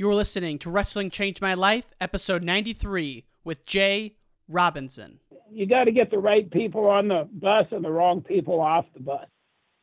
[0.00, 4.14] You're listening to Wrestling Changed My Life, episode 93, with J
[4.46, 5.18] Robinson.
[5.50, 8.84] You got to get the right people on the bus and the wrong people off
[8.94, 9.26] the bus.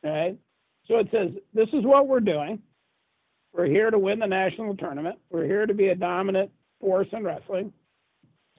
[0.02, 0.38] Right?
[0.88, 2.62] So it says, this is what we're doing.
[3.52, 5.18] We're here to win the national tournament.
[5.28, 7.74] We're here to be a dominant force in wrestling.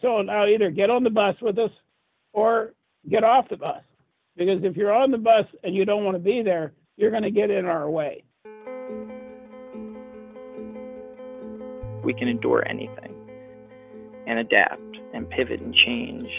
[0.04, 1.71] So now either get on the bus with us
[2.34, 2.76] or
[3.10, 3.82] get off the bus.
[4.36, 7.24] Because if you're on the bus and you don't want to be there, you're going
[7.24, 8.26] to get in our way.
[12.08, 13.14] We can endure anything
[14.27, 14.81] and adapt
[15.13, 16.30] and pivot and change.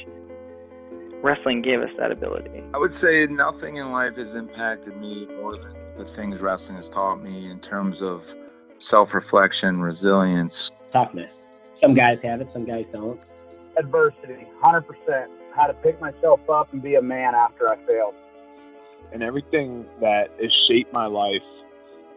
[1.23, 2.63] Wrestling gave us that ability.
[2.73, 6.87] I would say nothing in life has impacted me more than the things wrestling has
[6.95, 8.23] taught me in terms of
[8.91, 10.55] self reflection, resilience,
[10.91, 11.31] toughness.
[11.83, 13.21] Some guys have it, some guys don't.
[13.79, 14.83] Adversity, 100%.
[15.55, 18.15] How to pick myself up and be a man after I failed.
[19.13, 21.43] And everything that has shaped my life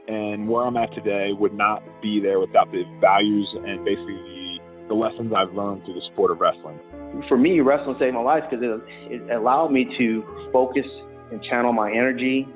[0.08, 4.60] and where I'm at today would not be there without the values and basically the,
[4.90, 6.80] the lessons I've learned through the sport of wrestling.
[7.28, 10.86] For me, wrestling saved my life because it, it allowed me to focus
[11.32, 12.48] and channel my energy.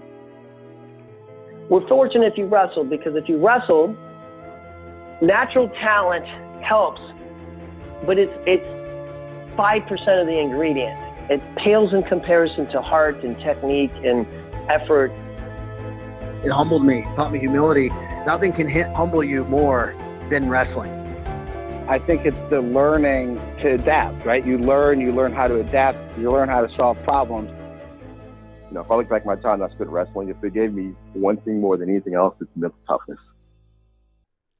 [1.69, 3.97] We're fortunate if you wrestled because if you wrestled,
[5.21, 6.25] natural talent
[6.63, 7.01] helps,
[8.05, 10.99] but it's it's five percent of the ingredient.
[11.29, 14.27] It pales in comparison to heart and technique and
[14.69, 15.11] effort
[16.45, 17.89] it humbled me, taught me humility.
[18.27, 19.95] Nothing can hit, humble you more
[20.29, 20.91] than wrestling.
[21.89, 24.45] I think it's the learning to adapt, right?
[24.45, 27.49] You learn, you learn how to adapt, you learn how to solve problems.
[28.67, 30.71] You know, if I look back at my time I spent wrestling, if it gave
[30.71, 33.19] me one thing more than anything else, it's mental toughness.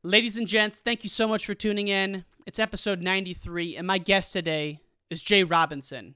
[0.02, 2.25] Ladies and gents, thank you so much for tuning in.
[2.47, 4.80] It's episode 93, and my guest today
[5.11, 6.16] is J Robinson,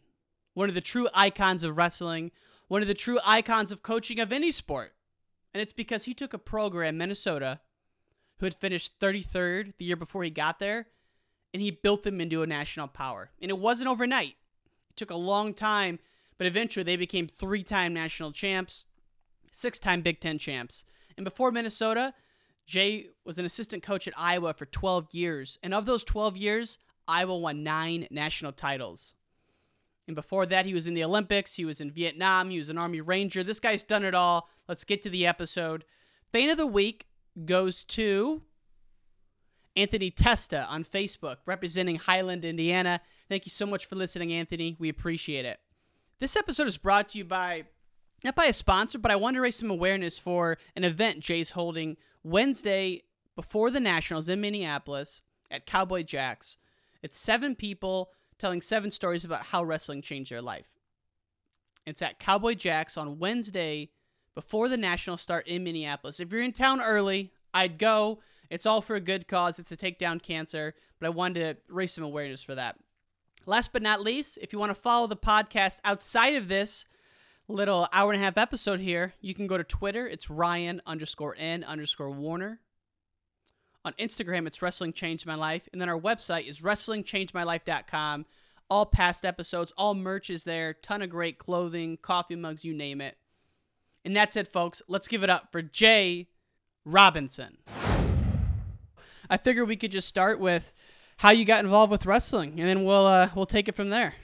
[0.55, 2.31] one of the true icons of wrestling,
[2.67, 4.93] one of the true icons of coaching of any sport.
[5.53, 7.59] And it's because he took a program, Minnesota,
[8.37, 10.87] who had finished 33rd the year before he got there,
[11.53, 13.31] and he built them into a national power.
[13.41, 14.35] And it wasn't overnight,
[14.89, 15.99] it took a long time,
[16.37, 18.85] but eventually they became three time national champs,
[19.51, 20.85] six time Big Ten champs.
[21.17, 22.13] And before Minnesota,
[22.65, 25.57] J was an assistant coach at Iowa for 12 years.
[25.63, 26.77] And of those 12 years,
[27.07, 29.15] Iowa won nine national titles.
[30.09, 31.53] And before that, he was in the Olympics.
[31.53, 32.49] He was in Vietnam.
[32.49, 33.43] He was an Army Ranger.
[33.43, 34.49] This guy's done it all.
[34.67, 35.85] Let's get to the episode.
[36.31, 37.05] Fan of the week
[37.45, 38.41] goes to
[39.75, 43.01] Anthony Testa on Facebook, representing Highland, Indiana.
[43.29, 44.75] Thank you so much for listening, Anthony.
[44.79, 45.59] We appreciate it.
[46.17, 47.65] This episode is brought to you by,
[48.23, 51.51] not by a sponsor, but I want to raise some awareness for an event J's
[51.51, 53.03] holding Wednesday
[53.35, 55.21] before the Nationals in Minneapolis
[55.51, 56.57] at Cowboy Jacks.
[57.03, 58.09] It's seven people
[58.39, 60.67] telling seven stories about how wrestling changed their life.
[61.85, 63.89] It's at Cowboy Jacks on Wednesday
[64.35, 66.19] before the national start in Minneapolis.
[66.19, 68.19] If you're in town early, I'd go.
[68.49, 69.59] It's all for a good cause.
[69.59, 72.77] It's to take down cancer, but I wanted to raise some awareness for that.
[73.45, 76.85] Last but not least, if you want to follow the podcast outside of this
[77.47, 80.07] little hour and a half episode here, you can go to Twitter.
[80.07, 82.59] It's Ryan underscore N underscore Warner.
[83.85, 85.69] On Instagram, it's Wrestling Changed My Life.
[85.71, 88.25] And then our website is WrestlingChangedMyLife.com.
[88.69, 90.73] All past episodes, all merch is there.
[90.73, 93.17] Ton of great clothing, coffee mugs, you name it.
[94.03, 94.81] And that's it, folks.
[94.87, 96.27] Let's give it up for J
[96.83, 97.57] Robinson.
[99.29, 100.73] I figure we could just start with
[101.17, 104.15] how you got involved with wrestling, and then we'll uh, we'll take it from there.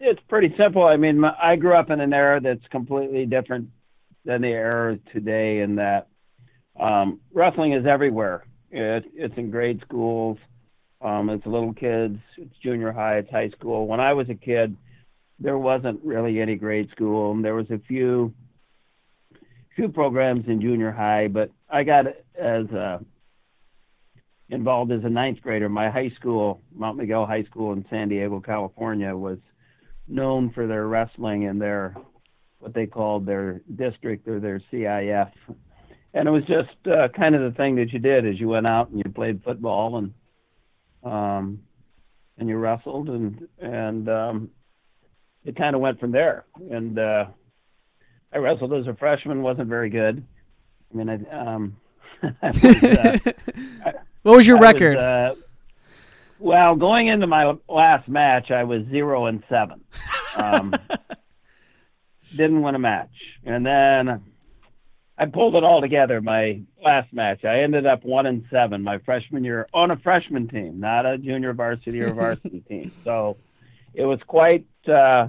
[0.00, 0.84] It's pretty simple.
[0.84, 3.70] I mean, my, I grew up in an era that's completely different
[4.24, 6.08] than the era today, in that
[6.78, 8.44] um, wrestling is everywhere.
[8.70, 10.38] It, it's in grade schools.
[11.00, 12.18] Um, it's little kids.
[12.36, 13.18] It's junior high.
[13.18, 13.86] It's high school.
[13.86, 14.76] When I was a kid,
[15.38, 17.40] there wasn't really any grade school.
[17.40, 18.32] There was a few
[19.76, 22.06] few programs in junior high, but I got
[22.40, 22.98] as uh,
[24.48, 25.68] involved as a ninth grader.
[25.68, 29.38] My high school, Mount Miguel High School in San Diego, California, was
[30.06, 31.96] known for their wrestling and their
[32.60, 35.30] what they called their district or their CIF
[36.14, 38.66] and it was just uh, kind of the thing that you did as you went
[38.66, 40.14] out and you played football and
[41.02, 41.60] um,
[42.38, 44.50] and you wrestled and and um,
[45.44, 46.44] it kind of went from there.
[46.70, 47.26] And uh,
[48.32, 50.24] I wrestled as a freshman, wasn't very good.
[50.92, 51.76] I mean, I, um,
[52.22, 53.18] I was, uh,
[54.22, 54.96] what was your I record?
[54.96, 55.34] Was, uh,
[56.38, 59.80] well, going into my last match, I was zero and seven.
[60.36, 60.74] Um,
[62.34, 64.20] didn't win a match, and then
[65.16, 67.44] I pulled it all together my last match.
[67.44, 71.18] I ended up one and seven my freshman year on a freshman team, not a
[71.18, 72.92] junior varsity or varsity team.
[73.04, 73.36] So
[73.92, 75.28] it was quite uh,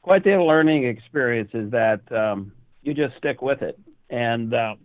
[0.00, 1.50] quite the learning experience.
[1.52, 2.52] Is that um,
[2.82, 3.78] you just stick with it,
[4.08, 4.76] and uh,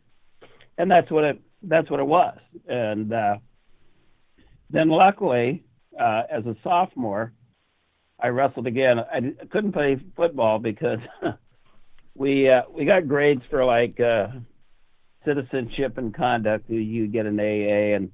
[0.78, 2.38] and that's what it that's what it was.
[2.68, 3.38] And uh,
[4.70, 5.64] then luckily,
[5.98, 7.32] uh, as a sophomore,
[8.20, 9.00] I wrestled again.
[9.00, 11.00] I couldn't play football because
[12.15, 14.27] we uh, we got grades for like uh,
[15.25, 16.69] citizenship and conduct.
[16.69, 18.12] You, get an AA, and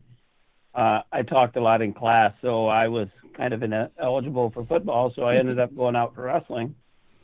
[0.74, 3.08] uh, I talked a lot in class, so I was
[3.38, 5.14] kind of ineligible for football.
[5.16, 6.76] So I ended up going out for wrestling,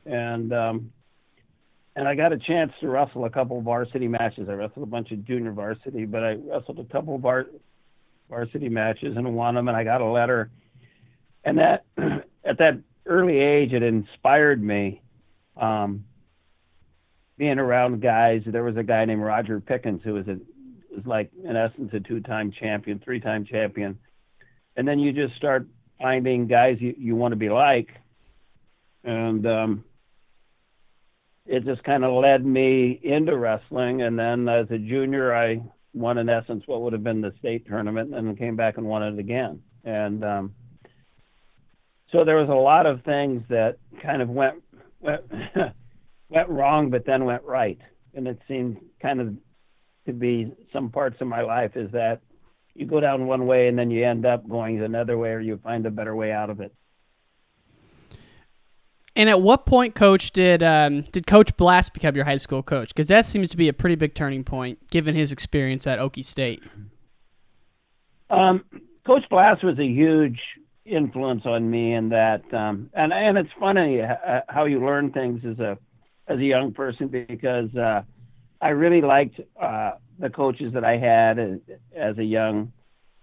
[0.06, 0.92] and um,
[1.96, 4.48] and I got a chance to wrestle a couple varsity matches.
[4.50, 7.48] I wrestled a bunch of junior varsity, but I wrestled a couple var-
[8.30, 10.52] varsity matches and won them, and I got a letter.
[11.44, 11.86] And that
[12.46, 15.02] at that early age, it inspired me.
[15.60, 16.06] Um,
[17.38, 20.38] being around guys, there was a guy named Roger Pickens who was a
[20.96, 24.00] was like in essence a two-time champion, three-time champion,
[24.76, 25.68] and then you just start
[26.00, 27.90] finding guys you, you want to be like,
[29.04, 29.84] and um,
[31.46, 34.02] it just kind of led me into wrestling.
[34.02, 35.62] And then as a junior, I
[35.94, 38.86] won in essence what would have been the state tournament, and then came back and
[38.86, 39.62] won it again.
[39.84, 40.56] And um,
[42.12, 44.64] so there was a lot of things that kind of went
[45.00, 45.22] went,
[46.30, 47.80] went wrong, but then went right.
[48.14, 49.34] And it seemed kind of
[50.06, 52.22] to be some parts of my life is that
[52.74, 55.60] you go down one way and then you end up going another way, or you
[55.64, 56.74] find a better way out of it.
[59.16, 62.90] And at what point, Coach, did um, did Coach Blast become your high school coach?
[62.90, 66.24] Because that seems to be a pretty big turning point, given his experience at Okie
[66.24, 66.62] State.
[68.30, 68.64] Um,
[69.08, 70.40] Coach Blast was a huge
[70.86, 74.02] influence on me in that, um, and and it's funny
[74.50, 75.80] how you learn things as a
[76.28, 78.02] as a young person because uh,
[78.62, 81.40] I really liked uh, the coaches that I had
[81.96, 82.72] as, a young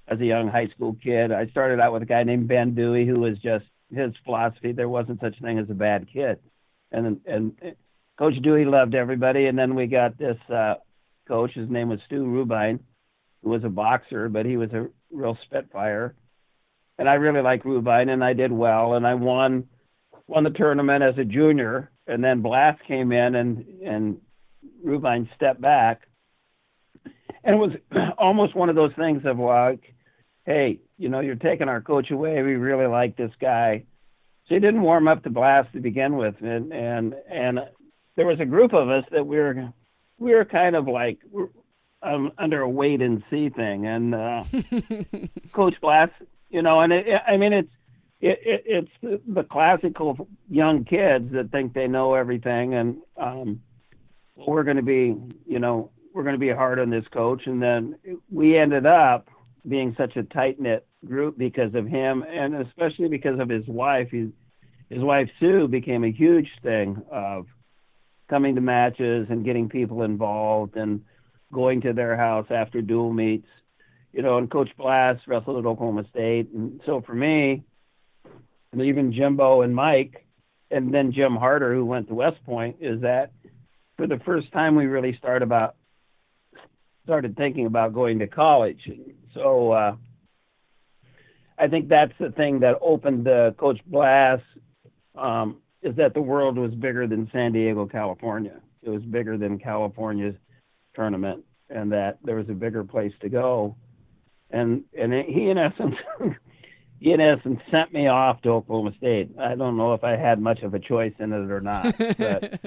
[0.07, 1.33] as a young high school kid.
[1.33, 4.89] I started out with a guy named Ben Dewey who was just his philosophy there
[4.89, 6.39] wasn't such a thing as a bad kid,
[6.93, 7.53] and and
[8.19, 9.47] Coach Dewey loved everybody.
[9.47, 10.75] And then we got this uh,
[11.27, 11.53] coach.
[11.55, 12.81] His name was Stu Rubine,
[13.43, 16.15] who was a boxer, but he was a real spitfire.
[16.99, 19.69] And I really liked Rubine, and I did well, and I won
[20.27, 21.91] won the tournament as a junior.
[22.07, 24.21] And then Blast came in, and and
[24.83, 26.03] Rubine stepped back,
[27.43, 27.73] and it was
[28.19, 29.95] almost one of those things of like,
[30.45, 32.43] hey, you know, you're taking our coach away.
[32.43, 33.85] We really like this guy.
[34.47, 37.61] So he didn't warm up to Blast to begin with, and and and
[38.17, 39.73] there was a group of us that we were
[40.19, 41.19] we were kind of like
[42.03, 44.45] um, under a wait and see thing, and uh,
[45.53, 46.13] Coach Blast,
[46.51, 47.73] you know, and it, I mean it's
[48.25, 53.61] it, it, it's the classical young kids that think they know everything, and um,
[54.35, 55.15] we're going to be,
[55.47, 57.97] you know, we're going to be hard on this coach, and then
[58.33, 59.29] we ended up
[59.69, 64.09] being such a tight knit group because of him, and especially because of his wife.
[64.11, 64.31] He,
[64.89, 67.47] his wife Sue became a huge thing of
[68.31, 71.05] coming to matches and getting people involved and
[71.53, 73.49] going to their house after dual meets.
[74.15, 77.65] You know, and Coach Blast wrestled at Oklahoma State, and so for me,
[78.75, 80.27] and even Jimbo and Mike,
[80.71, 83.31] and then Jim Harder, who went to West Point, is that
[83.97, 85.77] for the first time we really started about
[87.05, 88.91] started thinking about going to college.
[89.35, 89.97] So uh,
[91.59, 94.43] I think that's the thing that opened uh, Coach Blast
[95.15, 98.61] um, is that the world was bigger than San Diego, California.
[98.83, 100.35] It was bigger than California's
[100.95, 103.77] tournament, and that there was a bigger place to go.
[104.51, 105.95] And and he in essence.
[107.05, 109.29] he in essence sent me off to Oklahoma State.
[109.39, 112.59] I don't know if I had much of a choice in it or not, but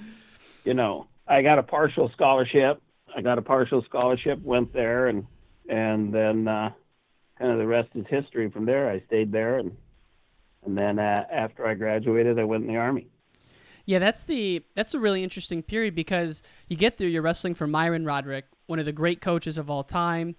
[0.64, 2.80] you know, I got a partial scholarship.
[3.14, 5.26] I got a partial scholarship, went there, and
[5.68, 6.70] and then uh,
[7.36, 8.48] kind of the rest is history.
[8.50, 9.76] From there, I stayed there, and
[10.64, 13.08] and then uh, after I graduated, I went in the army.
[13.84, 17.66] Yeah, that's the that's a really interesting period because you get there, you're wrestling for
[17.66, 20.36] Myron Roderick, one of the great coaches of all time,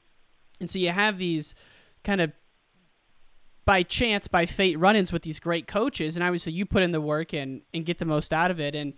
[0.62, 1.55] and so you have these
[2.05, 2.31] kind of
[3.65, 7.01] by chance, by fate, run-ins with these great coaches, and obviously you put in the
[7.01, 8.93] work and and get the most out of it, and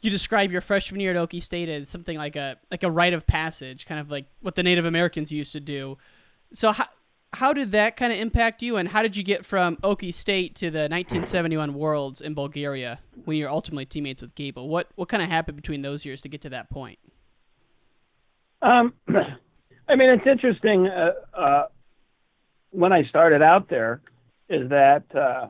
[0.00, 3.12] you describe your freshman year at Okie State as something like a like a rite
[3.12, 5.98] of passage, kind of like what the Native Americans used to do.
[6.52, 6.86] So how
[7.32, 10.54] how did that kind of impact you, and how did you get from Okie State
[10.56, 14.68] to the 1971 Worlds in Bulgaria when you're ultimately teammates with Gable?
[14.68, 16.98] What what kind of happened between those years to get to that point?
[18.62, 18.94] Um,
[19.88, 20.86] I mean, it's interesting.
[20.86, 21.66] Uh, uh,
[22.70, 24.00] when I started out there,
[24.48, 25.46] is that uh,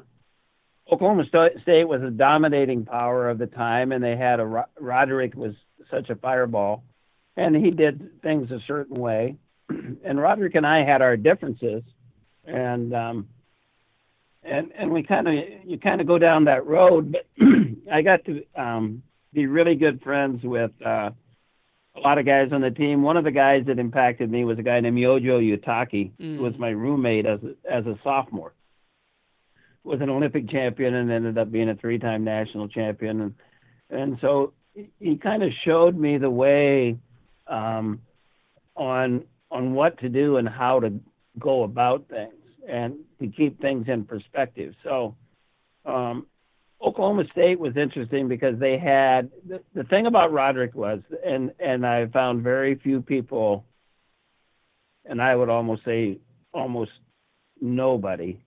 [0.93, 5.55] Oklahoma State was a dominating power of the time, and they had a Roderick was
[5.91, 6.85] such a fireball,
[7.37, 9.37] and he did things a certain way,
[9.69, 11.83] and Roderick and I had our differences,
[12.45, 13.29] and um,
[14.43, 15.35] and and we kind of
[15.65, 17.13] you kind of go down that road.
[17.13, 17.27] But
[17.93, 21.11] I got to um, be really good friends with uh,
[21.97, 23.03] a lot of guys on the team.
[23.03, 26.37] One of the guys that impacted me was a guy named Yojo Uetake, Mm.
[26.37, 28.53] who was my roommate as a, as a sophomore.
[29.83, 33.35] Was an Olympic champion and ended up being a three-time national champion, and
[33.89, 36.97] and so he- he kind of showed me the way
[37.47, 38.01] um,
[38.77, 40.93] on on what to do and how to
[41.39, 42.35] go about things
[42.69, 44.75] and to keep things in perspective.
[44.85, 45.17] So
[45.87, 46.27] um,
[46.83, 51.87] Oklahoma State was interesting because they had the, the thing about Roderick was, and and
[51.87, 53.65] I found very few people,
[55.05, 56.19] and I would almost say
[56.53, 56.93] almost
[57.61, 58.41] nobody.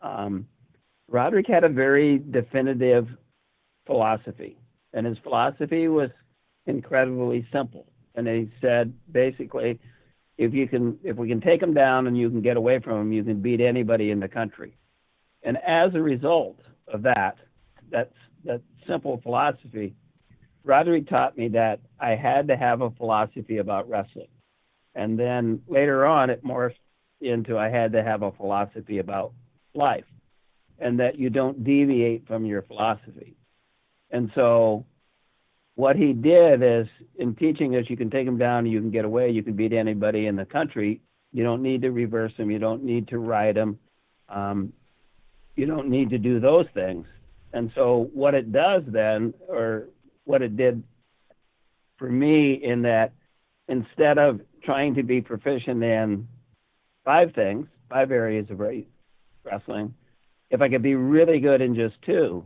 [0.00, 0.48] Um,
[1.08, 3.06] Roderick had a very definitive
[3.86, 4.58] philosophy,
[4.92, 6.10] and his philosophy was
[6.66, 7.86] incredibly simple.
[8.14, 9.78] And he said basically,
[10.36, 12.98] if you can, if we can take them down and you can get away from
[12.98, 14.76] them, you can beat anybody in the country.
[15.44, 16.58] And as a result
[16.92, 17.36] of that,
[17.90, 18.12] that
[18.44, 19.94] that simple philosophy,
[20.64, 24.28] Roderick taught me that I had to have a philosophy about wrestling.
[24.94, 26.74] And then later on, it morphed
[27.20, 29.32] into I had to have a philosophy about
[29.74, 30.04] life,
[30.78, 33.36] and that you don't deviate from your philosophy.
[34.10, 34.84] And so,
[35.74, 36.86] what he did is
[37.18, 39.72] in teaching us, you can take them down, you can get away, you can beat
[39.72, 41.00] anybody in the country.
[41.32, 43.78] You don't need to reverse them, you don't need to ride them,
[44.28, 44.72] um,
[45.56, 47.06] you don't need to do those things.
[47.52, 49.88] And so, what it does then, or
[50.24, 50.82] what it did
[51.96, 53.12] for me, in that
[53.68, 56.28] instead of trying to be proficient in
[57.04, 58.60] five things, five areas of
[59.44, 59.94] wrestling,
[60.50, 62.44] if I could be really good in just two,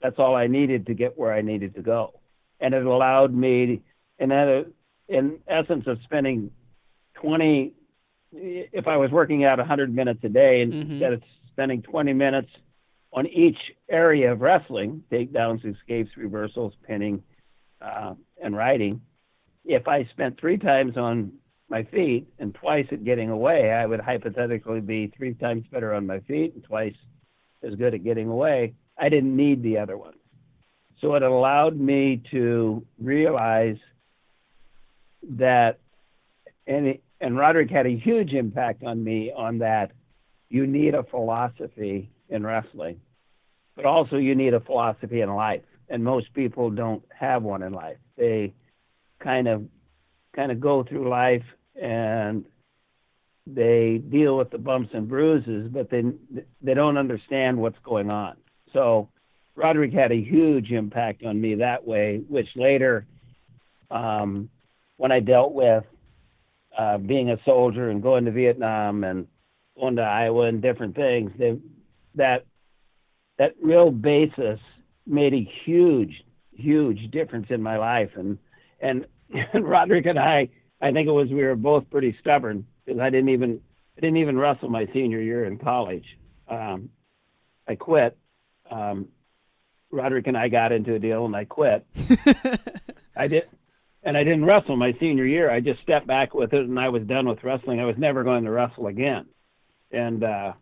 [0.00, 2.20] that's all I needed to get where I needed to go.
[2.60, 3.82] And it allowed me,
[4.18, 4.66] in, that,
[5.08, 6.50] in essence, of spending
[7.14, 7.72] 20,
[8.32, 10.90] if I was working out 100 minutes a day, Mhm.
[10.90, 12.50] instead of spending 20 minutes
[13.12, 13.58] on each
[13.88, 17.22] area of wrestling, takedowns, escapes, reversals, pinning,
[17.80, 19.00] uh, and riding,
[19.64, 21.32] if I spent three times on
[21.68, 26.06] my feet and twice at getting away, I would hypothetically be three times better on
[26.06, 26.94] my feet and twice
[27.62, 28.74] as good at getting away.
[28.98, 30.14] I didn't need the other one.
[31.00, 33.76] So it allowed me to realize
[35.30, 35.80] that,
[36.66, 39.92] and, it, and Roderick had a huge impact on me on that.
[40.48, 43.00] You need a philosophy in wrestling,
[43.74, 45.62] but also you need a philosophy in life.
[45.88, 47.98] And most people don't have one in life.
[48.16, 48.54] They
[49.20, 49.64] kind of
[50.34, 51.44] kind of go through life
[51.80, 52.44] and
[53.46, 56.02] they deal with the bumps and bruises, but they
[56.60, 58.36] they don't understand what's going on.
[58.72, 59.08] So
[59.54, 63.06] Roderick had a huge impact on me that way, which later,
[63.90, 64.50] um,
[64.96, 65.84] when I dealt with
[66.76, 69.26] uh, being a soldier and going to Vietnam and
[69.78, 71.56] going to Iowa and different things, they,
[72.16, 72.44] that
[73.38, 74.60] that real basis
[75.06, 78.10] made a huge, huge difference in my life.
[78.16, 78.38] And
[78.80, 79.06] and,
[79.52, 80.48] and Roderick and I,
[80.80, 83.60] I think it was we were both pretty stubborn because I didn't even
[83.96, 86.06] I didn't even wrestle my senior year in college.
[86.48, 86.90] Um,
[87.66, 88.16] I quit.
[88.70, 89.08] Um,
[89.90, 91.86] Roderick and I got into a deal, and I quit.
[93.16, 93.44] I did,
[94.02, 95.50] and I didn't wrestle my senior year.
[95.50, 97.80] I just stepped back with it, and I was done with wrestling.
[97.80, 99.26] I was never going to wrestle again,
[99.90, 100.52] and uh,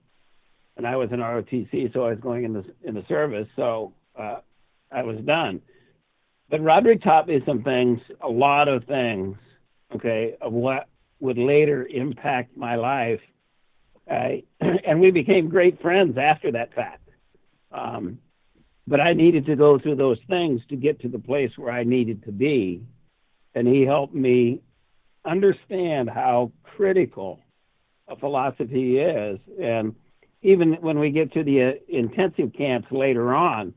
[0.77, 3.49] and I was in ROTC, so I was going in the in the service.
[3.57, 4.39] So uh,
[4.91, 5.61] I was done.
[6.51, 9.37] But Roderick taught me some things, a lot of things,
[9.95, 10.89] okay, of what
[11.21, 13.21] would later impact my life.
[14.11, 17.09] I, and we became great friends after that fact.
[17.73, 18.19] Um,
[18.87, 21.85] but I needed to go through those things to get to the place where I
[21.85, 22.83] needed to be.
[23.55, 24.61] And he helped me
[25.25, 27.41] understand how critical
[28.07, 29.39] a philosophy is.
[29.61, 29.95] And
[30.45, 33.73] even when we get to the uh, intensive camps later on,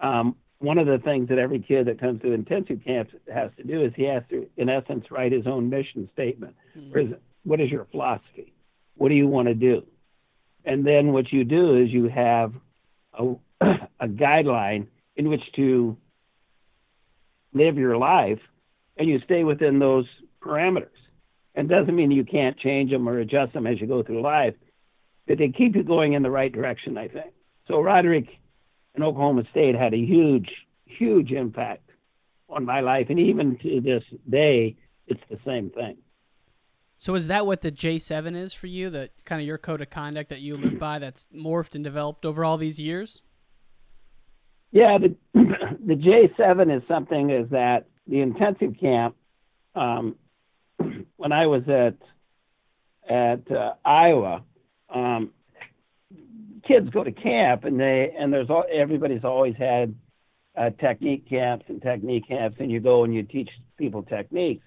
[0.00, 3.62] um, one of the things that every kid that comes to intensive camps has to
[3.62, 6.56] do is he has to, in essence, write his own mission statement.
[6.76, 7.12] Mm-hmm.
[7.44, 8.54] What is your philosophy?
[8.96, 9.86] What do you want to do?
[10.64, 12.54] And then what you do is you have
[13.12, 13.34] a,
[14.00, 15.96] a guideline in which to
[17.52, 18.40] live your life,
[18.96, 20.06] and you stay within those
[20.40, 20.88] parameters.
[21.54, 24.54] And doesn't mean you can't change them or adjust them as you go through life,
[25.28, 27.32] but they keep you going in the right direction, I think.
[27.68, 28.26] So Roderick
[28.94, 30.48] in Oklahoma State had a huge,
[30.86, 31.90] huge impact
[32.48, 34.74] on my life, and even to this day,
[35.06, 35.98] it's the same thing.
[36.96, 38.90] So is that what the J7 is for you?
[38.90, 42.24] That kind of your code of conduct that you live by that's morphed and developed
[42.24, 43.22] over all these years?
[44.72, 49.14] Yeah, the the J7 is something is that the intensive camp
[49.74, 50.16] um,
[51.16, 51.94] when I was at
[53.08, 54.42] at uh, Iowa,
[54.94, 55.30] um,
[56.66, 59.94] kids go to camp and they and there's all, everybody's always had
[60.56, 64.64] uh, technique camps and technique camps, and you go and you teach people techniques.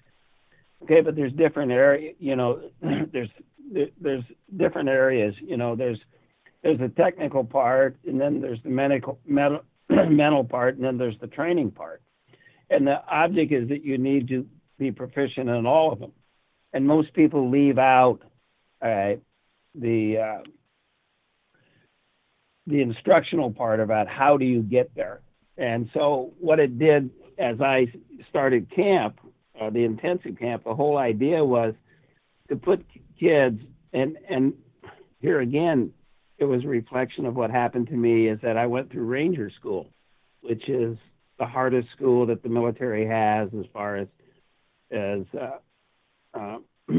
[0.82, 2.12] Okay, but there's different area.
[2.18, 2.70] You know,
[3.12, 3.28] there's
[4.00, 4.24] there's
[4.56, 5.34] different areas.
[5.40, 5.98] You know, there's
[6.62, 11.26] there's the technical part, and then there's the medical mental part, and then there's the
[11.26, 12.02] training part.
[12.70, 14.46] And the object is that you need to
[14.78, 16.12] be proficient in all of them.
[16.72, 18.20] And most people leave out,
[18.80, 19.20] all right,
[19.74, 20.42] the uh,
[22.66, 25.20] the instructional part about how do you get there.
[25.56, 27.86] And so what it did as I
[28.28, 29.18] started camp,
[29.60, 31.74] uh, the intensive camp, the whole idea was
[32.48, 32.84] to put
[33.18, 33.60] kids
[33.92, 34.54] and and
[35.20, 35.92] here again,
[36.38, 39.50] it was a reflection of what happened to me is that I went through Ranger
[39.50, 39.88] School,
[40.40, 40.98] which is
[41.38, 44.08] the hardest school that the military has as far as
[44.90, 46.58] as uh, uh,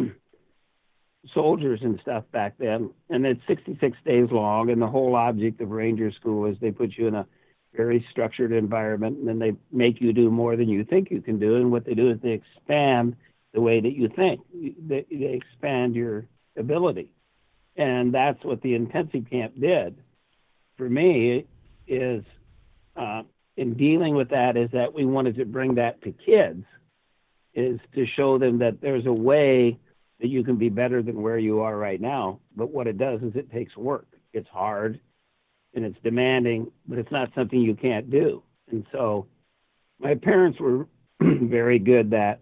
[1.33, 2.89] soldiers and stuff back then.
[3.09, 6.97] And it's 66 days long, and the whole object of Ranger School is they put
[6.97, 7.25] you in a
[7.75, 11.39] very structured environment, and then they make you do more than you think you can
[11.39, 11.55] do.
[11.55, 13.15] And what they do is they expand
[13.53, 14.41] the way that you think.
[14.53, 16.25] They, they expand your
[16.57, 17.09] ability,
[17.75, 19.97] and that's what the intensive camp did.
[20.77, 21.45] For me,
[21.87, 22.23] is
[22.95, 23.23] uh,
[23.57, 26.63] in dealing with that is that we wanted to bring that to kids,
[27.53, 29.77] is to show them that there's a way
[30.23, 32.39] that you can be better than where you are right now.
[32.55, 34.07] But what it does is it takes work.
[34.31, 35.01] It's hard
[35.73, 38.41] and it's demanding, but it's not something you can't do.
[38.71, 39.27] And so
[39.99, 40.87] my parents were
[41.21, 42.39] very good that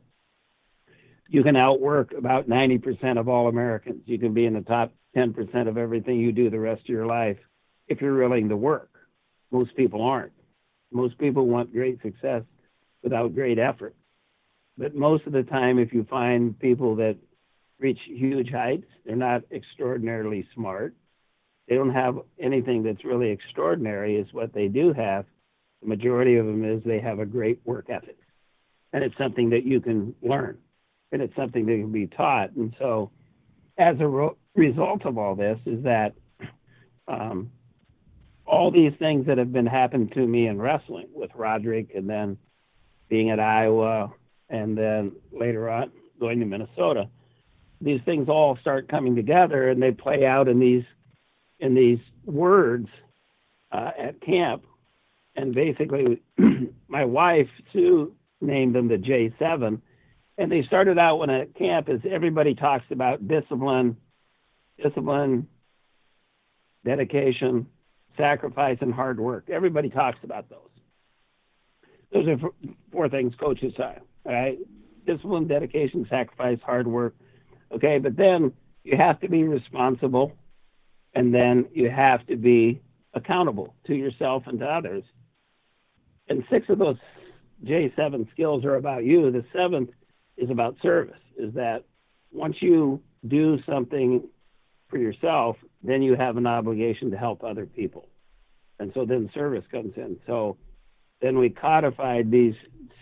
[1.27, 4.03] you can outwork about 90% of all Americans.
[4.05, 7.07] You can be in the top 10% of everything you do the rest of your
[7.07, 7.39] life
[7.88, 8.91] if you're willing to work.
[9.50, 10.33] Most people aren't.
[10.91, 12.43] Most people want great success
[13.01, 13.95] without great effort.
[14.77, 17.17] But most of the time, if you find people that
[17.81, 18.85] reach huge heights.
[19.05, 20.93] They're not extraordinarily smart.
[21.67, 25.25] They don't have anything that's really extraordinary, is what they do have.
[25.81, 28.17] The majority of them is they have a great work ethic.
[28.93, 30.57] And it's something that you can learn,
[31.11, 32.51] and it's something that can be taught.
[32.55, 33.09] And so,
[33.77, 36.13] as a result of all this, is that
[37.07, 37.51] um,
[38.45, 42.38] all these things that have been happening to me in wrestling with Roderick and then
[43.10, 44.13] being at Iowa
[44.49, 47.08] and then later on going to Minnesota
[47.82, 50.84] these things all start coming together and they play out in these
[51.60, 52.88] in these words
[53.72, 54.63] uh, at camp.
[55.36, 56.22] And basically,
[56.88, 59.80] my wife Sue named them the J7,
[60.38, 63.98] and they started out when at camp is everybody talks about discipline,
[64.82, 65.48] discipline,
[66.84, 67.67] dedication,
[68.17, 69.50] sacrifice, and hard work.
[69.50, 70.58] Everybody talks about those.
[72.12, 72.38] Those are
[72.91, 73.98] four things coaches say.
[74.26, 74.60] Right,
[75.06, 77.15] discipline, dedication, sacrifice, hard work
[77.73, 78.53] Okay, but then
[78.84, 80.34] you have to be responsible
[81.13, 82.81] and then you have to be
[83.13, 85.03] accountable to yourself and to others.
[86.29, 86.97] And six of those
[87.65, 89.31] J7 skills are about you.
[89.31, 89.89] The seventh
[90.38, 91.84] is about service, is that
[92.31, 94.27] once you do something
[94.89, 98.07] for yourself, then you have an obligation to help other people.
[98.79, 100.17] And so then service comes in.
[100.25, 100.57] So
[101.21, 102.55] then we codified these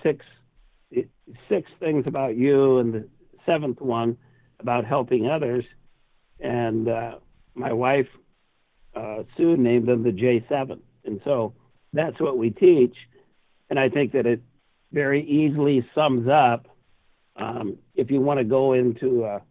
[0.03, 0.25] six
[1.47, 3.08] six things about you and the
[3.45, 4.17] seventh one
[4.60, 5.65] about helping others.
[6.39, 7.15] And uh,
[7.56, 8.08] my wife,
[8.95, 10.80] uh, Sue, named them the J7.
[11.06, 11.54] And so
[11.93, 12.95] that's what we teach.
[13.69, 14.41] And I think that it
[14.91, 16.67] very easily sums up
[17.39, 19.41] um, if you want to go into a,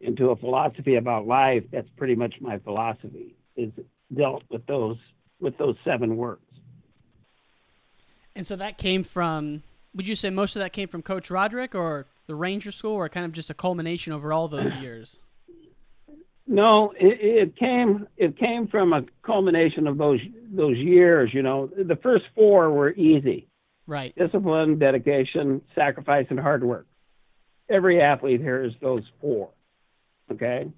[0.00, 3.70] into a philosophy about life, that's pretty much my philosophy is
[4.14, 4.96] dealt with those
[5.40, 6.40] with those seven words.
[8.34, 9.62] And so that came from
[9.94, 13.08] would you say most of that came from Coach Roderick or the Ranger School, or
[13.08, 15.18] kind of just a culmination over all those years?
[16.46, 20.20] No, it, it came it came from a culmination of those
[20.52, 21.30] those years.
[21.32, 23.48] You know, the first four were easy.
[23.86, 24.14] Right.
[24.16, 26.86] Discipline, dedication, sacrifice, and hard work.
[27.68, 29.50] Every athlete hears those four.
[30.32, 30.70] Okay.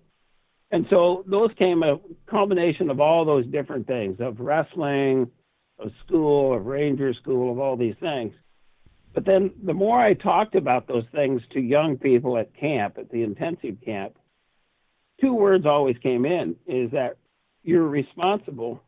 [0.70, 5.30] And so those came a combination of all those different things of wrestling,
[5.78, 8.32] of school, of ranger school, of all these things.
[9.16, 13.10] But then the more I talked about those things to young people at camp, at
[13.10, 14.18] the intensive camp,
[15.18, 17.16] two words always came in is that
[17.62, 18.82] you're responsible,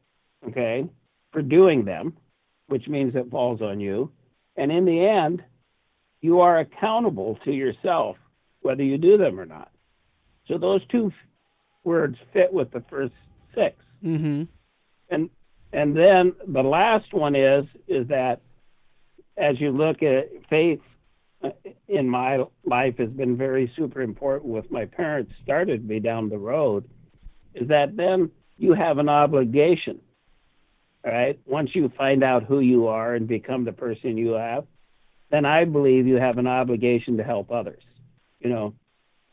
[0.46, 0.84] okay,
[1.32, 2.14] for doing them,
[2.66, 4.12] which means it falls on you.
[4.54, 5.42] And in the end,
[6.20, 8.18] you are accountable to yourself
[8.60, 9.70] whether you do them or not.
[10.46, 11.10] So those two
[11.84, 13.14] words fit with the first
[13.54, 14.42] 6 mm-hmm.
[15.08, 15.30] And
[15.72, 18.42] and then the last one is is that
[19.40, 20.80] as you look at faith
[21.42, 21.50] uh,
[21.86, 26.38] in my life has been very super important with my parents started me down the
[26.38, 26.88] road
[27.54, 30.00] is that then you have an obligation
[31.04, 34.64] right, once you find out who you are and become the person you have,
[35.30, 37.82] then I believe you have an obligation to help others.
[38.40, 38.74] You know,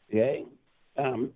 [0.09, 0.45] okay?
[0.97, 1.31] Um,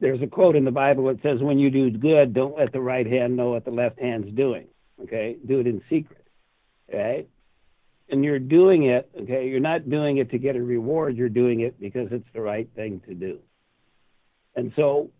[0.00, 2.80] there's a quote in the Bible that says, "When you do good, don't let the
[2.80, 4.66] right hand know what the left hand's doing."
[5.02, 6.25] Okay, do it in secret.
[6.88, 7.26] Okay,
[8.08, 9.10] and you're doing it.
[9.22, 11.16] Okay, you're not doing it to get a reward.
[11.16, 13.38] You're doing it because it's the right thing to do.
[14.54, 15.10] And so,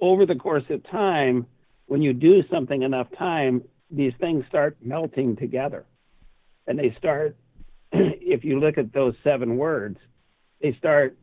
[0.00, 1.46] over the course of time,
[1.86, 5.86] when you do something enough time, these things start melting together,
[6.66, 7.36] and they start.
[7.92, 9.98] if you look at those seven words,
[10.60, 11.16] they start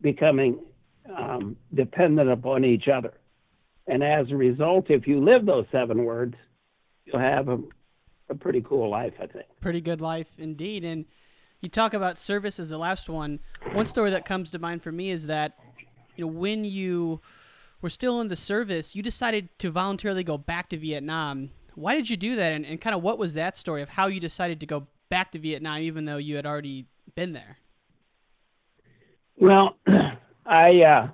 [0.00, 0.60] becoming
[1.16, 3.14] um, dependent upon each other.
[3.86, 6.34] And as a result, if you live those seven words,
[7.04, 7.58] you'll have a,
[8.30, 9.46] a pretty cool life, I think.
[9.60, 10.84] Pretty good life indeed.
[10.84, 11.04] And
[11.60, 13.40] you talk about service as the last one.
[13.72, 15.58] One story that comes to mind for me is that,
[16.16, 17.20] you know, when you
[17.80, 21.50] were still in the service, you decided to voluntarily go back to Vietnam.
[21.74, 22.52] Why did you do that?
[22.52, 25.32] And, and kind of what was that story of how you decided to go back
[25.32, 27.58] to Vietnam even though you had already been there?
[29.36, 29.76] Well,
[30.46, 31.08] I uh,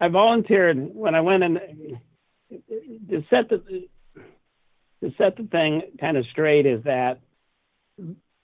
[0.00, 1.58] I volunteered when I went in
[3.10, 3.88] to set the
[5.02, 7.20] to set the thing kind of straight is that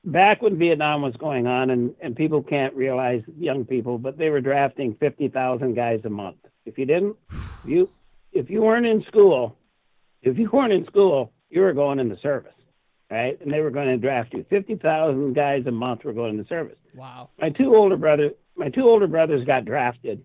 [0.05, 4.31] back when Vietnam was going on and and people can't realize young people, but they
[4.31, 6.37] were drafting fifty thousand guys a month.
[6.67, 7.17] If you didn't,
[7.65, 7.88] you
[8.33, 9.57] if you weren't in school,
[10.23, 12.55] if you weren't in school, you were going in the service,
[13.11, 13.41] right?
[13.41, 14.45] And they were going to draft you.
[14.49, 16.79] Fifty thousand guys a month were going in the service.
[16.95, 17.31] Wow.
[17.41, 20.25] My two older brothers, my two older brothers got drafted,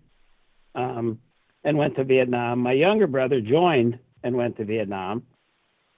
[0.76, 1.20] um,
[1.64, 2.60] and went to Vietnam.
[2.60, 5.24] My younger brother joined and went to Vietnam.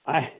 [0.10, 0.34] I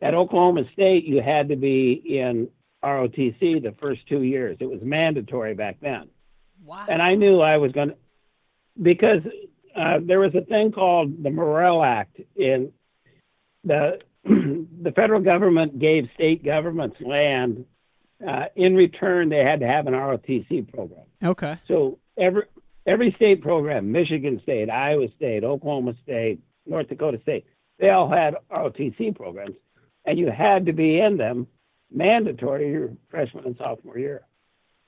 [0.00, 2.48] at Oklahoma State, you had to be in
[2.84, 4.58] ROTC the first two years.
[4.60, 6.08] It was mandatory back then.
[6.64, 6.86] Wow.
[6.88, 7.96] And I knew I was going to,
[8.80, 9.20] because
[9.74, 12.72] uh, there was a thing called the Morrill Act in
[13.64, 17.64] the the federal government gave state governments land.
[18.26, 21.04] Uh, in return, they had to have an ROTC program.
[21.22, 21.58] Okay.
[21.68, 22.42] So every
[22.86, 27.46] every state program, Michigan State, Iowa State, Oklahoma State, North Dakota State,
[27.78, 29.56] they all had ROTC programs,
[30.04, 31.46] and you had to be in them
[31.90, 34.22] mandatory your freshman and sophomore year.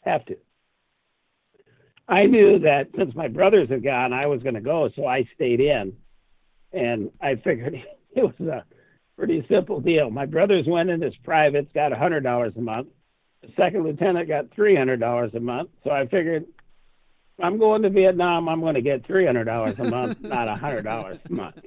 [0.02, 0.36] Have to.
[2.08, 5.28] I knew that since my brothers had gone, I was going to go, so I
[5.34, 5.92] stayed in,
[6.72, 7.74] and I figured
[8.14, 8.64] it was a
[9.16, 10.10] pretty simple deal.
[10.10, 12.88] My brothers went in as privates, got a hundred dollars a month.
[13.42, 15.70] The second lieutenant got three hundred dollars a month.
[15.84, 16.46] So I figured
[17.40, 18.48] I'm going to Vietnam.
[18.48, 21.58] I'm going to get three hundred dollars a month, not a hundred dollars a month.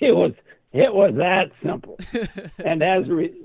[0.08, 0.32] It was
[0.72, 1.98] it was that simple,
[2.64, 3.42] and as a re-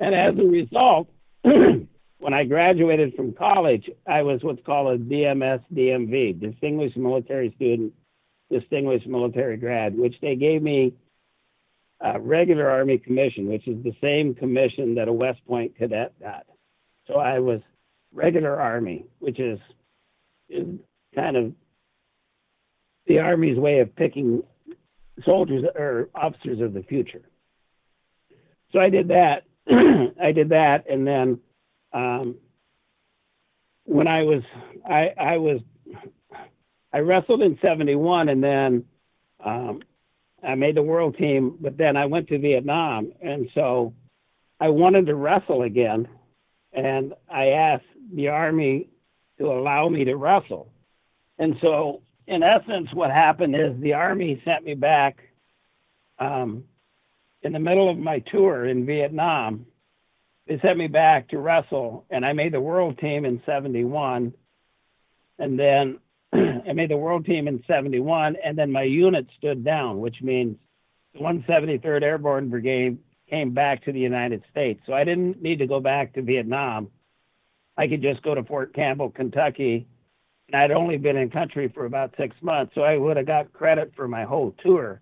[0.00, 1.08] and as a result,
[1.42, 7.92] when I graduated from college, I was what's called a DMS DMV, Distinguished Military Student,
[8.50, 10.92] Distinguished Military Grad, which they gave me
[12.00, 16.46] a regular Army commission, which is the same commission that a West Point cadet got.
[17.06, 17.60] So I was
[18.12, 19.60] regular Army, which is
[20.48, 20.66] is
[21.14, 21.52] kind of
[23.06, 24.42] the Army's way of picking
[25.24, 27.22] soldiers or officers of the future.
[28.72, 29.44] So I did that.
[30.20, 31.40] I did that, and then
[31.92, 32.36] um,
[33.84, 34.42] when I was
[34.88, 35.60] I I was
[36.92, 38.84] I wrestled in '71, and then
[39.44, 39.82] um,
[40.46, 41.56] I made the world team.
[41.60, 43.94] But then I went to Vietnam, and so
[44.60, 46.08] I wanted to wrestle again,
[46.72, 48.88] and I asked the Army
[49.38, 50.70] to allow me to wrestle.
[51.38, 55.18] And so, in essence, what happened is the Army sent me back
[56.18, 56.64] um,
[57.42, 59.66] in the middle of my tour in Vietnam.
[60.46, 64.32] They sent me back to wrestle, and I made the world team in 71.
[65.38, 65.98] And then
[66.32, 70.56] I made the world team in 71, and then my unit stood down, which means
[71.14, 74.80] the 173rd Airborne Brigade came back to the United States.
[74.86, 76.88] So I didn't need to go back to Vietnam.
[77.76, 79.86] I could just go to Fort Campbell, Kentucky.
[80.48, 83.52] And I'd only been in country for about six months, so I would have got
[83.52, 85.00] credit for my whole tour,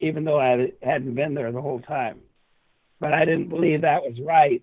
[0.00, 2.20] even though I hadn't been there the whole time.
[3.00, 4.62] But I didn't believe that was right.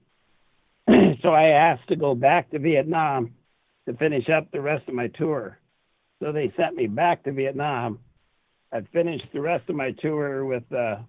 [1.22, 3.34] so I asked to go back to Vietnam
[3.88, 5.60] to finish up the rest of my tour.
[6.22, 8.00] So they sent me back to Vietnam.
[8.72, 11.00] I finished the rest of my tour with the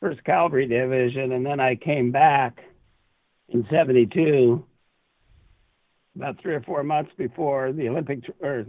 [0.00, 2.60] First Cavalry Division, and then I came back
[3.48, 4.64] in '72
[6.16, 8.64] about three or four months before the Olympic, or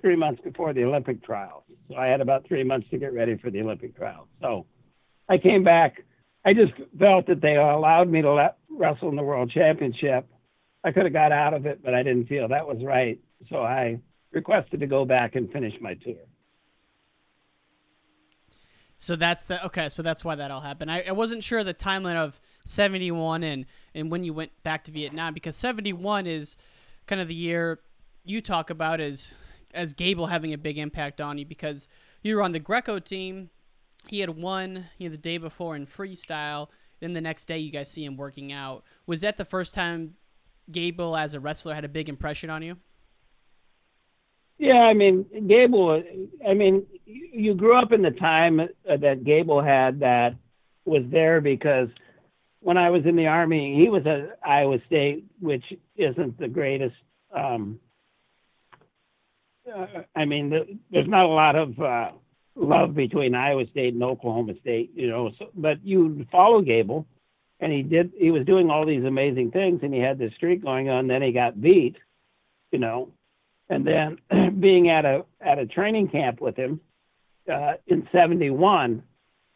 [0.00, 1.62] three months before the Olympic trials.
[1.88, 4.28] So I had about three months to get ready for the Olympic trials.
[4.40, 4.66] So
[5.28, 6.02] I came back.
[6.44, 10.26] I just felt that they allowed me to let, wrestle in the World Championship.
[10.84, 13.18] I could have got out of it, but I didn't feel that was right.
[13.50, 14.00] So I
[14.32, 16.14] requested to go back and finish my tour.
[18.98, 19.88] So that's the okay.
[19.88, 20.90] So that's why that all happened.
[20.90, 24.84] I, I wasn't sure the timeline of seventy one and and when you went back
[24.84, 26.56] to Vietnam because seventy one is
[27.06, 27.80] kind of the year
[28.24, 29.34] you talk about as
[29.74, 31.88] as Gable having a big impact on you because
[32.22, 33.50] you were on the Greco team.
[34.06, 36.68] He had won you know the day before in freestyle.
[37.00, 38.84] Then the next day you guys see him working out.
[39.06, 40.14] Was that the first time
[40.70, 42.76] Gable as a wrestler had a big impression on you?
[44.58, 46.02] Yeah, I mean, Gable.
[46.48, 50.34] I mean, you grew up in the time that Gable had that
[50.86, 51.88] was there because
[52.66, 55.62] when I was in the army, he was at Iowa State, which
[55.96, 56.96] isn't the greatest.
[57.32, 57.78] Um,
[59.72, 62.10] uh, I mean, the, there's not a lot of uh,
[62.56, 65.30] love between Iowa State and Oklahoma State, you know.
[65.38, 67.06] So, but you follow Gable,
[67.60, 68.10] and he did.
[68.18, 71.06] He was doing all these amazing things, and he had this streak going on.
[71.06, 71.94] Then he got beat,
[72.72, 73.10] you know,
[73.68, 74.18] and then
[74.60, 76.80] being at a at a training camp with him
[77.48, 79.04] uh, in '71,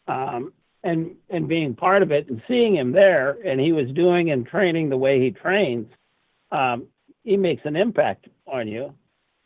[0.06, 4.30] um, and and being part of it and seeing him there, and he was doing
[4.30, 5.86] and training the way he trains,
[6.52, 6.86] um,
[7.24, 8.94] he makes an impact on you,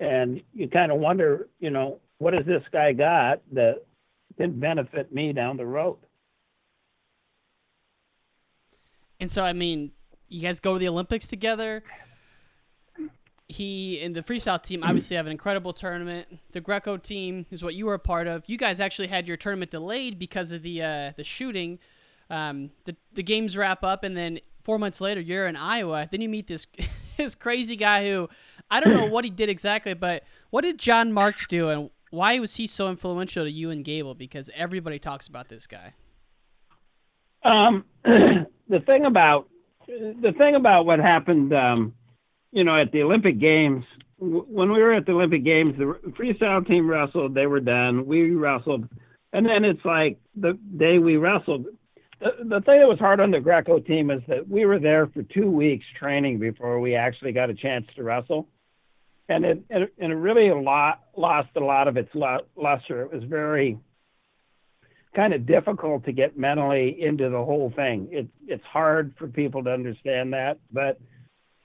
[0.00, 3.84] and you kind of wonder, you know, what has this guy got that
[4.36, 5.98] can benefit me down the road?
[9.20, 9.92] And so, I mean,
[10.28, 11.82] you guys go to the Olympics together.
[13.48, 16.26] He and the freestyle team obviously have an incredible tournament.
[16.52, 18.42] The Greco team is what you were a part of.
[18.46, 21.78] You guys actually had your tournament delayed because of the uh, the shooting.
[22.30, 26.08] Um, the the games wrap up, and then four months later, you're in Iowa.
[26.10, 26.66] Then you meet this
[27.16, 28.28] this crazy guy who
[28.70, 32.38] I don't know what he did exactly, but what did John Marks do, and why
[32.38, 34.14] was he so influential to you and Gable?
[34.14, 35.94] Because everybody talks about this guy.
[37.42, 39.48] Um, the thing about
[39.86, 41.92] the thing about what happened, um,
[42.54, 43.84] you know, at the Olympic Games,
[44.18, 47.34] when we were at the Olympic Games, the freestyle team wrestled.
[47.34, 48.06] They were done.
[48.06, 48.88] We wrestled,
[49.32, 51.66] and then it's like the day we wrestled.
[52.20, 55.08] The, the thing that was hard on the Greco team is that we were there
[55.08, 58.46] for two weeks training before we actually got a chance to wrestle,
[59.28, 63.02] and it and it really a lot lost a lot of its luster.
[63.02, 63.80] It was very
[65.16, 68.08] kind of difficult to get mentally into the whole thing.
[68.12, 70.58] It, it's hard for people to understand that.
[70.72, 71.00] But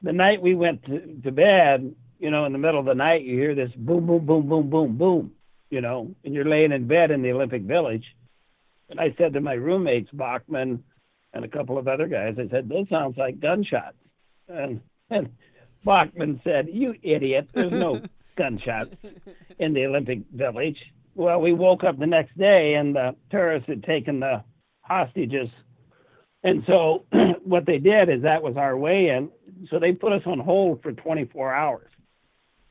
[0.02, 3.24] the night we went to, to bed, you know, in the middle of the night,
[3.24, 5.32] you hear this boom, boom, boom, boom, boom, boom,
[5.70, 8.06] you know, and you're laying in bed in the Olympic Village.
[8.90, 10.84] And I said to my roommates, Bachman
[11.34, 13.98] and a couple of other guys, I said, those sounds like gunshots.
[14.48, 15.30] And, and
[15.86, 18.02] Bachman said, you idiot, there's no
[18.38, 18.96] gunshots
[19.60, 20.78] in the Olympic Village
[21.20, 24.42] well, we woke up the next day and the terrorists had taken the
[24.82, 25.50] hostages.
[26.44, 27.04] And so
[27.44, 29.30] what they did is that was our way in.
[29.70, 31.92] So they put us on hold for 24 hours.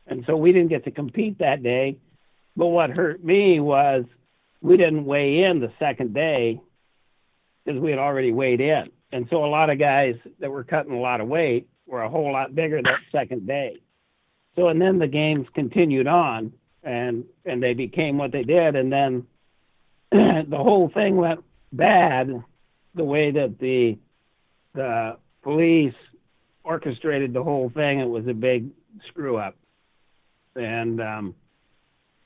[0.06, 1.98] And so we didn't get to compete that day.
[2.56, 4.04] But what hurt me was
[4.60, 6.60] we didn't weigh in the second day
[7.64, 8.90] because we had already weighed in.
[9.12, 12.08] And so a lot of guys that were cutting a lot of weight were a
[12.08, 13.76] whole lot bigger that second day.
[14.56, 18.92] So, and then the games continued on and and they became what they did and
[18.92, 19.26] then
[20.12, 21.40] the whole thing went
[21.72, 22.42] bad
[22.94, 23.98] the way that the
[24.74, 25.94] the police
[26.68, 28.70] orchestrated the whole thing it was a big
[29.08, 29.56] screw up.
[30.54, 31.34] And um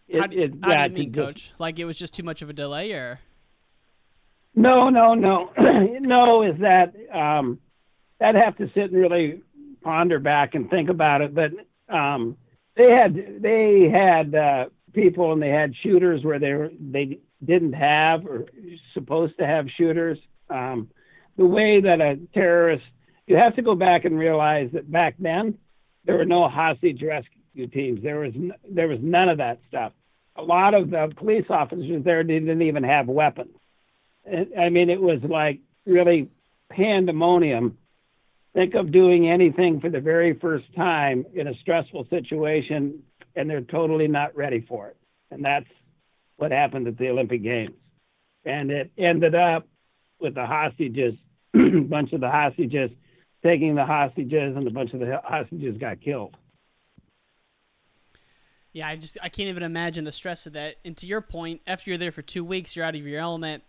[0.09, 1.53] it, how, do, it how do you mean coach?
[1.59, 3.21] Like it was just too much of a delay or?
[4.55, 5.51] No no no.
[6.01, 7.59] No is that um
[8.21, 9.43] i'd have to sit and really
[9.83, 11.51] ponder back and think about it but
[11.93, 12.37] um
[12.77, 17.73] they had they had uh, people and they had shooters where they were they didn't
[17.73, 18.47] have or
[18.95, 20.19] supposed to have shooters.
[20.49, 20.91] Um,
[21.37, 22.85] the way that a terrorist,
[23.33, 25.57] you have to go back and realize that back then
[26.05, 28.03] there were no hostage rescue teams.
[28.03, 29.93] There was n- there was none of that stuff.
[30.37, 33.57] A lot of the police officers there didn't even have weapons.
[34.59, 36.29] I mean, it was like really
[36.71, 37.79] pandemonium
[38.55, 43.03] think of doing anything for the very first time in a stressful situation
[43.35, 44.97] and they're totally not ready for it.
[45.31, 45.71] And that's
[46.37, 47.75] what happened at the Olympic Games.
[48.45, 49.67] And it ended up
[50.21, 51.15] with the hostages,
[51.55, 52.91] a bunch of the hostages
[53.43, 56.37] taking the hostages, and a bunch of the hostages got killed.
[58.73, 60.77] Yeah, I just I can't even imagine the stress of that.
[60.85, 63.63] And to your point, after you're there for two weeks, you're out of your element,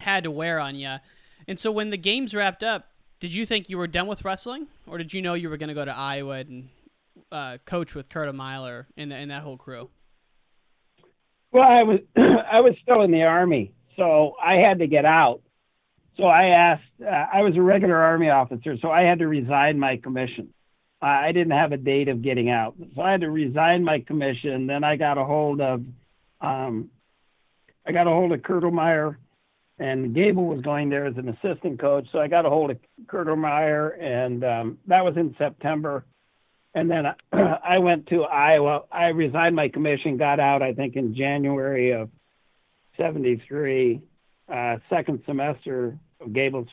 [0.00, 0.96] had to wear on you.
[1.46, 2.88] And so when the games wrapped up,
[3.20, 5.68] did you think you were done with wrestling, or did you know you were going
[5.68, 6.68] to go to Iowa and
[7.32, 9.88] uh, coach with Kurdelmeier and, and that whole crew?
[11.50, 15.40] Well, I was I was still in the army, so I had to get out.
[16.18, 16.82] So I asked.
[17.00, 20.52] Uh, I was a regular army officer, so I had to resign my commission.
[21.00, 24.66] I didn't have a date of getting out, so I had to resign my commission.
[24.66, 25.84] Then I got a hold of.
[26.40, 26.90] Um,
[27.86, 29.16] I got a hold of Kurdelmeier,
[29.78, 32.06] and Gable was going there as an assistant coach.
[32.10, 36.04] So I got a hold of Kurdelmeier, and um, that was in September.
[36.74, 37.14] And then I,
[37.64, 38.82] I went to Iowa.
[38.90, 42.10] I resigned my commission, got out, I think, in January of
[42.96, 44.02] 73,
[44.52, 45.96] uh, second semester
[46.32, 46.68] Gable's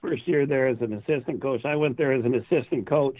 [0.00, 1.64] first year there as an assistant coach.
[1.64, 3.16] I went there as an assistant coach.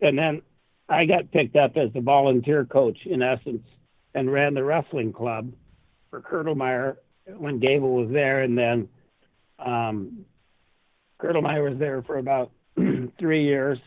[0.00, 0.42] And then
[0.88, 3.66] I got picked up as the volunteer coach, in essence,
[4.14, 5.52] and ran the wrestling club
[6.10, 6.96] for Kurdelmeier
[7.36, 8.42] when Gable was there.
[8.42, 8.88] And then
[9.58, 10.24] um,
[11.20, 12.52] Kurdelmeier was there for about
[13.18, 13.78] three years.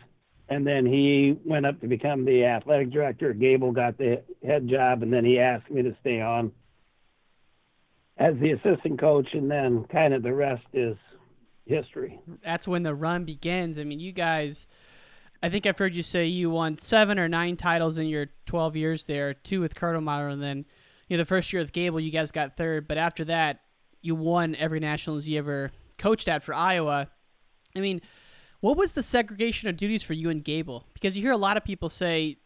[0.48, 3.32] And then he went up to become the athletic director.
[3.32, 6.52] Gable got the head job, and then he asked me to stay on
[8.22, 9.28] as the assistant coach.
[9.32, 10.96] And then kind of the rest is
[11.66, 12.18] history.
[12.42, 13.78] That's when the run begins.
[13.78, 14.66] I mean, you guys.
[15.44, 18.76] I think I've heard you say you won seven or nine titles in your 12
[18.76, 20.64] years there, two with Kurdelmeier, and then
[21.08, 22.86] you know the first year with Gable, you guys got third.
[22.86, 23.60] But after that,
[24.02, 27.08] you won every nationals you ever coached at for Iowa.
[27.74, 28.02] I mean,
[28.60, 30.86] what was the segregation of duties for you and Gable?
[30.94, 32.38] Because you hear a lot of people say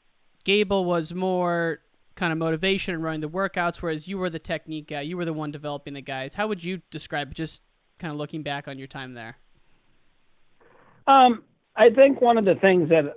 [0.44, 1.80] Gable was more
[2.16, 5.02] kind of motivation and running the workouts, whereas you were the technique guy.
[5.02, 6.34] You were the one developing the guys.
[6.34, 7.62] How would you describe just
[7.98, 9.36] kind of looking back on your time there?
[11.06, 11.44] Um,
[11.76, 13.16] I think one of the things that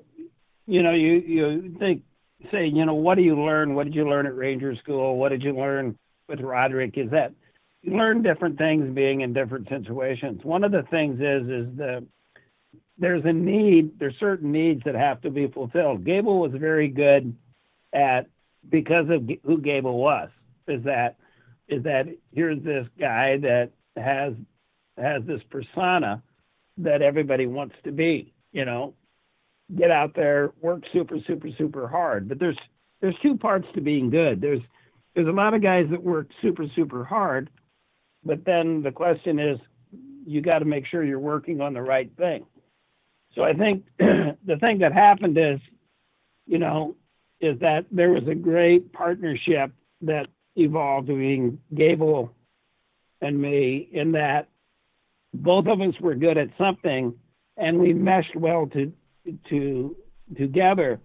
[0.67, 2.03] you know you you think
[2.51, 3.73] say you know what do you learn?
[3.73, 5.17] What did you learn at Ranger School?
[5.17, 6.97] What did you learn with Roderick?
[6.97, 7.33] Is that
[7.81, 10.41] you learn different things being in different situations.
[10.43, 12.05] One of the things is is the
[12.97, 13.97] there's a need.
[13.97, 16.03] There's certain needs that have to be fulfilled.
[16.03, 17.35] Gable was very good
[17.93, 18.27] at
[18.67, 20.29] because of who Gable was.
[20.67, 21.17] Is that
[21.67, 24.33] is that here's this guy that has
[24.97, 26.21] has this persona
[26.77, 28.93] that everybody wants to be you know,
[29.75, 32.27] get out there, work super, super, super hard.
[32.27, 32.57] But there's
[33.01, 34.41] there's two parts to being good.
[34.41, 34.61] There's
[35.15, 37.49] there's a lot of guys that work super, super hard,
[38.23, 39.59] but then the question is,
[40.25, 42.45] you got to make sure you're working on the right thing.
[43.35, 45.59] So I think the thing that happened is,
[46.45, 46.95] you know,
[47.41, 49.71] is that there was a great partnership
[50.01, 52.31] that evolved between Gable
[53.21, 54.49] and me in that
[55.33, 57.13] both of us were good at something
[57.57, 58.91] and we meshed well to
[59.49, 59.95] to
[60.37, 60.99] together.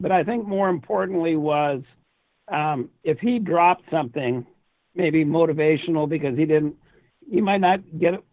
[0.00, 1.82] But I think more importantly was
[2.50, 4.46] um, if he dropped something,
[4.94, 6.74] maybe motivational because he didn't,
[7.30, 8.24] he might not get it.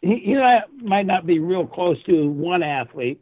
[0.00, 0.36] He, he
[0.82, 3.20] might not be real close to one athlete.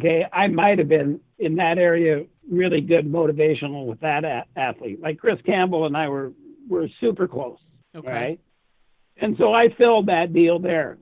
[0.00, 5.00] Okay, I might have been in that area really good motivational with that a- athlete.
[5.00, 6.32] Like Chris Campbell and I were
[6.68, 7.58] were super close.
[7.94, 8.12] Okay.
[8.12, 8.40] Right.
[9.16, 10.98] And so I filled that deal there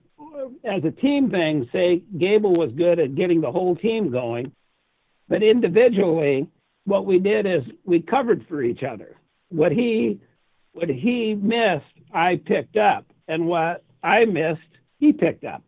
[0.65, 4.53] as a team thing, say Gable was good at getting the whole team going,
[5.29, 6.49] but individually,
[6.85, 9.17] what we did is we covered for each other.
[9.51, 10.21] What he
[10.73, 11.85] what he missed,
[12.15, 14.61] I picked up, and what I missed,
[14.99, 15.63] he picked up.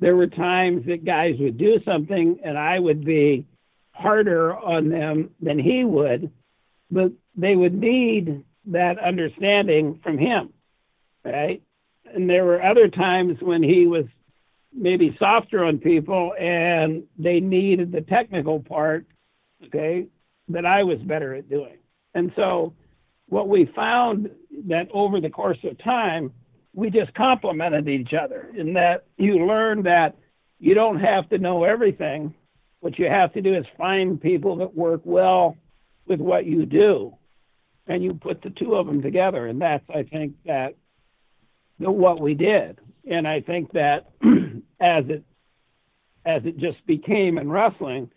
[0.00, 3.46] There were times that guys would do something, and I would be
[3.92, 6.30] harder on them than he would,
[6.90, 10.52] but they would need that understanding from him,
[11.24, 11.62] right?
[12.14, 14.04] and there were other times when he was
[14.72, 19.06] maybe softer on people and they needed the technical part,
[19.66, 20.06] okay,
[20.48, 21.78] that I was better at doing.
[22.14, 22.74] And so
[23.28, 24.30] what we found
[24.66, 26.32] that over the course of time,
[26.74, 30.16] we just complemented each other in that you learn that
[30.58, 32.34] you don't have to know everything.
[32.80, 35.56] What you have to do is find people that work well
[36.06, 37.14] with what you do.
[37.86, 39.46] And you put the two of them together.
[39.46, 40.74] And that's, I think, that
[41.78, 42.78] what we did.
[43.08, 44.10] And I think that
[44.80, 45.24] as it
[46.24, 48.10] as it just became in wrestling,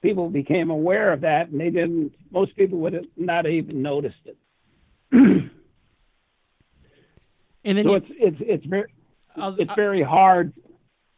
[0.00, 2.12] people became aware of that, and they didn't.
[2.30, 5.50] Most people would have not even noticed it.
[7.66, 8.92] and then so you, it's it's it's very
[9.36, 10.52] was, it's very hard.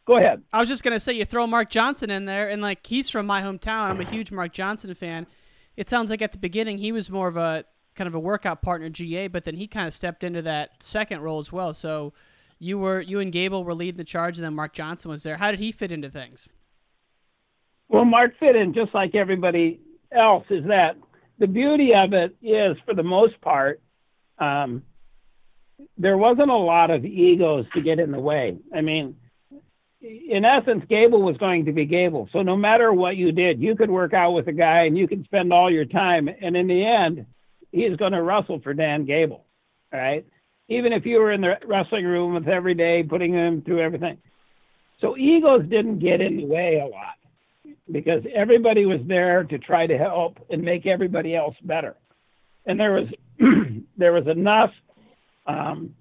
[0.05, 0.41] Go ahead.
[0.51, 3.27] I was just gonna say you throw Mark Johnson in there, and like he's from
[3.27, 3.89] my hometown.
[3.89, 5.27] I'm a huge Mark Johnson fan.
[5.77, 7.63] It sounds like at the beginning he was more of a
[7.95, 11.21] kind of a workout partner GA, but then he kind of stepped into that second
[11.21, 11.73] role as well.
[11.73, 12.13] So
[12.57, 15.37] you were you and Gable were leading the charge, and then Mark Johnson was there.
[15.37, 16.49] How did he fit into things?
[17.87, 19.79] Well, Mark fit in just like everybody
[20.11, 20.45] else.
[20.49, 20.97] Is that
[21.37, 23.81] the beauty of it is, for the most part,
[24.39, 24.83] um,
[25.97, 28.57] there wasn't a lot of egos to get in the way.
[28.73, 29.15] I mean,
[30.01, 32.29] in essence, Gable was going to be Gable.
[32.31, 35.07] So no matter what you did, you could work out with a guy and you
[35.07, 36.29] could spend all your time.
[36.41, 37.25] And in the end,
[37.71, 39.45] he's going to wrestle for Dan Gable,
[39.91, 40.25] right?
[40.69, 44.19] Even if you were in the wrestling room with every day, putting him through everything.
[45.01, 47.15] So egos didn't get in the way a lot
[47.91, 51.95] because everybody was there to try to help and make everybody else better.
[52.65, 53.07] and there was
[53.97, 54.71] there was enough
[55.49, 55.95] um,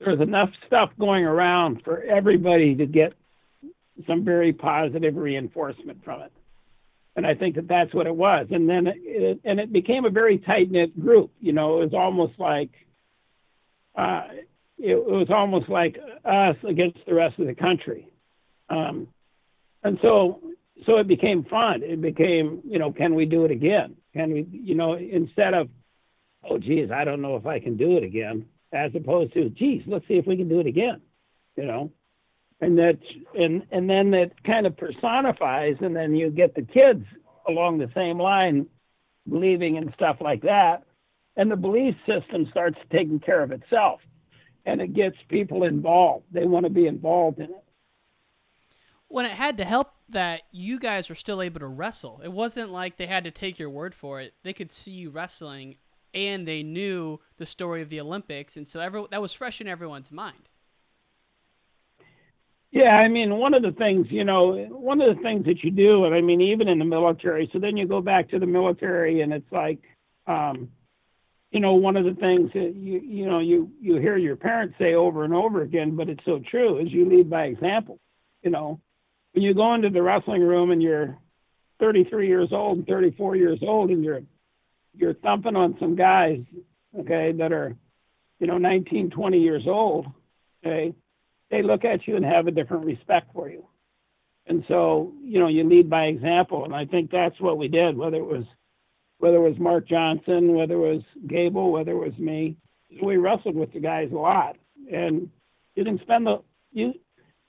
[0.00, 3.14] there was enough stuff going around for everybody to get
[4.06, 6.32] some very positive reinforcement from it.
[7.16, 8.48] And I think that that's what it was.
[8.50, 11.30] And then it, and it became a very tight knit group.
[11.40, 12.70] You know, it was almost like
[13.94, 14.24] uh,
[14.78, 18.08] it, it was almost like us against the rest of the country.
[18.68, 19.06] Um,
[19.84, 20.40] and so
[20.86, 21.82] so it became fun.
[21.84, 23.96] It became, you know, can we do it again?
[24.12, 25.68] Can we, you know, instead of,
[26.48, 29.82] oh, geez, I don't know if I can do it again, as opposed to, geez,
[29.86, 31.00] let's see if we can do it again,
[31.56, 31.92] you know,
[32.60, 32.98] and that,
[33.34, 37.04] and and then that kind of personifies, and then you get the kids
[37.48, 38.66] along the same line,
[39.28, 40.84] believing in stuff like that,
[41.36, 44.00] and the belief system starts taking care of itself,
[44.66, 46.24] and it gets people involved.
[46.32, 47.64] They want to be involved in it.
[49.08, 52.20] When it had to help that you guys were still able to wrestle.
[52.22, 54.34] It wasn't like they had to take your word for it.
[54.42, 55.76] They could see you wrestling
[56.14, 59.68] and they knew the story of the Olympics and so every, that was fresh in
[59.68, 60.48] everyone's mind.
[62.70, 65.70] Yeah, I mean, one of the things, you know, one of the things that you
[65.70, 68.46] do, and I mean, even in the military, so then you go back to the
[68.46, 69.78] military and it's like,
[70.26, 70.70] um,
[71.52, 74.74] you know, one of the things that you, you know, you, you hear your parents
[74.76, 78.00] say over and over again, but it's so true, is you lead by example,
[78.42, 78.80] you know,
[79.34, 81.16] when you go into the wrestling room and you're
[81.78, 84.22] 33 years old and 34 years old and you're
[84.94, 86.40] you're thumping on some guys
[86.98, 87.74] okay that are
[88.38, 90.06] you know 19 20 years old
[90.64, 90.94] okay
[91.50, 93.64] they look at you and have a different respect for you.
[94.46, 96.64] And so you know you lead by example.
[96.64, 98.44] And i think that's what we did whether it was
[99.18, 102.56] whether it was mark johnson whether it was gable whether it was me
[103.02, 104.56] we wrestled with the guys a lot.
[104.92, 105.28] And
[105.74, 106.42] you can spend the
[106.72, 106.94] you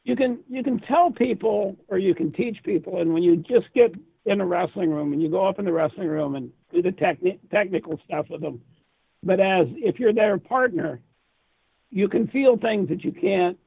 [0.03, 3.01] you can you can tell people or you can teach people.
[3.01, 3.93] And when you just get
[4.25, 6.89] in a wrestling room and you go up in the wrestling room and do the
[6.89, 8.61] techni- technical stuff with them.
[9.23, 11.01] But as if you're their partner
[11.91, 13.57] you can feel things that you can't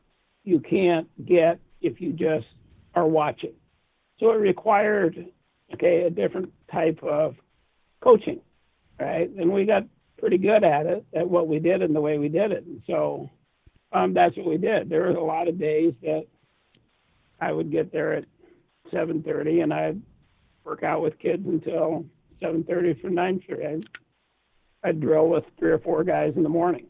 [0.45, 2.47] you can't get if you just
[2.95, 3.55] are watching.
[4.19, 5.27] So it required
[5.75, 7.37] okay a different type of
[8.03, 8.41] coaching
[8.99, 9.31] right?
[9.31, 9.85] And we got
[10.19, 12.65] pretty good at it at what we did and the way we did it.
[12.65, 13.31] And so
[13.93, 14.89] um, that's what we did.
[14.89, 16.27] There was a lot of days that
[17.41, 18.25] I would get there at
[18.93, 20.03] 7:30, and I'd
[20.69, 22.05] work out with kids until
[22.43, 23.67] 7:30 for 9:30.
[23.67, 23.89] I'd,
[24.85, 26.87] I'd drill with three or four guys in the morning,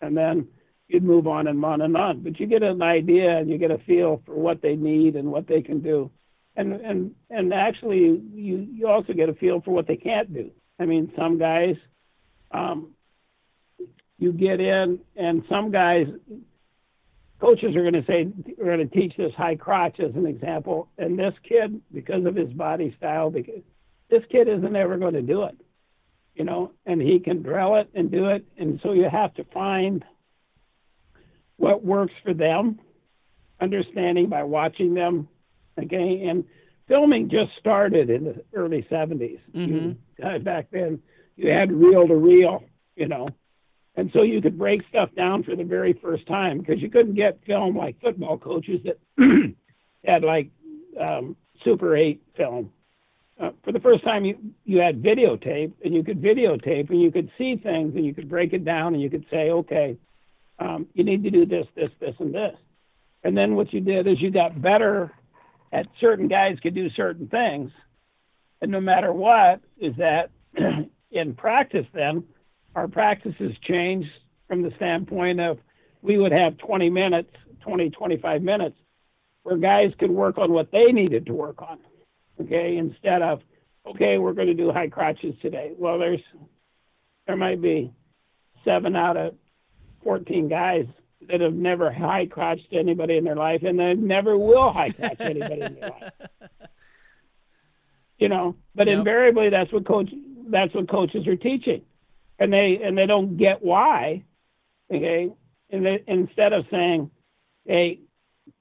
[0.00, 0.46] and then
[0.88, 2.20] you'd move on and on and on.
[2.20, 5.30] But you get an idea and you get a feel for what they need and
[5.30, 6.10] what they can do,
[6.56, 10.50] and and and actually you you also get a feel for what they can't do.
[10.78, 11.76] I mean, some guys.
[12.52, 12.94] Um,
[14.18, 16.06] you get in, and some guys,
[17.40, 18.28] coaches are going to say,
[18.58, 20.88] we're going to teach this high crotch as an example.
[20.98, 23.62] And this kid, because of his body style, because
[24.10, 25.56] this kid isn't ever going to do it,
[26.34, 28.44] you know, and he can drill it and do it.
[28.58, 30.04] And so you have to find
[31.56, 32.78] what works for them,
[33.60, 35.28] understanding by watching them.
[35.78, 36.26] Okay.
[36.28, 36.44] And
[36.88, 39.40] filming just started in the early 70s.
[39.54, 39.72] Mm-hmm.
[39.74, 41.00] You, uh, back then,
[41.36, 42.64] you had reel to reel,
[42.96, 43.30] you know
[43.96, 47.14] and so you could break stuff down for the very first time because you couldn't
[47.14, 48.98] get film like football coaches that
[50.04, 50.50] had like
[51.08, 52.72] um, Super 8 film.
[53.40, 57.10] Uh, for the first time, you, you had videotape, and you could videotape, and you
[57.10, 59.96] could see things, and you could break it down, and you could say, okay,
[60.58, 62.54] um, you need to do this, this, this, and this.
[63.24, 65.10] And then what you did is you got better
[65.72, 67.70] at certain guys could do certain things.
[68.60, 70.30] And no matter what, is that
[71.10, 72.24] in practice, then
[72.74, 74.10] our practices changed
[74.48, 75.58] from the standpoint of
[76.02, 78.76] we would have 20 minutes, 20, 25 minutes
[79.42, 81.78] where guys could work on what they needed to work on.
[82.40, 83.40] Okay, instead of,
[83.86, 85.72] okay, we're going to do high crotches today.
[85.76, 86.20] Well, there's,
[87.26, 87.92] there might be
[88.64, 89.34] seven out of
[90.04, 90.86] 14 guys
[91.28, 95.20] that have never high crotched anybody in their life and they never will high crotch
[95.20, 96.12] anybody in their life.
[98.18, 98.98] You know, but yep.
[98.98, 100.10] invariably that's what coach
[100.50, 101.80] that's what coaches are teaching
[102.40, 104.24] and they and they don't get why.
[104.92, 105.30] Okay,
[105.70, 107.10] and they, instead of saying,
[107.66, 108.00] "Hey,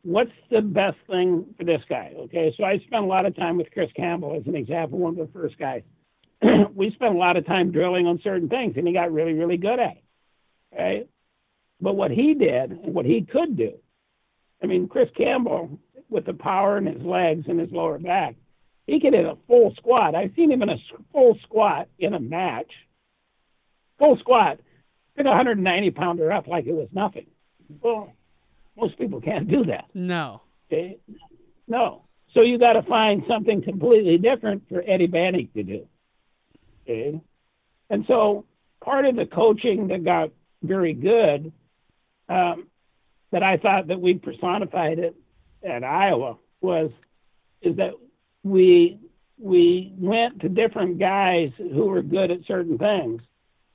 [0.03, 3.57] what's the best thing for this guy?" Okay, so I spent a lot of time
[3.57, 5.81] with Chris Campbell as an example, one of the first guys.
[6.75, 9.57] we spent a lot of time drilling on certain things, and he got really, really
[9.57, 10.03] good at it.
[10.77, 11.09] Right,
[11.81, 13.73] but what he did and what he could do,
[14.61, 18.35] I mean, Chris Campbell with the power in his legs and his lower back,
[18.85, 20.15] he could hit a full squat.
[20.15, 20.77] I've seen him in a
[21.11, 22.71] full squat in a match
[23.99, 24.59] full squat,
[25.15, 27.27] pick a 190 pounder up like it was nothing.
[27.81, 28.13] Well,
[28.77, 29.85] most people can't do that.
[29.93, 30.41] No.
[30.71, 30.97] Okay?
[31.67, 32.03] No.
[32.33, 35.87] So you got to find something completely different for Eddie Banach to do.
[36.83, 37.19] Okay?
[37.89, 38.45] And so
[38.83, 40.29] part of the coaching that got
[40.63, 41.51] very good
[42.27, 42.67] um,
[43.31, 45.15] that I thought that we personified it
[45.63, 46.91] at Iowa was
[47.61, 47.91] is that
[48.43, 48.99] we
[49.37, 53.21] we went to different guys who were good at certain things,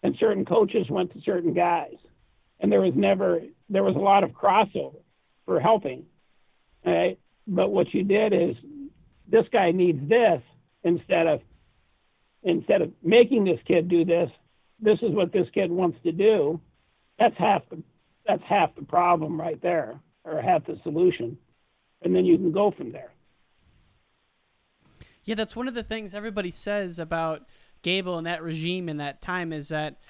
[0.05, 1.97] and certain coaches went to certain guys,
[2.61, 3.41] and there was never
[3.71, 5.01] there was a lot of crossover
[5.47, 6.05] for helping.
[6.85, 7.19] Right?
[7.47, 8.55] But what you did is
[9.27, 10.43] this guy needs this
[10.85, 11.41] instead of
[12.43, 14.31] instead of making this kid do this,
[14.79, 16.61] this is what this kid wants to do.
[17.19, 17.83] That's half the
[18.27, 21.39] that's half the problem right there, or half the solution,
[22.03, 23.11] and then you can go from there.
[25.25, 27.47] Yeah, that's one of the things everybody says about
[27.85, 30.01] Gable and that regime in that time is that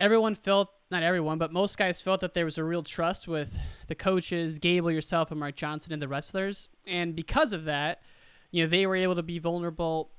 [0.00, 3.58] everyone felt not everyone, but most guys felt that there was a real trust with
[3.88, 6.68] the coaches, Gable, yourself, and Mark Johnson, and the wrestlers.
[6.86, 8.02] And because of that,
[8.52, 10.12] you know, they were able to be vulnerable.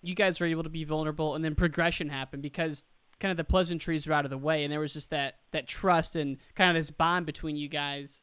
[0.00, 2.84] You guys were able to be vulnerable, and then progression happened because
[3.18, 5.66] kind of the pleasantries were out of the way, and there was just that that
[5.66, 8.22] trust and kind of this bond between you guys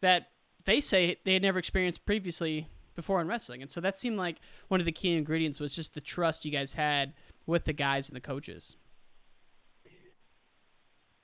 [0.00, 0.30] that
[0.64, 3.62] they say they had never experienced previously before in wrestling.
[3.62, 6.50] And so that seemed like one of the key ingredients was just the trust you
[6.50, 7.14] guys had
[7.46, 8.76] with the guys and the coaches.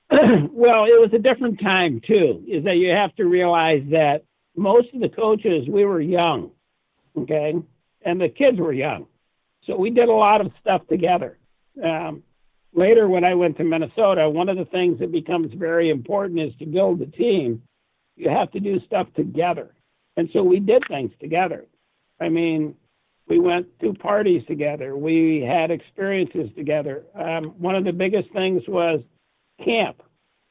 [0.10, 2.44] well, it was a different time too.
[2.46, 4.22] Is that you have to realize that
[4.56, 6.52] most of the coaches we were young,
[7.18, 7.54] okay,
[8.02, 9.06] and the kids were young,
[9.66, 11.38] so we did a lot of stuff together.
[11.82, 12.22] Um,
[12.72, 16.52] later, when I went to Minnesota, one of the things that becomes very important is
[16.60, 17.62] to build a team.
[18.14, 19.74] You have to do stuff together,
[20.16, 21.66] and so we did things together.
[22.20, 22.76] I mean,
[23.28, 24.96] we went to parties together.
[24.96, 27.04] We had experiences together.
[27.14, 29.00] Um, one of the biggest things was
[29.64, 30.02] camp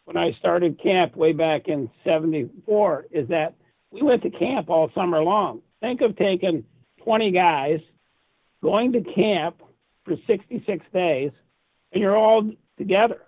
[0.05, 3.55] when I started camp way back in 74 is that
[3.91, 5.61] we went to camp all summer long.
[5.82, 6.66] Think of taking
[7.03, 7.80] 20 guys
[8.61, 9.61] going to camp
[10.03, 11.32] for 66 days
[11.91, 13.22] and you're all together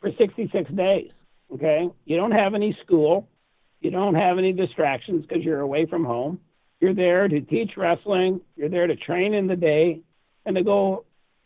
[0.00, 1.10] for 66 days.
[1.52, 1.88] Okay.
[2.04, 3.28] You don't have any school.
[3.80, 6.40] You don't have any distractions because you're away from home.
[6.80, 8.40] You're there to teach wrestling.
[8.56, 10.00] You're there to train in the day
[10.46, 11.04] and to go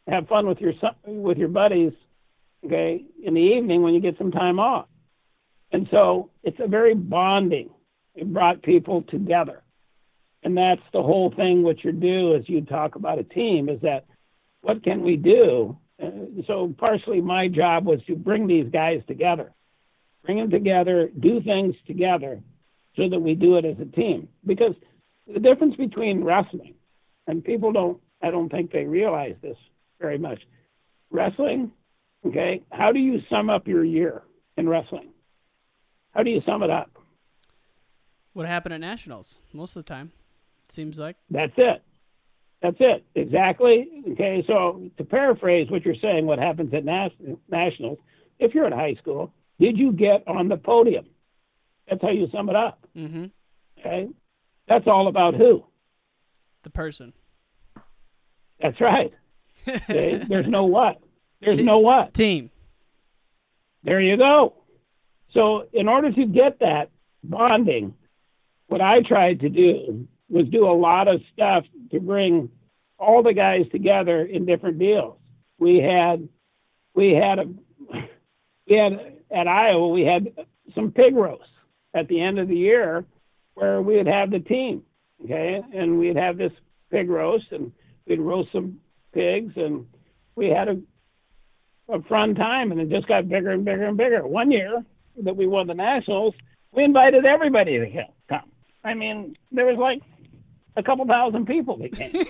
[0.08, 0.72] have fun with your
[1.06, 1.92] with your buddies
[2.64, 4.86] okay, in the evening when you get some time off.
[5.72, 7.70] And so it's a very bonding.
[8.14, 9.62] It brought people together.
[10.42, 13.80] And that's the whole thing what you do as you talk about a team is
[13.82, 14.04] that
[14.60, 15.78] what can we do?
[16.02, 19.52] Uh, so partially my job was to bring these guys together,
[20.24, 22.40] bring them together, do things together
[22.96, 24.28] so that we do it as a team.
[24.46, 24.74] Because
[25.32, 26.74] the difference between wrestling
[27.26, 29.56] and people don't, I don't think they realize this
[30.00, 30.40] very much.
[31.10, 31.72] Wrestling
[32.26, 32.62] Okay.
[32.70, 34.22] How do you sum up your year
[34.56, 35.10] in wrestling?
[36.12, 36.90] How do you sum it up?
[38.32, 40.12] What happened at nationals most of the time?
[40.68, 41.16] Seems like.
[41.30, 41.82] That's it.
[42.62, 43.04] That's it.
[43.14, 43.88] Exactly.
[44.12, 44.44] Okay.
[44.46, 47.98] So to paraphrase what you're saying, what happens at nas- nationals,
[48.38, 49.32] if you're in high school,
[49.62, 51.06] did you get on the podium?
[51.88, 52.84] That's how you sum it up.
[52.96, 53.26] Mm-hmm.
[53.78, 54.08] Okay.
[54.68, 55.64] That's all about who?
[56.64, 57.12] The person.
[58.60, 59.12] That's right.
[59.68, 60.20] okay?
[60.28, 61.00] There's no what.
[61.40, 62.12] There's no what?
[62.12, 62.50] Team.
[63.84, 64.54] There you go.
[65.32, 66.90] So, in order to get that
[67.22, 67.94] bonding,
[68.66, 72.50] what I tried to do was do a lot of stuff to bring
[72.98, 75.16] all the guys together in different deals.
[75.58, 76.28] We had,
[76.94, 77.44] we had a,
[78.68, 80.28] we had at Iowa, we had
[80.74, 81.46] some pig roasts
[81.94, 83.04] at the end of the year
[83.54, 84.82] where we'd have the team,
[85.24, 86.52] okay, and we'd have this
[86.90, 87.72] pig roast and
[88.06, 88.80] we'd roast some
[89.12, 89.86] pigs and
[90.34, 90.80] we had a
[91.88, 94.26] a fun time, and it just got bigger and bigger and bigger.
[94.26, 94.84] One year
[95.22, 96.34] that we won the nationals,
[96.72, 98.50] we invited everybody to come.
[98.84, 100.00] I mean, there was like
[100.76, 102.24] a couple thousand people that came.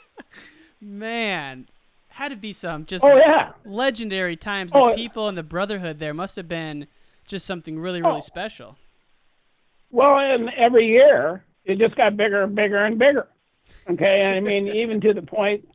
[0.80, 1.68] Man,
[2.18, 4.72] had to be some just oh yeah legendary times.
[4.74, 6.88] Oh, the people and the brotherhood there must have been
[7.28, 8.08] just something really oh.
[8.08, 8.20] really oh.
[8.20, 8.76] special.
[9.90, 13.28] Well, and every year it just got bigger and bigger and bigger.
[13.88, 15.68] Okay, I mean, even to the point,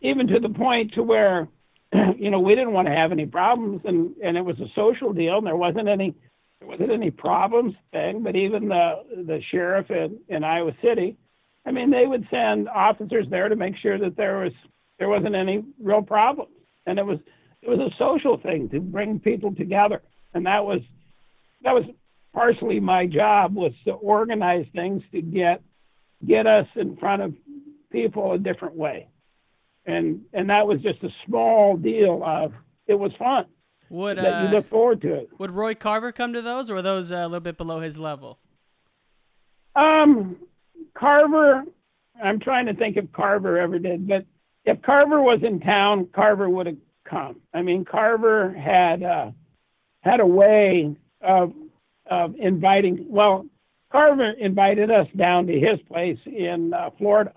[0.00, 1.48] even to the point to where
[2.16, 5.12] you know, we didn't want to have any problems, and and it was a social
[5.12, 6.14] deal, and there wasn't any
[6.58, 8.22] there wasn't any problems thing.
[8.22, 11.18] But even the the sheriff in, in Iowa City,
[11.66, 14.52] I mean, they would send officers there to make sure that there was
[15.02, 16.52] there wasn't any real problems,
[16.86, 17.18] and it was
[17.60, 20.00] it was a social thing to bring people together,
[20.32, 20.80] and that was
[21.62, 21.84] that was
[22.32, 25.60] partially my job was to organize things to get
[26.24, 27.34] get us in front of
[27.90, 29.08] people a different way
[29.86, 32.52] and and that was just a small deal of
[32.86, 33.46] it was fun.
[33.90, 35.30] Would that uh, you look forward to it?
[35.38, 37.98] Would Roy Carver come to those, or were those uh, a little bit below his
[37.98, 38.38] level?
[39.74, 40.36] Um,
[40.94, 41.64] Carver.
[42.22, 44.24] I'm trying to think if Carver ever did, but
[44.64, 47.40] if Carver was in town, Carver would have come.
[47.52, 49.30] I mean, Carver had uh,
[50.00, 51.52] had a way of
[52.06, 53.06] of inviting.
[53.08, 53.46] Well,
[53.90, 57.32] Carver invited us down to his place in uh, Florida,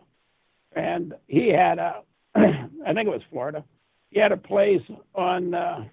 [0.76, 2.02] and he had a,
[2.36, 3.64] I think it was Florida.
[4.12, 4.82] He had a place
[5.14, 5.54] on.
[5.54, 5.86] Uh,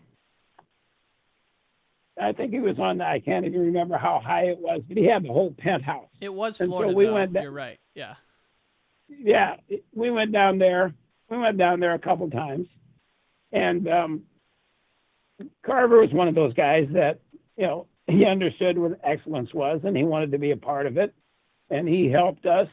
[2.21, 3.01] I think he was on.
[3.01, 6.09] I can't even remember how high it was, but he had the whole penthouse.
[6.21, 6.95] It was And so Florida.
[6.95, 7.15] we though.
[7.15, 7.79] went da- You're right.
[7.95, 8.15] Yeah.
[9.09, 9.57] yeah,
[9.95, 10.93] we went down there.
[11.33, 12.67] We went down there a couple times,
[13.53, 14.23] and um,
[15.65, 17.21] Carver was one of those guys that
[17.57, 20.99] you know he understood what excellence was, and he wanted to be a part of
[20.99, 21.15] it,
[21.71, 22.69] and he helped us.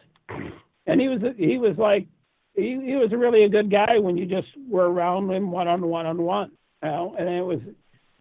[0.86, 2.08] And he was he was like
[2.54, 5.88] he, he was really a good guy when you just were around him one on
[5.88, 6.52] one on one.
[6.84, 7.62] You know, and it was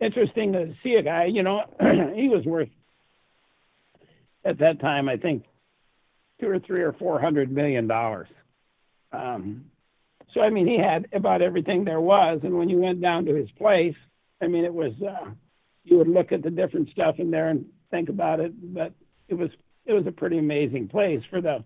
[0.00, 1.24] interesting to see a guy.
[1.24, 1.62] You know,
[2.14, 2.68] he was worth
[4.44, 5.42] at that time I think
[6.40, 8.28] two or three or four hundred million dollars.
[9.10, 9.64] Um,
[10.34, 13.34] so I mean, he had about everything there was, and when you went down to
[13.34, 13.96] his place,
[14.42, 15.30] I mean, it was uh,
[15.84, 18.92] you would look at the different stuff in there and think about it, but
[19.28, 19.50] it was
[19.86, 21.64] it was a pretty amazing place for the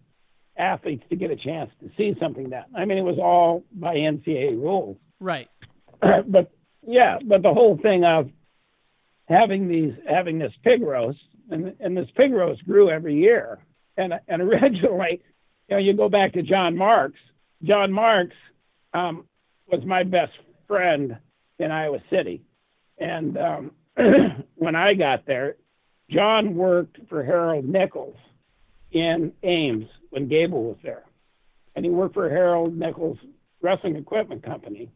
[0.57, 2.67] athletes to get a chance to see something that.
[2.77, 5.49] I mean, it was all by NCAA rules, Right.
[6.01, 6.51] but
[6.87, 8.31] yeah, but the whole thing of
[9.29, 11.19] having these having this pig roast
[11.51, 13.59] and and this pig roast grew every year
[13.97, 15.21] and and originally
[15.69, 17.21] you know you go back to John Marks
[17.63, 18.37] John Marks
[18.95, 19.25] um,
[19.71, 20.33] was my best
[20.67, 21.17] friend
[21.59, 22.43] in Iowa City.
[22.99, 23.71] And um,
[24.57, 25.57] when I got there
[26.13, 28.17] John worked for Harold Nichols
[28.91, 31.05] in Ames when Gable was there.
[31.75, 33.19] And he worked for Harold Nichols
[33.63, 34.91] Wrestling Equipment Company.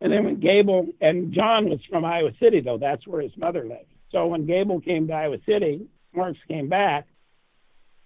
[0.00, 3.66] And then when Gable and John was from Iowa City, though that's where his mother
[3.66, 3.90] lived.
[4.12, 7.06] So when Gable came to Iowa City, Marks came back,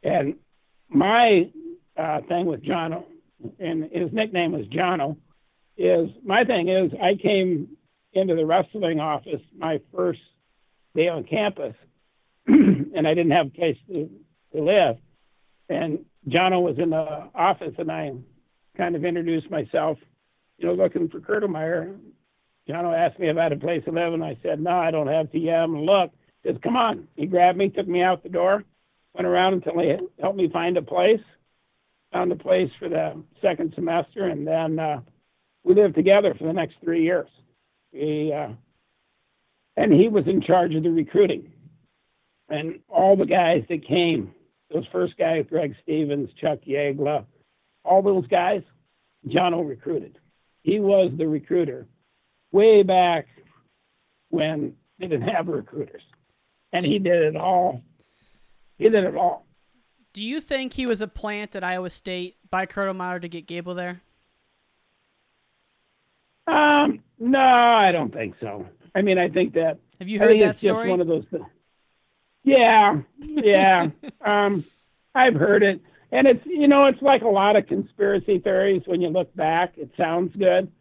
[0.03, 0.37] and
[0.89, 1.51] my
[1.97, 3.05] uh, thing with Jono,
[3.59, 5.17] and his nickname was Jono,
[5.77, 7.77] is my thing is I came
[8.13, 10.21] into the wrestling office my first
[10.95, 11.75] day on campus,
[12.47, 14.11] and I didn't have a place to,
[14.55, 14.97] to live,
[15.69, 18.13] and Jono was in the office, and I
[18.77, 19.99] kind of introduced myself
[20.59, 21.97] you know, looking for Kurdelmeier.
[22.69, 24.91] Jono asked me if I had a place to live, and I said, no, I
[24.91, 25.85] don't have TM.
[25.85, 26.13] Look,
[26.43, 27.09] he said, come on.
[27.17, 28.65] He grabbed me, took me out the door,
[29.15, 31.21] went around until he helped me find a place,
[32.13, 35.01] found a place for the second semester, and then uh,
[35.65, 37.29] we lived together for the next three years.
[37.93, 38.53] He, uh,
[39.77, 41.53] and he was in charge of the recruiting.
[42.49, 44.35] And all the guys that came,
[44.73, 47.25] those first guys, Greg Stevens, Chuck Yagla,
[47.85, 48.63] all those guys,
[49.29, 50.19] John Jono recruited
[50.63, 51.87] he was the recruiter
[52.53, 53.27] way back
[54.29, 56.03] when they didn't have recruiters.
[56.73, 57.83] And he did it all.
[58.79, 59.47] He did it all.
[60.13, 63.75] Do you think he was a plant at Iowa State by Kurdelmeier to get Gable
[63.75, 64.03] there?
[66.47, 68.67] Um, no, I don't think so.
[68.95, 69.79] I mean, I think that.
[70.01, 70.87] Have you heard that story?
[70.87, 71.45] just one of those things.
[72.43, 73.89] Yeah, yeah.
[74.25, 74.65] um,
[75.15, 75.81] I've heard it,
[76.11, 78.83] and it's you know it's like a lot of conspiracy theories.
[78.87, 80.73] When you look back, it sounds good.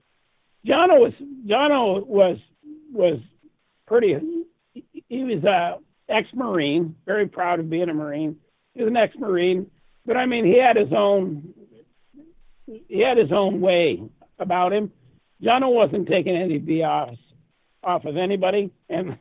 [0.65, 1.13] Jono was
[1.45, 2.37] Jono was
[2.91, 3.19] was
[3.85, 4.17] pretty.
[4.73, 5.77] He was a
[6.07, 8.37] ex-marine, very proud of being a marine.
[8.79, 9.69] He was an ex-marine,
[10.05, 11.53] but I mean, he had his own.
[12.65, 14.01] He had his own way
[14.39, 14.93] about him.
[15.43, 17.17] Jono wasn't taking any BS
[17.83, 19.19] off of anybody, and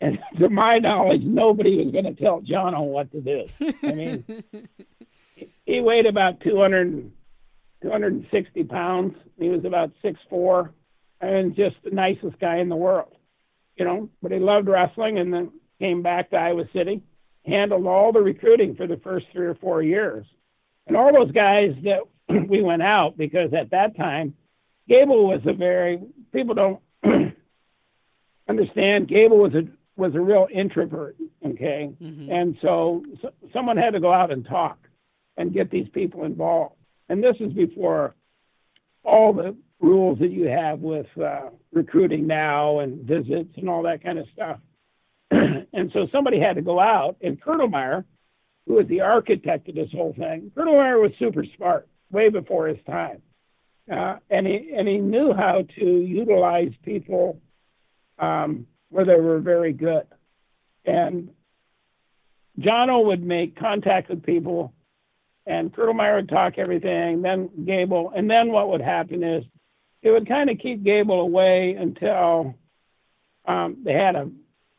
[0.00, 3.46] and to my knowledge, nobody was going to tell Jono what to do.
[3.84, 4.24] I mean,
[5.66, 7.12] he weighed about 200,
[7.82, 9.14] 260 pounds.
[9.38, 10.72] He was about six four,
[11.20, 13.14] and just the nicest guy in the world,
[13.76, 14.10] you know.
[14.20, 17.02] But he loved wrestling, and then came back to Iowa City,
[17.46, 20.26] handled all the recruiting for the first three or four years,
[20.86, 22.00] and all those guys that
[22.48, 24.34] we went out because at that time,
[24.88, 26.00] Gable was a very
[26.32, 26.80] people don't
[28.48, 29.08] understand.
[29.08, 29.62] Gable was a
[29.96, 31.16] was a real introvert,
[31.46, 31.90] okay,
[32.30, 34.78] and so, so someone had to go out and talk
[35.36, 36.74] and get these people involved.
[37.08, 38.14] And this is before
[39.04, 44.02] all the rules that you have with uh, recruiting now and visits and all that
[44.02, 44.58] kind of stuff.
[45.72, 48.04] and so somebody had to go out, and Kurdelmeier,
[48.66, 52.78] who was the architect of this whole thing, Kurdelmeier was super smart, way before his
[52.86, 53.22] time,
[53.90, 57.40] uh, and he and he knew how to utilize people
[58.18, 60.06] um, where they were very good.
[60.84, 61.30] And
[62.58, 64.72] Jono would make contact with people,
[65.46, 69.44] and Kurdelmeier would talk everything, then Gable, and then what would happen is
[70.02, 72.54] it would kind of keep Gable away until
[73.46, 74.30] um, they had a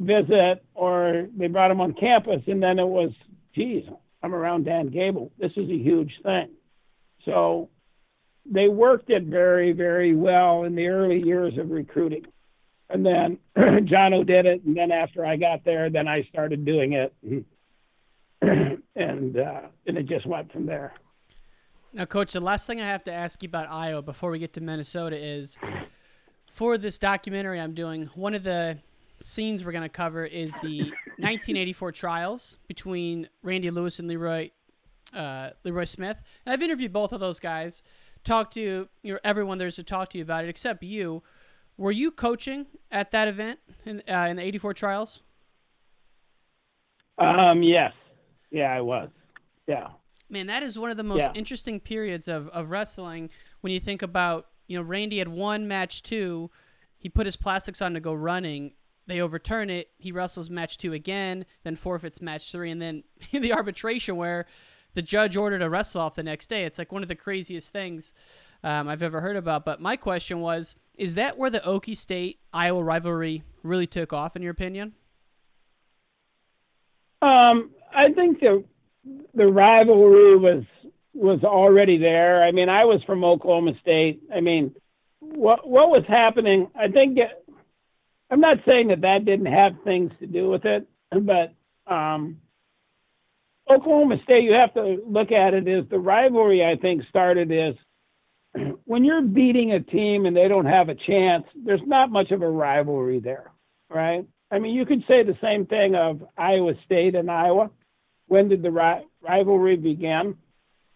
[0.01, 3.11] visit or they brought him on campus, and then it was,
[3.55, 3.85] geez,
[4.23, 5.31] I'm around Dan Gable.
[5.39, 6.49] This is a huge thing.
[7.25, 7.69] So
[8.45, 12.25] they worked it very, very well in the early years of recruiting.
[12.89, 16.93] And then Jono did it, and then after I got there, then I started doing
[16.93, 17.13] it,
[18.41, 20.93] and uh, and it just went from there.
[21.93, 24.53] Now, Coach, the last thing I have to ask you about Iowa before we get
[24.53, 25.57] to Minnesota is
[26.51, 28.79] for this documentary I'm doing, one of the
[29.21, 30.79] scenes we're going to cover is the
[31.17, 34.51] 1984 trials between Randy Lewis and Lee Roy
[35.13, 36.17] uh, Lee Roy Smith.
[36.45, 37.83] And I've interviewed both of those guys,
[38.23, 41.21] talked to you know, everyone there's to talk to you about it except you.
[41.77, 45.21] Were you coaching at that event in, uh, in the 84 trials?
[47.17, 47.93] Um, yes.
[48.51, 49.09] Yeah, I was.
[49.67, 49.89] Yeah.
[50.29, 51.31] Man, that is one of the most Yeah.
[51.33, 53.29] interesting periods of, of wrestling
[53.61, 56.49] when you think about, you know, Randy had won match two.
[56.97, 58.73] He put his plastics on to go running.
[59.07, 59.89] They overturn it.
[59.97, 64.45] He wrestles match two again, then forfeits match three, and then the arbitration where
[64.93, 66.65] the judge ordered a wrestle off the next day.
[66.65, 68.13] It's like one of the craziest things
[68.63, 69.65] um, I've ever heard about.
[69.65, 74.35] But my question was is that where the Okie State Iowa rivalry really took off,
[74.35, 74.93] in your opinion?
[77.21, 78.63] Um, I think the
[79.33, 80.63] the rivalry was
[81.13, 82.43] was already there.
[82.43, 84.21] I mean, I was from Oklahoma State.
[84.33, 84.75] I mean,
[85.19, 86.69] what what was happening?
[86.75, 87.17] I think
[88.31, 91.53] I'm not saying that that didn't have things to do with it, but
[91.93, 92.37] um,
[93.69, 96.65] Oklahoma State, you have to look at it as the rivalry.
[96.65, 97.75] I think started is
[98.85, 101.43] when you're beating a team and they don't have a chance.
[101.65, 103.51] There's not much of a rivalry there,
[103.89, 104.25] right?
[104.49, 107.69] I mean, you could say the same thing of Iowa State and Iowa.
[108.27, 110.37] When did the ri- rivalry begin?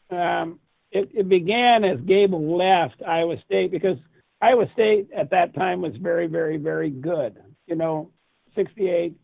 [0.10, 0.60] Um,
[0.92, 3.98] it, it began as Gable left Iowa State because
[4.42, 7.38] Iowa State at that time was very, very, very good.
[7.68, 8.12] You know,
[8.56, 9.16] 68,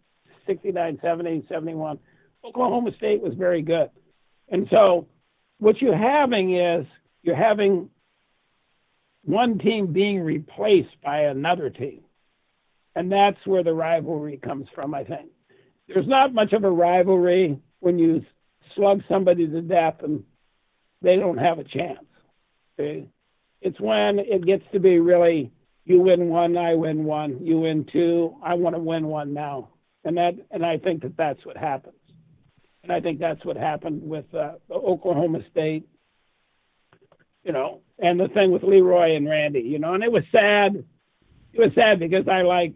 [0.47, 1.99] 69, 70, 71.
[2.43, 3.89] Oklahoma State was very good.
[4.49, 5.07] And so
[5.59, 6.85] what you're having is
[7.23, 7.89] you're having
[9.23, 12.01] one team being replaced by another team.
[12.95, 15.29] And that's where the rivalry comes from, I think.
[15.87, 18.25] There's not much of a rivalry when you
[18.75, 20.23] slug somebody to death and
[21.01, 22.05] they don't have a chance.
[22.79, 23.07] Okay?
[23.61, 25.51] It's when it gets to be really
[25.85, 29.69] you win one, I win one, you win two, I want to win one now.
[30.03, 31.95] And that and I think that that's what happens.
[32.83, 35.87] And I think that's what happened with uh, Oklahoma State
[37.43, 40.23] you know, and the thing with Lee Roy and Randy, you know, and it was
[40.31, 40.83] sad.
[41.53, 42.75] It was sad because I like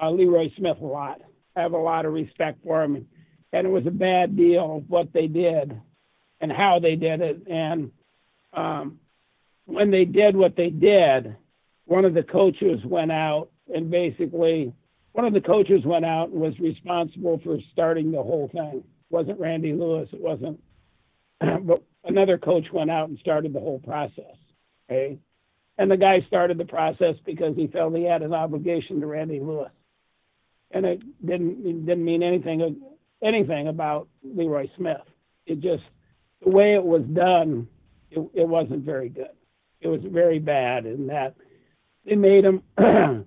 [0.00, 1.20] uh, Lee Roy Smith a lot.
[1.54, 3.06] I have a lot of respect for him,
[3.52, 5.78] and it was a bad deal what they did
[6.40, 7.42] and how they did it.
[7.48, 7.90] And
[8.52, 9.00] um,
[9.70, 11.36] when they did what they did,
[11.86, 14.72] one of the coaches went out and basically
[15.12, 18.78] one of the coaches went out and was responsible for starting the whole thing.
[18.78, 20.08] It wasn't Randy Lewis.
[20.12, 20.60] It wasn't,
[21.40, 24.36] but another coach went out and started the whole process.
[24.88, 25.18] Okay.
[25.78, 29.40] And the guy started the process because he felt he had an obligation to Randy
[29.40, 29.72] Lewis.
[30.70, 32.80] And it didn't it didn't mean anything
[33.22, 35.00] anything about Lee Roy Smith.
[35.46, 35.82] It just
[36.44, 37.66] the way it was done,
[38.10, 39.30] it, it wasn't very good.
[39.80, 41.34] It was very bad in that
[42.04, 42.62] they made him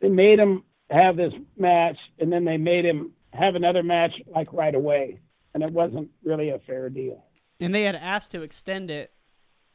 [0.00, 4.52] they made him have this match and then they made him have another match like
[4.52, 5.20] right away.
[5.54, 7.24] And it wasn't really a fair deal.
[7.60, 9.12] And they had asked to extend it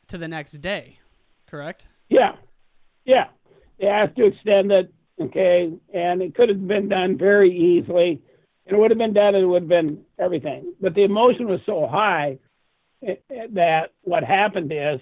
[0.08, 1.00] to the next day,
[1.48, 1.88] correct?
[2.10, 2.36] Yeah,
[3.06, 3.26] yeah.
[3.80, 8.22] They asked to extend it, okay, and it could have been done very easily.
[8.66, 10.74] And it would have been done, and it would have been everything.
[10.80, 12.38] But the emotion was so high
[13.06, 15.02] eh, eh, that what happened is,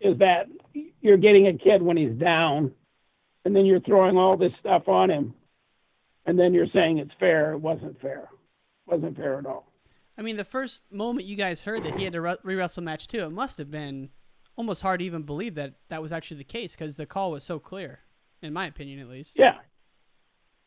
[0.00, 0.46] is that
[1.00, 2.72] you're getting a kid when he's down,
[3.44, 5.34] and then you're throwing all this stuff on him,
[6.26, 7.52] and then you're saying it's fair.
[7.52, 8.28] It wasn't fair.
[8.86, 9.66] It wasn't fair at all.
[10.16, 13.08] I mean, the first moment you guys heard that he had to re wrestle match
[13.08, 14.10] two, it must have been
[14.56, 17.44] almost hard to even believe that that was actually the case because the call was
[17.44, 18.00] so clear,
[18.42, 19.38] in my opinion, at least.
[19.38, 19.56] Yeah.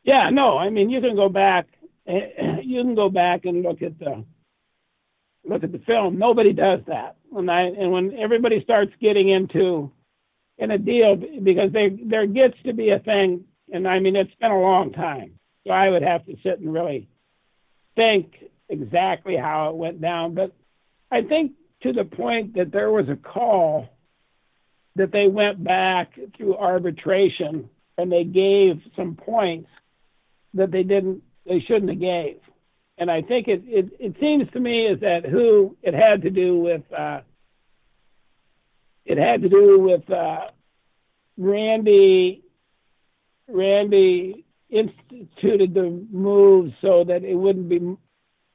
[0.04, 0.30] Yeah.
[0.32, 1.68] No, I mean, you can go back.
[2.66, 4.24] You can go back and look at the
[5.46, 6.18] look at the film.
[6.18, 7.18] Nobody does that.
[7.30, 9.92] When I and when everybody starts getting into
[10.58, 14.34] in a deal because they there gets to be a thing, and I mean, it's
[14.40, 15.40] been a long time.
[15.66, 17.08] So I would have to sit and really
[17.96, 18.34] think
[18.70, 20.36] exactly how it went down.
[20.36, 20.54] But
[21.12, 23.90] I think to the point that there was a call
[24.96, 29.70] that they went back through arbitration and they gave some points
[30.54, 32.38] that they didn't they shouldn't have gave.
[32.98, 36.30] And I think it, it, it seems to me is that who it had to
[36.30, 37.22] do with uh,
[39.06, 40.48] it had to do with uh,
[41.38, 42.44] Randy
[43.48, 47.96] Randy instituted the move so that it wouldn't be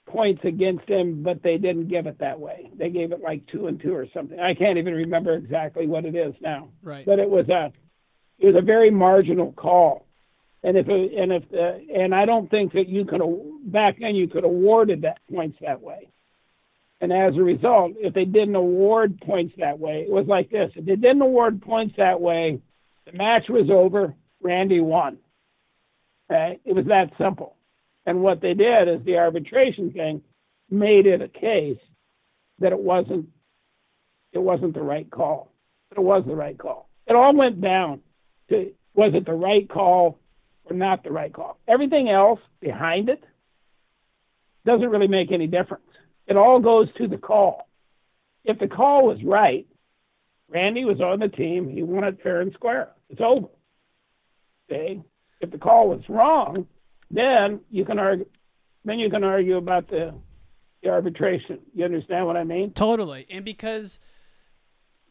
[0.07, 2.71] points against him, but they didn't give it that way.
[2.77, 4.41] They gave it like two and two or something.
[4.41, 6.71] I can't even remember exactly what it is now.
[6.83, 7.05] Right.
[7.05, 7.73] But it was a
[8.39, 10.07] it was a very marginal call.
[10.63, 13.21] And if and if the, and I don't think that you could
[13.65, 16.09] back then you could have awarded that points that way.
[17.01, 20.73] And as a result, if they didn't award points that way, it was like this:
[20.75, 22.61] if they didn't award points that way,
[23.07, 24.15] the match was over.
[24.41, 25.19] Randy won.
[26.31, 26.59] Okay?
[26.65, 27.57] It was that simple.
[28.07, 30.23] And what they did is the arbitration thing
[30.71, 31.79] made it a case
[32.59, 33.29] that it wasn't
[34.33, 35.53] it wasn't the right call.
[35.97, 36.89] It was the right call.
[37.07, 38.01] It all went down
[38.51, 40.19] to was it the right call
[40.71, 41.59] or not the right call.
[41.67, 43.23] Everything else behind it
[44.65, 45.85] doesn't really make any difference.
[46.27, 47.69] It all goes to the call.
[48.45, 49.67] If the call was right,
[50.49, 51.69] Randy was on the team.
[51.69, 52.91] He won it fair and square.
[53.11, 53.49] It's over.
[54.71, 55.03] Okay?
[55.41, 56.67] If the call was wrong,
[57.11, 58.27] then you can argue.
[58.85, 60.15] Then you can argue about the,
[60.83, 61.59] the arbitration.
[61.75, 62.73] You understand what I mean?
[62.73, 63.27] Totally.
[63.31, 63.99] And because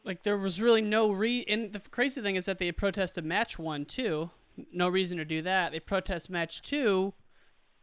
[0.03, 3.59] like there was really no re and the crazy thing is that they protested match
[3.59, 4.31] one too.
[4.71, 5.71] No reason to do that.
[5.71, 7.13] They protest match two,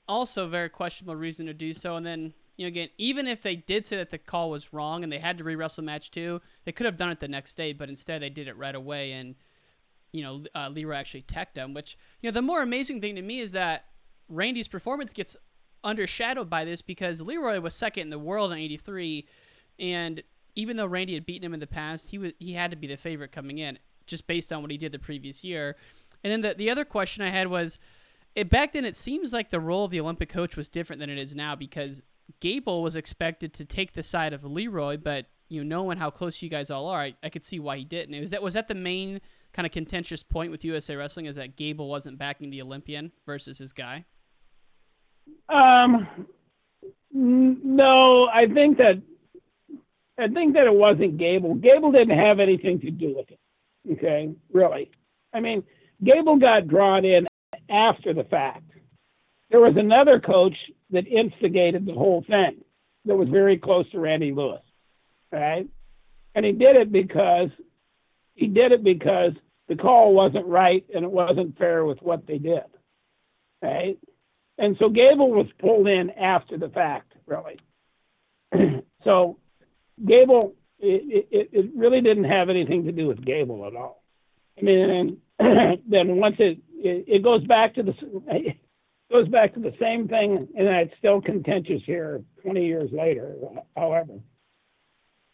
[0.08, 1.96] also very questionable reason to do so.
[1.96, 5.02] And then you know again, even if they did say that the call was wrong
[5.02, 7.54] and they had to re wrestle match two, they could have done it the next
[7.54, 9.34] day, but instead they did it right away and
[10.12, 11.74] you know uh, Lee Roy actually teched him.
[11.74, 13.86] Which you know the more amazing thing to me is that
[14.28, 15.36] Randy's performance gets
[15.84, 19.26] undershadowed by this because Lee Roy was second in the world in '83,
[19.78, 20.22] and
[20.56, 22.86] even though Randy had beaten him in the past, he was he had to be
[22.86, 25.76] the favorite coming in just based on what he did the previous year.
[26.24, 27.78] And then the the other question I had was,
[28.34, 31.10] it, back then it seems like the role of the Olympic coach was different than
[31.10, 32.02] it is now because
[32.40, 36.10] Gable was expected to take the side of Lee Roy, but you know knowing how
[36.10, 38.18] close you guys all are, I, I could see why he didn't.
[38.18, 39.20] Was that was that the main
[39.52, 43.58] kind of contentious point with USA Wrestling is that Gable wasn't backing the Olympian versus
[43.58, 44.04] his guy?
[45.48, 46.08] Um,
[47.12, 49.00] no, I think that
[50.18, 51.54] I think that it wasn't Gable.
[51.54, 53.38] Gable didn't have anything to do with it.
[53.92, 54.90] Okay, really.
[55.32, 55.64] I mean,
[56.04, 57.26] Gable got drawn in
[57.70, 58.70] after the fact.
[59.50, 60.56] There was another coach
[60.90, 62.64] that instigated the whole thing
[63.04, 64.62] that was very close to Randy Lewis,
[65.30, 65.66] right?
[66.34, 67.50] And he did it because
[68.34, 69.32] he did it because
[69.68, 72.64] the call wasn't right and it wasn't fair with what they did,
[73.62, 73.98] right?
[74.58, 77.58] And so Gable was pulled in after the fact, really.
[79.04, 79.38] so
[80.04, 84.02] Gable, it, it, it really didn't have anything to do with Gable at all.
[84.58, 87.94] I mean, then once it, it, it goes back to the
[89.10, 93.34] goes back to the same thing, and it's still contentious here 20 years later.
[93.76, 94.14] However,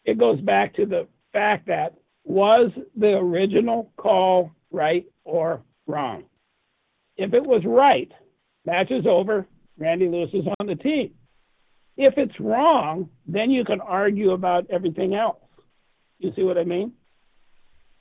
[0.05, 6.23] it goes back to the fact that was the original call right or wrong?
[7.17, 8.11] If it was right,
[8.65, 9.45] match is over.
[9.77, 11.13] Randy Lewis is on the team.
[11.97, 15.37] If it's wrong, then you can argue about everything else.
[16.19, 16.93] You see what I mean?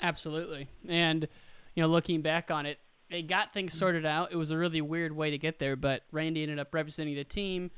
[0.01, 0.69] Absolutely.
[0.89, 1.29] And,
[1.81, 2.79] you know, looking back on it,
[3.09, 4.33] they got things sorted out.
[4.33, 7.25] It was a really weird way to get there, but Randy ended up representing the
[7.25, 7.71] team,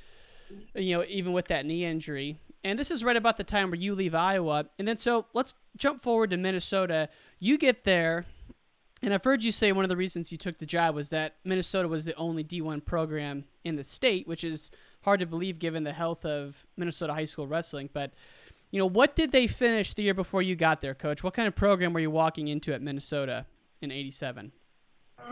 [0.74, 2.36] you know, even with that knee injury.
[2.64, 4.66] And this is right about the time where you leave Iowa.
[4.76, 7.10] And then so let's jump forward to Minnesota.
[7.38, 8.26] You get there,
[9.02, 11.36] and I've heard you say one of the reasons you took the job was that
[11.44, 14.72] Minnesota was the only D1 program in the state, which is
[15.02, 17.88] hard to believe given the health of Minnesota high school wrestling.
[17.92, 18.10] But,
[18.72, 21.22] you know, what did they finish the year before you got there, coach?
[21.22, 23.46] What kind of program were you walking into at Minnesota
[23.82, 24.52] in 87?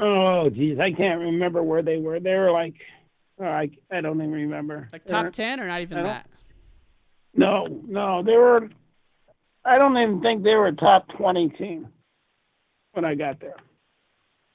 [0.01, 2.21] Oh, geez, I can't remember where they were.
[2.21, 2.75] They were like,
[3.41, 4.89] oh, I, I don't even remember.
[4.93, 6.29] Like top 10 or not even that?
[7.35, 8.69] No, no, they were.
[9.65, 11.89] I don't even think they were a top 20 team
[12.93, 13.57] when I got there.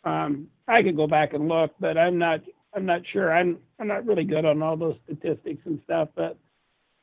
[0.03, 2.41] Um, I could go back and look, but I'm not.
[2.75, 3.31] I'm not sure.
[3.31, 3.57] I'm.
[3.79, 6.37] I'm not really good on all those statistics and stuff, but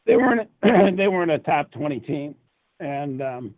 [0.07, 0.51] they weren't.
[0.63, 2.35] they weren't a top 20 team,
[2.81, 3.55] and um,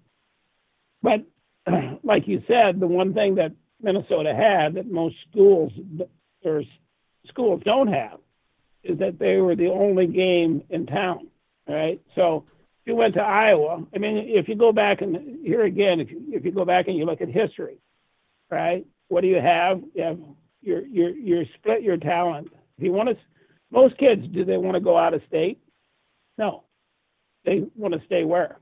[1.03, 1.25] but
[2.03, 3.53] like you said, the one thing that
[3.83, 5.73] Minnesota had that most schools
[6.45, 6.63] or
[7.27, 8.19] schools don't have
[8.83, 11.29] is that they were the only game in town
[11.67, 11.99] right?
[12.15, 12.45] So
[12.83, 16.11] if you went to Iowa, I mean, if you go back and here again, if
[16.11, 17.79] you, if you go back and you look at history,
[18.51, 18.87] right?
[19.09, 19.81] What do you have?
[19.95, 20.19] You have
[20.61, 22.49] your your your split your talent.
[22.77, 23.17] If you want to,
[23.71, 25.59] most kids do they want to go out of state?
[26.37, 26.65] No,
[27.47, 28.59] they want to stay where?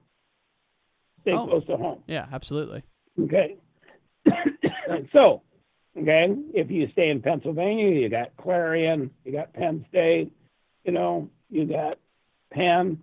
[1.23, 1.47] Stay Oh.
[1.49, 2.05] close to home.
[2.07, 2.85] Yeah, absolutely.
[3.21, 3.57] Okay.
[5.13, 5.43] so,
[5.99, 10.33] okay, if you stay in Pennsylvania, you got Clarion, you got Penn State,
[10.85, 11.99] you know, you got
[12.53, 12.99] Penn,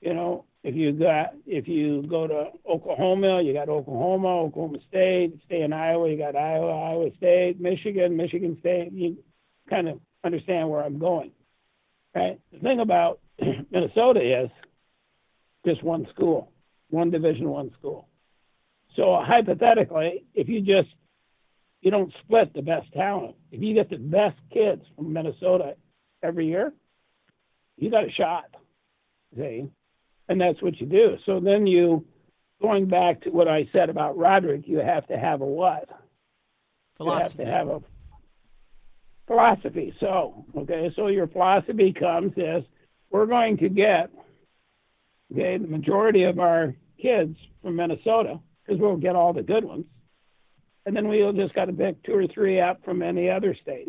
[0.00, 5.38] you know, if you got if you go to Oklahoma, you got Oklahoma, Oklahoma State,
[5.46, 8.92] stay in Iowa, you got Iowa, Iowa State, Michigan, Michigan State.
[8.92, 9.18] You
[9.70, 11.30] kind of understand where I'm going.
[12.14, 12.40] Right?
[12.52, 13.20] The thing about
[13.70, 14.50] Minnesota is
[15.64, 16.50] just one school,
[16.90, 18.08] one Division One school.
[18.98, 20.88] So hypothetically, if you just
[21.82, 25.76] you don't split the best talent, if you get the best kids from Minnesota
[26.20, 26.72] every year,
[27.76, 28.46] you got a shot.
[29.36, 29.68] See,
[30.28, 31.16] and that's what you do.
[31.26, 32.04] So then you,
[32.60, 35.88] going back to what I said about Roderick, you have to have a what?
[36.96, 37.44] Philosophy.
[37.44, 37.82] You have to have a
[39.28, 39.94] philosophy.
[40.00, 42.64] So, okay, so your philosophy comes is
[43.10, 44.10] we're going to get
[45.32, 49.86] okay the majority of our kids from Minnesota because we'll get all the good ones,
[50.84, 53.88] and then we'll just got to pick two or three up from any other state,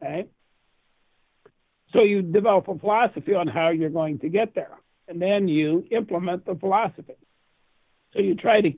[0.00, 0.28] right?
[1.92, 5.86] So you develop a philosophy on how you're going to get there, and then you
[5.90, 7.16] implement the philosophy.
[8.14, 8.72] So you try to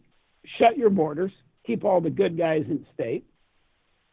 [0.59, 1.33] shut your borders,
[1.65, 3.25] keep all the good guys in state,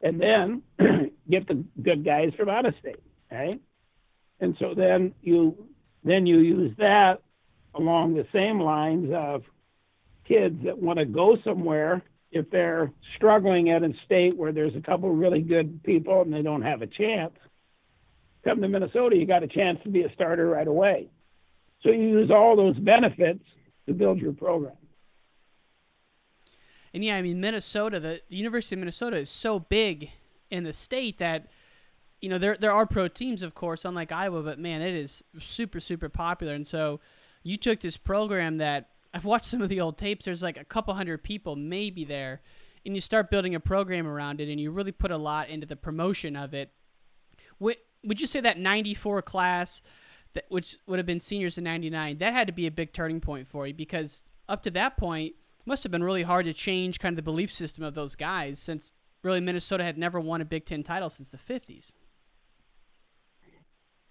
[0.01, 0.61] and then
[1.30, 3.01] get the good guys from out of state,
[3.32, 3.59] right?
[4.39, 5.69] And so then you
[6.03, 7.23] then you use that
[7.73, 9.41] along the same lines of
[10.28, 12.01] kids that want to go somewhere
[12.32, 16.41] if they're struggling at a state where there's a couple really good people and they
[16.41, 17.34] don't have a chance.
[18.43, 21.09] Come to Minnesota, you got a chance to be a starter right away.
[21.82, 23.43] So you use all those benefits
[23.88, 24.76] to build your program.
[26.93, 30.11] And yeah, I mean Minnesota, the, the University of Minnesota is so big
[30.49, 31.47] in the state that
[32.21, 35.23] you know there there are pro teams, of course, unlike Iowa, but man, it is
[35.38, 36.53] super super popular.
[36.53, 37.01] And so
[37.43, 40.26] you took this program that I've watched some of the old tapes.
[40.26, 42.41] There's like a couple hundred people maybe there,
[42.86, 45.66] and you start building a program around it, and you really put a lot into
[45.66, 46.74] the promotion of it.
[47.59, 49.82] Would would you say that '94 class,
[50.34, 53.22] that which would have been seniors in '99, that had to be a big turning
[53.22, 55.36] point for you because up to that point
[55.66, 58.59] must have been really hard to change kind of the belief system of those guys
[58.59, 58.91] since
[59.24, 61.93] really Minnesota had never won a Big Ten title since the 50s.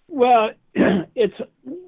[0.07, 1.35] Well, it's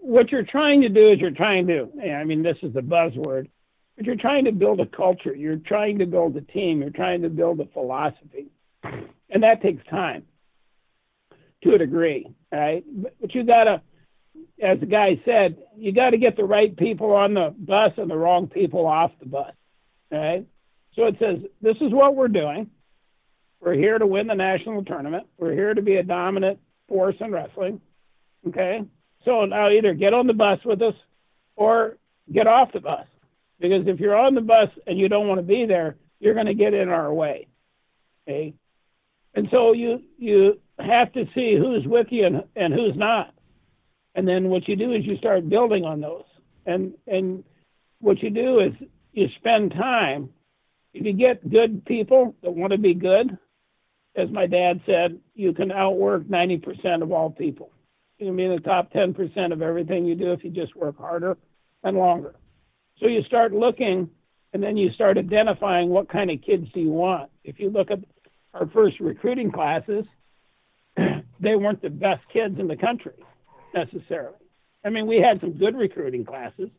[0.07, 3.49] what you're trying to do is you're trying to, I mean, this is the buzzword,
[3.97, 5.35] but you're trying to build a culture.
[5.35, 6.81] You're trying to build a team.
[6.81, 8.47] You're trying to build a philosophy.
[9.29, 10.23] And that takes time
[11.63, 12.85] to a degree, right?
[12.87, 13.81] But, but you got to,
[14.63, 18.09] as the guy said, you got to get the right people on the bus and
[18.09, 19.51] the wrong people off the bus,
[20.09, 20.45] right?
[20.95, 22.69] So it says, this is what we're doing.
[23.59, 25.27] We're here to win the national tournament.
[25.37, 27.81] We're here to be a dominant force in wrestling.
[28.47, 28.85] Okay.
[29.27, 30.93] So now either get on the bus with us
[31.57, 31.97] or
[32.31, 33.05] get off the bus.
[33.59, 36.45] Because if you're on the bus and you don't want to be there, you're going
[36.45, 37.47] to get in our way.
[38.23, 38.53] Okay.
[39.35, 43.33] And so you you have to see who's with you and, and who's not.
[44.15, 46.23] And then what you do is you start building on those.
[46.65, 47.43] And and
[47.99, 48.71] what you do is
[49.11, 50.29] you spend time.
[50.93, 53.37] If you get good people that want to be good,
[54.15, 57.71] as my dad said, you can outwork 90% of all people.
[58.17, 60.97] You can be in the top 10% of everything you do if you just work
[60.97, 61.37] harder
[61.83, 62.35] and longer.
[62.99, 64.09] So you start looking
[64.53, 67.29] and then you start identifying what kind of kids do you want.
[67.43, 67.99] If you look at
[68.53, 70.05] our first recruiting classes,
[70.97, 73.23] they weren't the best kids in the country
[73.73, 74.35] necessarily.
[74.83, 76.69] I mean, we had some good recruiting classes,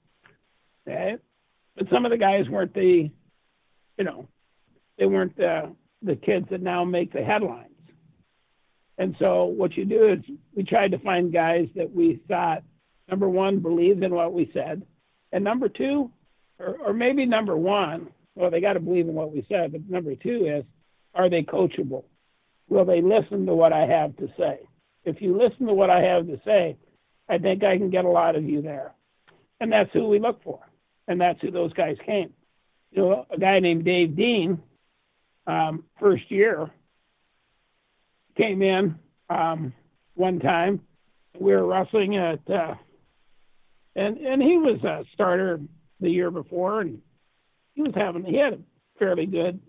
[0.86, 1.20] right?
[1.76, 3.10] But some of the guys weren't the,
[3.96, 4.28] you know,
[4.98, 7.74] they weren't the the kids that now make the headlines.
[8.98, 10.18] And so what you do is
[10.54, 12.64] we tried to find guys that we thought
[13.08, 14.84] number one believed in what we said,
[15.32, 16.10] and number two,
[16.58, 19.88] or, or maybe number one, well they got to believe in what we said, but
[19.88, 20.64] number two is
[21.14, 22.04] are they coachable?
[22.68, 24.60] Will they listen to what I have to say?
[25.04, 26.76] If you listen to what I have to say,
[27.28, 28.92] I think I can get a lot of you there.
[29.60, 30.60] And that's who we look for.
[31.06, 32.32] And that's who those guys came.
[32.90, 34.60] You know, a guy named Dave Dean,
[35.46, 36.70] um, first year,
[38.38, 39.72] came in um,
[40.14, 40.80] one time.
[41.38, 42.74] We were wrestling at, uh,
[43.96, 45.60] and and he was a starter
[46.00, 47.00] the year before, and
[47.74, 48.58] he was having he had a
[48.98, 49.60] fairly good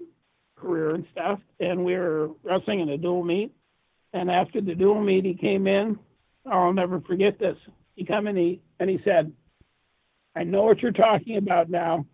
[0.56, 1.40] career and stuff.
[1.60, 3.52] And we were wrestling in a dual meet,
[4.14, 6.00] and after the dual meet, he came in.
[6.50, 7.58] I'll never forget this.
[7.96, 9.32] He come in he and he said,
[10.36, 12.06] "I know what you're talking about now."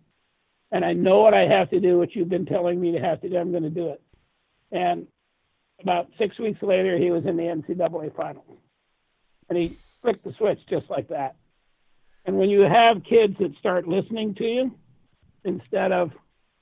[0.72, 3.22] and I know what I have to do, what you've been telling me to have
[3.22, 3.38] to do.
[3.38, 4.01] I'm going to do it.
[4.72, 5.08] And
[5.82, 8.46] about six weeks later, he was in the NCAA final,
[9.50, 11.36] and he flicked the switch just like that.
[12.26, 14.76] And when you have kids that start listening to you,
[15.44, 16.12] instead of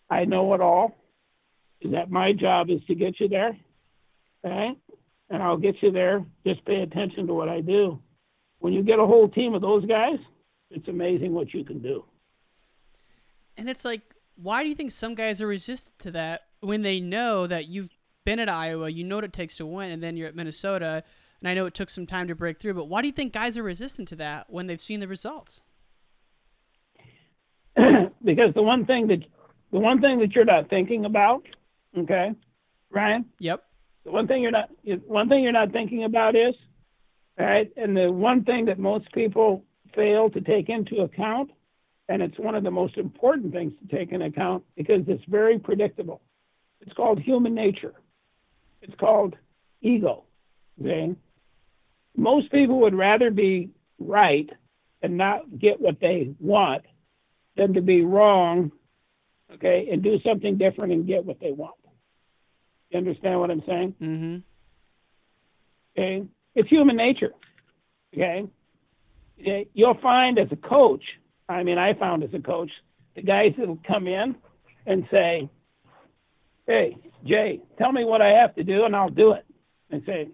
[0.09, 0.95] I know it all,
[1.82, 3.57] is that my job is to get you there,
[4.43, 4.78] right?
[5.30, 6.26] And I'll get you there.
[6.45, 7.99] Just pay attention to what I do.
[8.59, 10.20] When you get a whole team of those guys,
[10.70, 12.03] it's amazing what you can do.
[13.57, 16.99] And it's like, why do you think some guys are resistant to that when they
[16.99, 17.89] know that you've
[18.26, 21.03] been at Iowa, you know what it takes to win, and then you're at Minnesota,
[21.39, 23.34] And I know it took some time to break through, but why do you think
[23.34, 25.61] guys are resistant to that when they've seen the results?
[28.24, 29.19] because the one thing that
[29.71, 31.43] the one thing that you're not thinking about,
[31.97, 32.32] okay,
[32.91, 33.26] Ryan.
[33.39, 33.63] Yep.
[34.05, 34.69] The one thing you're not
[35.07, 36.53] one thing you're not thinking about is,
[37.39, 39.63] all right, and the one thing that most people
[39.95, 41.51] fail to take into account,
[42.09, 45.57] and it's one of the most important things to take into account because it's very
[45.57, 46.21] predictable.
[46.82, 47.93] It's called human nature.
[48.84, 49.36] It's called
[49.81, 50.25] ego.
[50.79, 51.15] Okay.
[52.15, 54.49] Most people would rather be right
[55.01, 56.84] and not get what they want
[57.57, 58.71] than to be wrong,
[59.53, 61.75] okay, and do something different and get what they want.
[62.89, 63.95] You understand what I'm saying?
[64.01, 64.38] Mm-hmm.
[65.97, 67.34] Okay, it's human nature.
[68.13, 68.47] Okay,
[69.73, 71.03] you'll find as a coach.
[71.49, 72.71] I mean, I found as a coach,
[73.15, 74.36] the guys that'll come in
[74.86, 75.49] and say,
[76.68, 79.45] "Hey, J, tell me what I have to do, and I'll do it."
[79.89, 80.30] And say,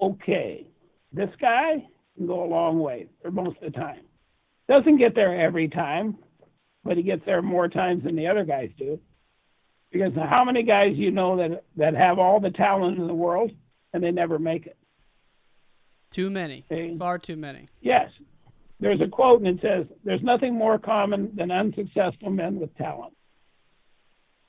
[0.00, 0.66] "Okay,
[1.12, 4.04] this guy can go a long way for most of the time."
[4.68, 6.18] Doesn't get there every time,
[6.84, 9.00] but he gets there more times than the other guys do.
[9.90, 13.52] Because how many guys you know that that have all the talent in the world
[13.92, 14.76] and they never make it?
[16.10, 16.64] Too many.
[16.70, 16.96] Okay.
[16.96, 17.68] Far too many.
[17.80, 18.10] Yes.
[18.80, 23.14] There's a quote and it says, "There's nothing more common than unsuccessful men with talent."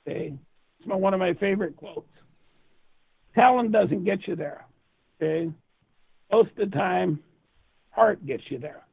[0.08, 0.38] Okay.
[0.86, 2.08] One of my favorite quotes.
[3.34, 4.66] Talent doesn't get you there.
[5.20, 5.50] Okay.
[6.30, 7.20] Most of the time,
[7.90, 8.84] heart gets you there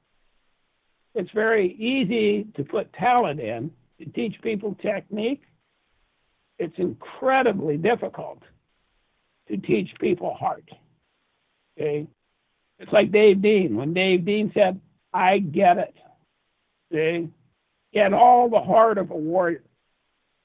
[1.13, 5.41] it's very easy to put talent in to teach people technique.
[6.57, 8.43] It's incredibly difficult
[9.47, 10.69] to teach people heart.
[11.77, 12.07] Okay?
[12.79, 13.75] It's like Dave Dean.
[13.75, 14.79] When Dave Dean said,
[15.13, 15.95] I get it.
[16.91, 17.27] Okay?
[17.93, 19.63] Had all the heart of a warrior.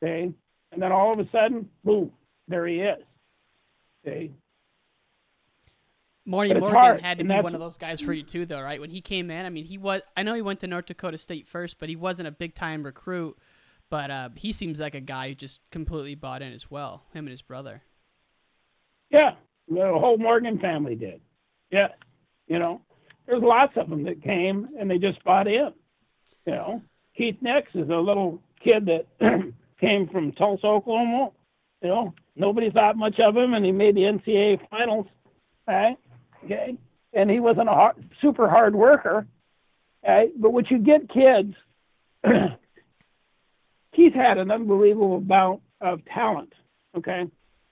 [0.02, 0.32] Okay?
[0.76, 2.12] And then all of a sudden, boom,
[2.48, 3.02] there he is.
[4.06, 4.30] Okay?
[6.26, 8.78] Marty Morgan hard, had to be one of those guys for you too, though, right?
[8.78, 10.02] When he came in, I mean, he was.
[10.14, 12.82] I know he went to North Dakota State first, but he wasn't a big time
[12.82, 13.38] recruit.
[13.88, 17.04] But uh, he seems like a guy who just completely bought in as well.
[17.14, 17.84] Him and his brother.
[19.08, 19.30] Yeah,
[19.66, 21.22] the whole Morgan family did.
[21.70, 21.88] Yeah,
[22.48, 22.82] you know,
[23.24, 25.72] there's lots of them that came and they just bought in.
[26.44, 26.82] You know,
[27.16, 29.06] Keith Nix is a little kid that
[29.80, 31.30] came from Tulsa, Oklahoma.
[31.82, 35.06] You know, nobody thought much of him, and he made the NCAA finals.
[35.66, 35.96] Right?
[36.44, 36.76] Okay,
[37.12, 39.26] and he wasn't a hard, super hard worker.
[40.06, 40.30] Right?
[40.40, 41.54] But what you get kids,
[43.94, 46.52] Keith had an unbelievable amount of talent.
[46.96, 47.26] Okay,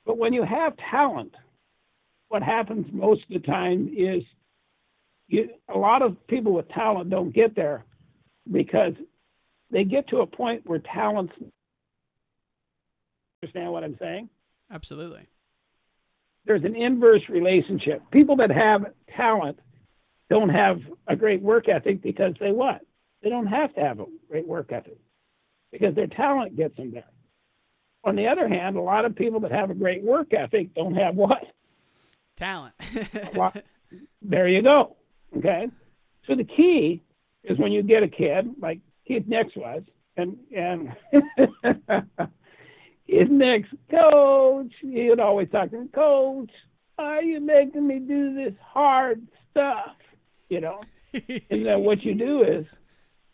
[0.04, 1.34] but when you have talent,
[2.28, 4.22] what happens most of the time is
[5.28, 7.84] you, a lot of people with talent don't get there
[8.50, 8.92] because
[9.70, 11.32] they get to a point where talents
[13.44, 14.28] understand what I'm saying?
[14.70, 15.26] Absolutely.
[16.46, 18.02] There's an inverse relationship.
[18.10, 18.86] People that have
[19.16, 19.58] talent
[20.30, 22.80] don't have a great work ethic because they what?
[23.22, 24.98] They don't have to have a great work ethic
[25.72, 27.04] because their talent gets them there.
[28.04, 30.94] On the other hand, a lot of people that have a great work ethic don't
[30.94, 31.44] have what?
[32.36, 32.74] Talent.
[34.26, 34.96] There you go.
[35.36, 35.68] Okay.
[36.26, 37.04] So the key
[37.44, 39.82] is when you get a kid like Keith Nix was,
[40.16, 40.88] and and
[43.06, 46.50] Keith Nix, coach, he would always talk to me, coach,
[46.96, 49.96] why are you making me do this hard stuff?
[50.48, 50.80] You know.
[51.12, 52.66] and then what you do is,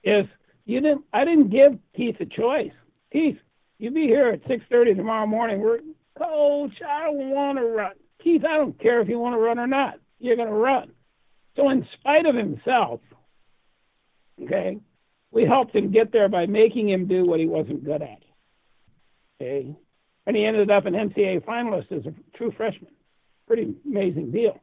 [0.03, 0.27] is
[0.65, 2.73] you didn't, I didn't give Keith a choice.
[3.13, 3.39] Keith,
[3.79, 5.61] you be here at six thirty tomorrow morning.
[5.61, 5.81] We're
[6.19, 7.93] coach, I don't want to run.
[8.23, 9.99] Keith, I don't care if you want to run or not.
[10.19, 10.93] You're going to run.
[11.57, 13.01] So, in spite of himself,
[14.43, 14.79] okay,
[15.31, 18.23] we helped him get there by making him do what he wasn't good at.
[19.41, 22.93] And he ended up an NCAA finalist as a true freshman.
[23.47, 24.61] Pretty amazing deal.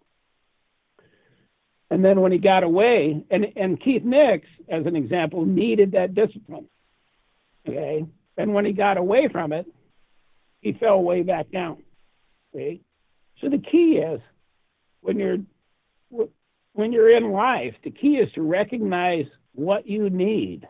[1.89, 6.13] And then when he got away, and and Keith Nix, as an example, needed that
[6.13, 6.67] discipline.
[7.67, 8.05] Okay,
[8.37, 9.65] and when he got away from it,
[10.61, 11.83] he fell way back down.
[12.53, 12.81] Okay,
[13.39, 14.19] so the key is
[15.01, 15.37] when you're
[16.73, 20.67] when you're in life, the key is to recognize what you need,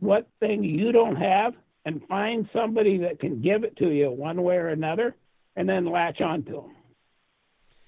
[0.00, 1.54] what thing you don't have,
[1.84, 5.14] and find somebody that can give it to you one way or another,
[5.56, 6.76] and then latch onto them.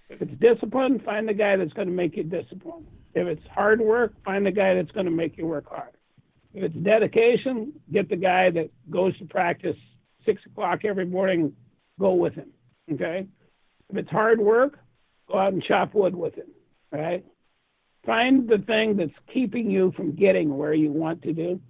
[0.08, 2.86] If it's discipline, find the guy that's going to make you disciplined.
[3.14, 5.92] If it's hard work, find the guy that's going to make you work hard.
[6.54, 9.76] If it's dedication, get the guy that goes to practice
[10.24, 11.54] six o'clock every morning.
[11.98, 12.50] Go with him.
[12.92, 13.26] Okay.
[13.90, 14.78] If it's hard work,
[15.28, 16.48] go out and chop wood with him.
[16.92, 17.24] All right.
[18.04, 21.60] Find the thing that's keeping you from getting where you want to do.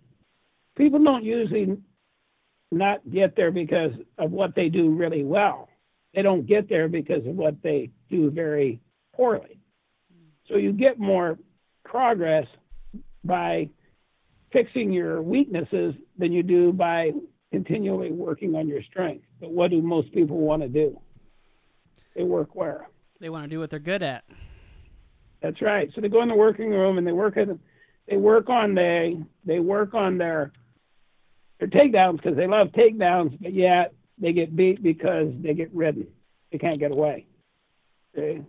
[0.77, 1.79] People don't usually
[2.73, 5.69] not get there because of what they do really well.
[6.15, 8.81] They don't get there because of what they do very
[9.15, 9.61] poorly.
[10.49, 11.39] So you get more
[11.85, 12.47] progress
[13.25, 13.69] by
[14.53, 17.13] fixing your weaknesses than you do by
[17.53, 19.27] continually working on your strengths.
[19.41, 21.01] But what do most people want to do?
[22.15, 22.89] They work where?
[23.21, 24.25] They want to do what they're good at.
[25.43, 25.91] That's right.
[25.95, 27.49] So they go in the working room and they work at
[28.09, 30.53] they work on they they work on their
[31.59, 36.07] their takedowns because they love takedowns, but yet they get beat because they get ridden.
[36.53, 37.27] They can't get away.
[38.17, 38.43] Okay?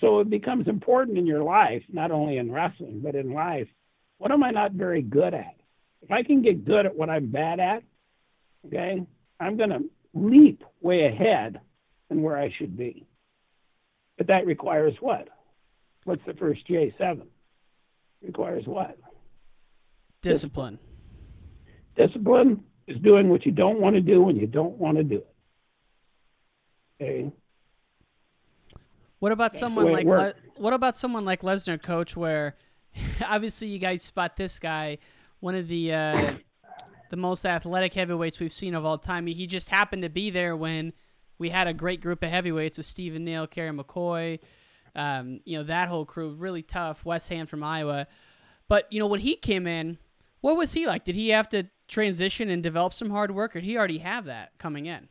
[0.00, 3.68] So it becomes important in your life, not only in wrestling, but in life.
[4.18, 5.56] What am I not very good at?
[6.02, 7.82] If I can get good at what I'm bad at,
[8.66, 9.04] okay,
[9.40, 9.84] I'm going to
[10.14, 11.60] leap way ahead
[12.08, 13.06] than where I should be.
[14.16, 15.28] But that requires what?
[16.04, 17.22] What's the first J7?
[18.22, 18.98] Requires what?
[20.22, 20.78] Discipline.
[21.98, 25.16] Discipline is doing what you don't want to do when you don't want to do
[25.16, 25.34] it.
[27.00, 27.32] Okay.
[29.18, 32.16] What about That's someone like Le- what about someone like Lesnar, coach?
[32.16, 32.56] Where
[33.26, 34.98] obviously you guys spot this guy,
[35.40, 36.34] one of the uh,
[37.10, 39.26] the most athletic heavyweights we've seen of all time.
[39.26, 40.92] He just happened to be there when
[41.36, 44.38] we had a great group of heavyweights with Stephen Neal, Kerry McCoy,
[44.94, 47.04] um, you know that whole crew, really tough.
[47.04, 48.06] Wes Hand from Iowa,
[48.68, 49.98] but you know when he came in,
[50.40, 51.04] what was he like?
[51.04, 54.52] Did he have to transition and develop some hard work, or he already have that
[54.58, 55.08] coming in?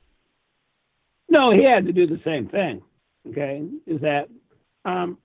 [1.30, 2.82] No, he had to do the same thing.
[3.30, 4.30] Okay, is that?
[4.86, 5.18] Um,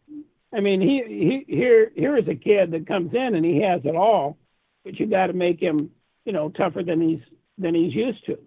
[0.52, 3.80] I mean, he, he here here is a kid that comes in and he has
[3.84, 4.36] it all,
[4.84, 5.90] but you got to make him,
[6.24, 7.20] you know, tougher than he's
[7.58, 8.38] than he's used to.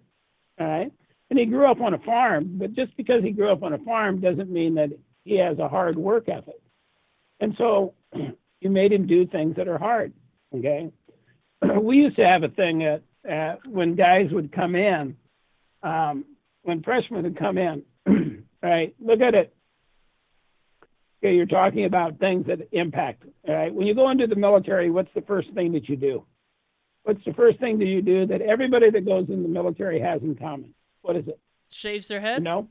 [0.60, 0.92] All right,
[1.30, 3.78] and he grew up on a farm, but just because he grew up on a
[3.78, 4.90] farm doesn't mean that
[5.24, 6.60] he has a hard work ethic.
[7.40, 7.94] And so,
[8.60, 10.12] you made him do things that are hard.
[10.54, 10.90] Okay,
[11.80, 15.16] we used to have a thing at, at when guys would come in.
[15.82, 16.24] Um,
[16.62, 17.82] when freshmen would come in,
[18.62, 18.94] right?
[19.00, 19.54] Look at it.
[21.22, 23.22] Okay, you're talking about things that impact.
[23.48, 26.24] All right, when you go into the military, what's the first thing that you do?
[27.04, 30.20] What's the first thing that you do that everybody that goes in the military has
[30.22, 30.74] in common?
[31.02, 31.38] What is it?
[31.70, 32.42] Shaves their head?
[32.42, 32.68] No.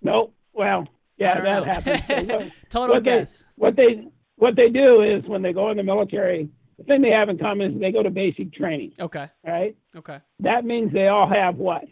[0.00, 0.30] No.
[0.52, 1.64] Well, yeah, that know.
[1.64, 2.02] happens.
[2.08, 3.40] So what- Total what guess.
[3.40, 4.06] They, what they
[4.36, 6.48] what they do is when they go in the military,
[6.80, 8.92] the thing they have in common is they go to basic training.
[8.98, 9.28] Okay.
[9.46, 9.76] Right.
[9.94, 10.18] Okay.
[10.40, 11.84] That means they all have what?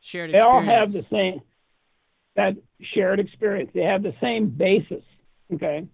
[0.00, 1.40] Shared they all have the same
[2.36, 2.54] that
[2.94, 3.70] shared experience.
[3.74, 5.02] They have the same basis.
[5.52, 5.88] Okay.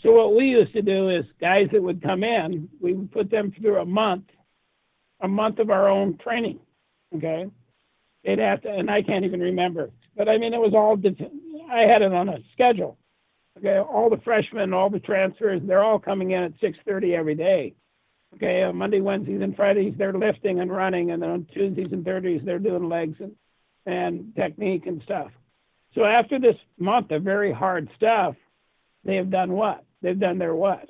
[0.00, 3.30] So what we used to do is guys that would come in, we would put
[3.30, 4.24] them through a month,
[5.20, 6.60] a month of our own training.
[7.16, 7.46] Okay.
[8.24, 10.96] They'd have to, and I can't even remember, but I mean it was all.
[11.72, 12.96] I had it on a schedule.
[13.58, 17.74] Okay, all the freshmen, all the transfers, they're all coming in at 6:30 every day.
[18.34, 22.04] Okay, on Monday, Wednesdays, and Fridays they're lifting and running, and then on Tuesdays and
[22.04, 23.36] Thursdays they're doing legs and
[23.84, 25.30] and technique and stuff.
[25.94, 28.36] So after this month of very hard stuff,
[29.04, 29.84] they have done what?
[30.00, 30.88] They've done their what?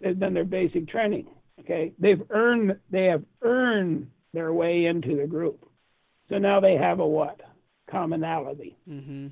[0.00, 1.26] They've done their basic training.
[1.60, 5.68] Okay, they've earned they have earned their way into the group.
[6.28, 7.40] So now they have a what?
[7.90, 8.76] Commonality.
[8.88, 9.28] Mm-hmm.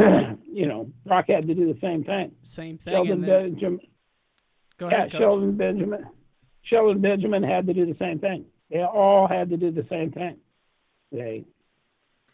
[0.52, 2.32] you know, Brock had to do the same thing.
[2.42, 2.94] Same thing.
[2.94, 3.80] Sheldon and then, Benjamin.
[4.78, 5.20] go yeah, ahead, coach.
[5.20, 6.06] Sheldon Benjamin.
[6.62, 8.46] Sheldon Benjamin had to do the same thing.
[8.70, 10.36] They all had to do the same thing.
[11.10, 11.44] They,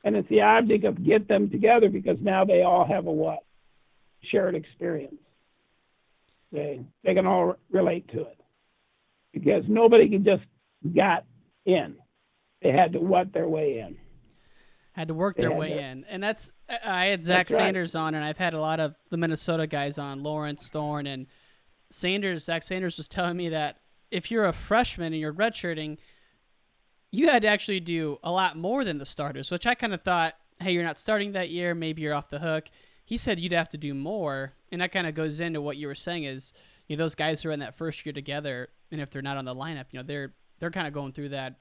[0.04, 3.40] and it's the object of get them together because now they all have a what?
[4.22, 5.16] Shared experience.
[6.52, 8.40] They they can all relate to it
[9.32, 10.44] because nobody can just
[10.94, 11.24] got
[11.64, 11.96] in.
[12.62, 13.96] They had to what their way in.
[14.96, 16.52] Had to work their had way to- in, and that's
[16.84, 17.64] I- had Zach That's right.
[17.66, 21.26] Sanders on, and I've had a lot of the Minnesota guys on, Lawrence Thorne and
[21.90, 22.44] Sanders.
[22.44, 23.78] Zach Sanders was telling me that
[24.10, 25.98] if you're a freshman and you're redshirting,
[27.10, 30.02] you had to actually do a lot more than the starters, which I kind of
[30.02, 32.68] thought, hey, you're not starting that year, maybe you're off the hook.
[33.04, 35.86] He said you'd have to do more, and that kind of goes into what you
[35.86, 36.52] were saying is,
[36.88, 39.36] you know, those guys who are in that first year together, and if they're not
[39.36, 41.56] on the lineup, you know, they're they're kind of going through that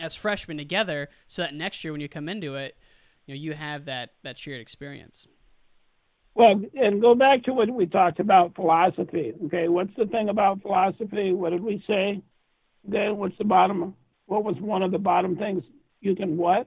[0.00, 2.76] as freshmen together, so that next year when you come into it,
[3.26, 5.26] you know, you have that that shared experience.
[6.34, 9.32] Well, and go back to what we talked about philosophy.
[9.46, 11.32] Okay, what's the thing about philosophy?
[11.32, 12.22] What did we say?
[12.88, 13.94] Okay, what's the bottom?
[14.26, 15.64] What was one of the bottom things?
[16.00, 16.66] You can what?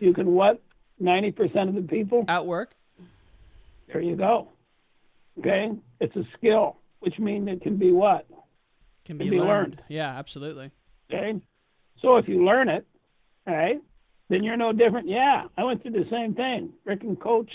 [0.00, 0.62] You can what?
[0.98, 2.74] Ninety percent of the people At work.
[3.88, 4.48] There you go.
[5.38, 5.70] Okay,
[6.00, 8.26] it's a skill, which means it can be what?
[9.04, 9.48] Can Can be, be learned.
[9.48, 9.82] learned.
[9.88, 10.70] Yeah, absolutely.
[11.12, 11.40] Okay,
[12.02, 12.86] so if you learn it,
[13.46, 13.80] all right,
[14.28, 15.08] then you're no different.
[15.08, 16.72] Yeah, I went through the same thing.
[16.84, 17.50] Rick and Coach,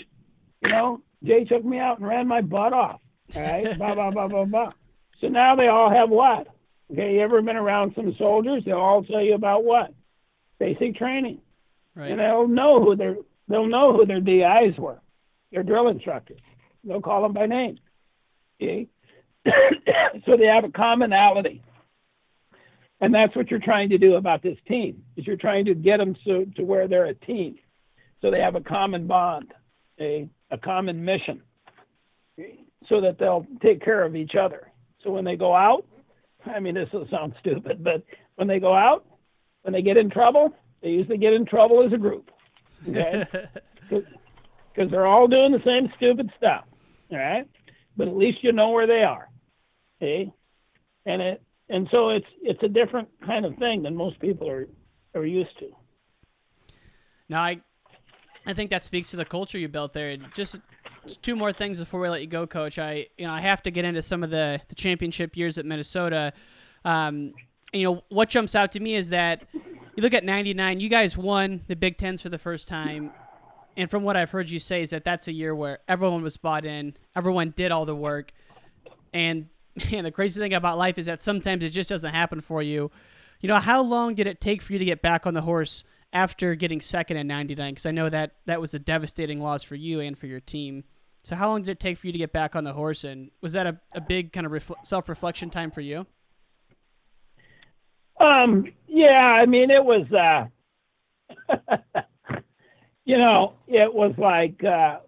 [0.62, 3.00] you know, J took me out and ran my butt off.
[3.36, 4.72] All right, blah blah blah blah blah.
[5.20, 6.48] So now they all have what?
[6.90, 8.64] Okay, you ever been around some soldiers?
[8.64, 9.94] They'll all tell you about what?
[10.58, 11.40] Basic training.
[11.94, 12.10] Right.
[12.10, 13.16] And they'll know who they're
[13.48, 15.00] they'll know who their DIs were,
[15.50, 16.40] their drill instructors.
[16.84, 17.78] They'll call them by name.
[18.60, 18.88] Okay?
[20.26, 21.62] so they have a commonality.
[23.02, 25.96] And that's what you're trying to do about this team, is you're trying to get
[25.96, 27.56] them so, to where they're a team.
[28.20, 29.52] So they have a common bond,
[30.00, 31.42] a, a common mission,
[32.88, 34.70] so that they'll take care of each other.
[35.02, 35.84] So when they go out,
[36.46, 38.04] I mean, this will sound stupid, but
[38.36, 39.04] when they go out,
[39.62, 42.30] when they get in trouble, they usually get in trouble as a group.
[42.88, 43.26] Okay?
[44.74, 46.64] Because they're all doing the same stupid stuff.
[47.10, 47.46] All right?
[47.94, 49.28] But at least you know where they are.
[50.00, 50.32] Okay?
[51.04, 54.68] And it and so it's it's a different kind of thing than most people are
[55.14, 55.68] are used to.
[57.28, 57.60] Now I
[58.46, 60.16] I think that speaks to the culture you built there.
[60.34, 60.58] Just,
[61.20, 62.78] two more things before we let you go, Coach.
[62.78, 65.66] I you know I have to get into some of the the championship years at
[65.66, 66.32] Minnesota.
[66.84, 67.34] Um,
[67.72, 70.80] you know what jumps out to me is that you look at '99.
[70.80, 73.10] You guys won the Big Tens for the first time,
[73.76, 76.36] and from what I've heard you say is that that's a year where everyone was
[76.36, 78.32] bought in, everyone did all the work,
[79.12, 79.48] and
[79.90, 82.90] man, the crazy thing about life is that sometimes it just doesn't happen for you.
[83.40, 85.84] You know, how long did it take for you to get back on the horse
[86.12, 87.72] after getting second in 99?
[87.72, 90.84] Because I know that that was a devastating loss for you and for your team.
[91.24, 93.04] So, how long did it take for you to get back on the horse?
[93.04, 96.06] And was that a, a big kind of refl- self reflection time for you?
[98.20, 101.56] Um, yeah, I mean, it was, uh,
[103.04, 104.98] you know, it was like uh,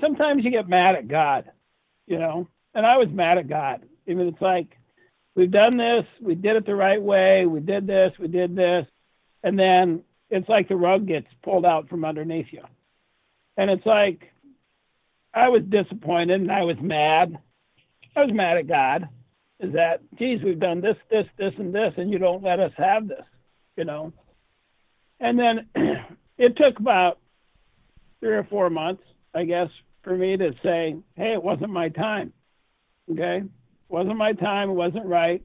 [0.00, 1.50] sometimes you get mad at God,
[2.06, 3.84] you know, and I was mad at God.
[4.06, 4.76] Mean, it's like
[5.34, 8.86] we've done this, we did it the right way, we did this, we did this,
[9.42, 12.62] and then it's like the rug gets pulled out from underneath you,
[13.56, 14.32] and it's like
[15.34, 17.36] I was disappointed and I was mad.
[18.16, 19.08] I was mad at God.
[19.60, 22.72] Is that, geez, we've done this, this, this, and this, and you don't let us
[22.76, 23.24] have this,
[23.76, 24.12] you know?
[25.20, 25.68] And then
[26.38, 27.18] it took about
[28.20, 29.02] three or four months,
[29.34, 29.68] I guess,
[30.02, 32.32] for me to say, hey, it wasn't my time.
[33.10, 33.42] Okay?
[33.94, 34.70] Wasn't my time.
[34.70, 35.40] It wasn't right.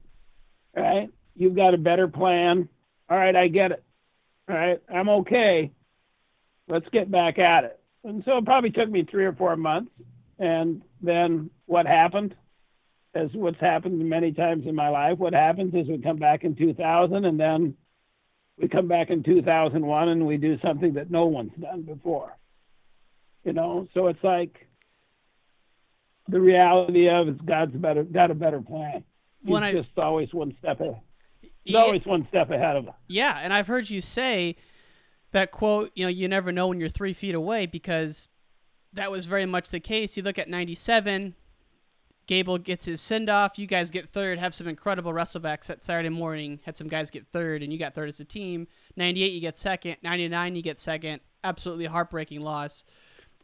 [0.76, 1.08] All right?
[1.36, 2.68] You've got a better plan.
[3.08, 3.84] All right, I get it.
[4.48, 5.70] All right, I'm okay.
[6.68, 7.80] Let's get back at it.
[8.02, 9.92] And so it probably took me three or four months.
[10.40, 12.34] And then what happened,
[13.14, 16.56] as what's happened many times in my life, what happens is we come back in
[16.56, 17.74] 2000 and then
[18.58, 22.36] we come back in 2001 and we do something that no one's done before.
[23.44, 24.66] You know, so it's like
[26.30, 29.04] the reality of is God's better got a better plan.
[29.42, 31.00] He's When I- just always one step ahead.
[31.64, 32.94] He's always one step ahead of us.
[33.06, 34.56] Yeah, and I've heard you say
[35.32, 38.28] that quote, you know, you never know when you're three feet away because
[38.92, 40.16] that was very much the case.
[40.16, 41.34] You look at 97,
[42.26, 43.58] Gable gets his send off.
[43.58, 46.60] You guys get third, have some incredible wrestlebacks that Saturday morning.
[46.64, 48.66] Had some guys get third, and you got third as a team.
[48.96, 49.96] 98, you get second.
[50.02, 51.20] 99, you get second.
[51.44, 52.84] Absolutely heartbreaking loss.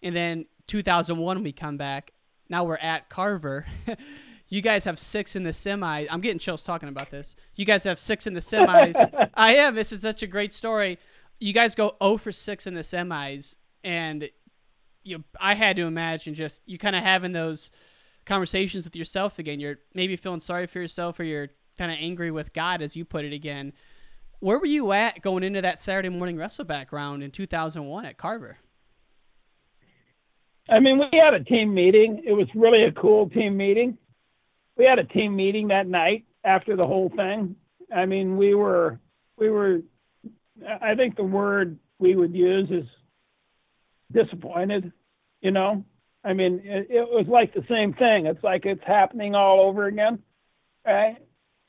[0.03, 2.13] And then 2001, we come back.
[2.49, 3.67] Now we're at Carver.
[4.49, 6.07] you guys have six in the semi.
[6.11, 7.37] I'm getting chills talking about this.
[7.55, 9.31] You guys have six in the semis.
[9.35, 9.75] I am.
[9.75, 10.99] This is such a great story.
[11.39, 14.31] You guys go 0 for 6 in the semis, and
[15.03, 17.71] you, I had to imagine just you kind of having those
[18.25, 19.61] conversations with yourself again.
[19.61, 23.05] You're maybe feeling sorry for yourself, or you're kind of angry with God, as you
[23.05, 23.75] put it again.
[24.41, 28.59] Where were you at going into that Saturday morning wrestleback round in 2001 at Carver?
[30.69, 32.23] I mean, we had a team meeting.
[32.27, 33.99] It was really a cool team meeting.
[34.77, 37.57] We had a team meeting that night after the whole thing.
[37.95, 38.99] I mean, we were
[39.37, 39.81] we were
[40.83, 42.87] I think the word we would use is
[44.13, 44.93] disappointed,
[45.41, 45.85] you know?
[46.25, 48.27] I mean, it, it was like the same thing.
[48.27, 50.19] It's like it's happening all over again,
[50.85, 51.17] right?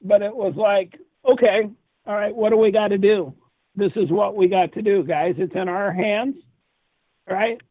[0.02, 1.00] But it was like,
[1.30, 1.70] okay,
[2.06, 3.34] all right, what do we got to do?
[3.76, 5.36] This is what we got to do, guys.
[5.38, 6.36] It's in our hands,
[7.30, 7.62] right?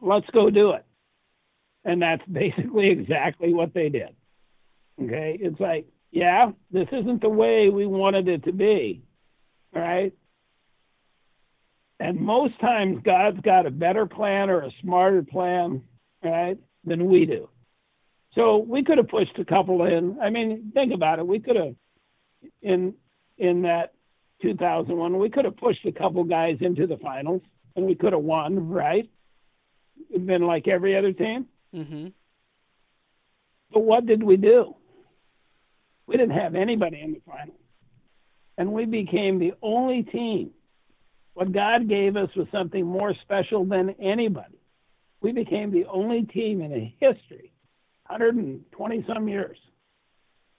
[0.00, 0.84] Let's go do it.
[1.84, 4.14] And that's basically exactly what they did.
[5.00, 9.04] Okay, it's like, yeah, this isn't the way we wanted it to be,
[9.72, 10.12] right?
[12.00, 15.82] And most times, God's got a better plan or a smarter plan,
[16.22, 17.48] right, than we do.
[18.34, 20.18] So we could have pushed a couple in.
[20.20, 21.26] I mean, think about it.
[21.26, 21.74] We could have,
[22.62, 22.94] in
[23.36, 23.94] in that
[24.42, 27.42] 2001, we could have pushed a couple guys into the finals,
[27.74, 29.08] and we could have won, right?
[30.26, 31.46] Been like every other team.
[31.74, 32.08] Mm-hmm.
[33.72, 34.74] But what did we do?
[36.06, 37.54] We didn't have anybody in the final.
[38.56, 40.50] And we became the only team.
[41.34, 44.58] What God gave us was something more special than anybody.
[45.20, 47.52] We became the only team in a history,
[48.06, 49.58] 120 some years,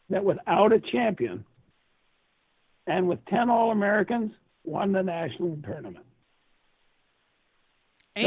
[0.10, 1.44] that without a champion
[2.88, 4.32] and with 10 All Americans
[4.64, 6.06] won the national tournament.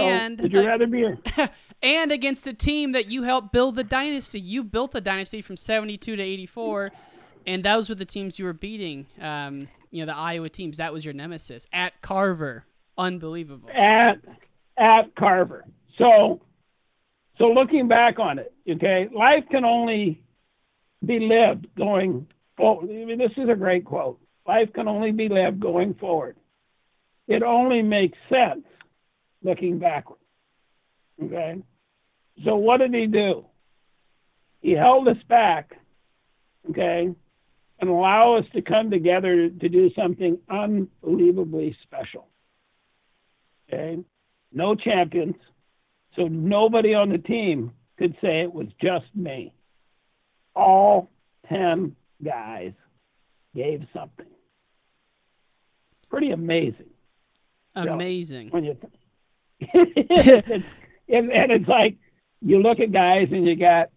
[0.00, 1.06] And would you rather be?
[1.82, 4.40] and against a team that you helped build the dynasty.
[4.40, 6.92] You built the dynasty from 72 to 84,
[7.46, 9.06] and those were the teams you were beating.
[9.20, 10.78] Um, you know, the Iowa teams.
[10.78, 12.64] That was your nemesis at Carver.
[12.96, 13.70] Unbelievable.
[13.70, 14.18] At
[14.78, 15.64] at Carver.
[15.98, 16.40] So
[17.38, 20.22] so looking back on it, okay, life can only
[21.04, 22.90] be lived going forward.
[22.90, 24.20] I mean, this is a great quote.
[24.46, 26.36] Life can only be lived going forward.
[27.28, 28.64] It only makes sense
[29.42, 30.18] looking backward.
[31.22, 31.62] Okay?
[32.44, 33.46] So what did he do?
[34.60, 35.72] He held us back,
[36.70, 37.10] okay,
[37.80, 42.28] and allow us to come together to do something unbelievably special.
[43.68, 43.98] Okay?
[44.52, 45.34] No champions.
[46.16, 49.52] So nobody on the team could say it was just me.
[50.54, 51.10] All
[51.48, 52.72] 10 guys
[53.54, 54.26] gave something.
[56.08, 56.90] Pretty amazing.
[57.74, 58.50] Amazing.
[58.50, 58.76] when you
[59.74, 60.64] and,
[61.08, 61.96] it's like
[62.40, 63.90] you look at guys and you got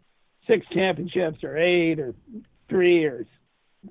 [0.48, 2.14] six championships or eight or
[2.70, 3.26] three or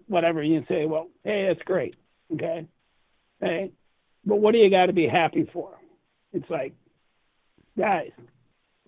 [0.07, 1.97] whatever, you say, well, hey, that's great.
[2.33, 2.67] Okay.
[3.41, 3.73] Hey,
[4.25, 5.79] but what do you got to be happy for?
[6.33, 6.75] It's like,
[7.79, 8.11] guys,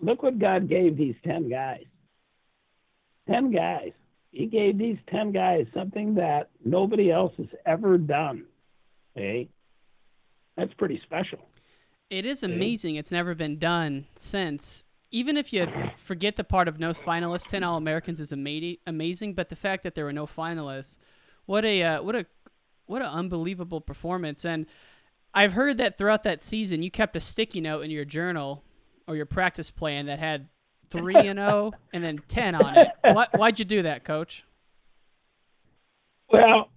[0.01, 1.85] look what God gave these 10 guys.
[3.29, 3.91] 10 guys.
[4.31, 8.45] He gave these 10 guys something that nobody else has ever done.
[9.15, 9.49] Okay.
[10.55, 11.39] That's pretty special.
[12.09, 12.95] It is amazing.
[12.95, 14.83] It's never been done since.
[15.11, 19.33] Even if you forget the part of no finalists, ten All Americans is ama- amazing.
[19.33, 20.97] But the fact that there were no finalists,
[21.45, 22.25] what a uh, what a
[22.85, 24.45] what an unbelievable performance.
[24.45, 24.65] And
[25.33, 28.63] I've heard that throughout that season, you kept a sticky note in your journal
[29.07, 30.47] or your practice plan that had
[30.89, 32.87] three and zero and then ten on it.
[33.03, 34.45] Why, why'd you do that, Coach?
[36.29, 36.69] Well,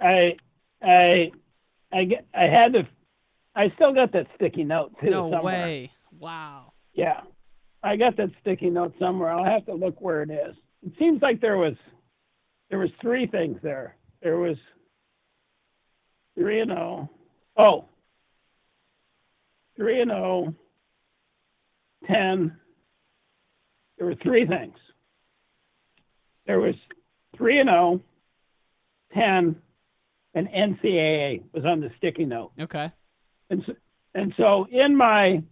[0.00, 0.36] I
[0.82, 1.30] I
[1.92, 2.86] I I had to
[3.56, 5.10] I still got that sticky note too.
[5.10, 5.64] No somewhere.
[5.64, 5.92] way!
[6.18, 6.72] Wow.
[6.92, 7.20] Yeah,
[7.82, 9.30] I got that sticky note somewhere.
[9.30, 10.56] I'll have to look where it is.
[10.84, 11.74] It seems like there was
[12.70, 13.96] there was three things there.
[14.22, 14.56] There was
[16.36, 17.10] three and zero.
[17.56, 17.84] Oh,
[19.76, 20.54] three and zero.
[22.06, 22.56] Ten.
[23.98, 24.76] There were three things.
[26.46, 26.74] There was
[27.36, 28.00] three and zero.
[29.12, 29.56] Ten.
[30.36, 32.50] And NCAA was on the sticky note.
[32.60, 32.90] Okay.
[33.50, 33.74] And so,
[34.14, 35.42] and so in my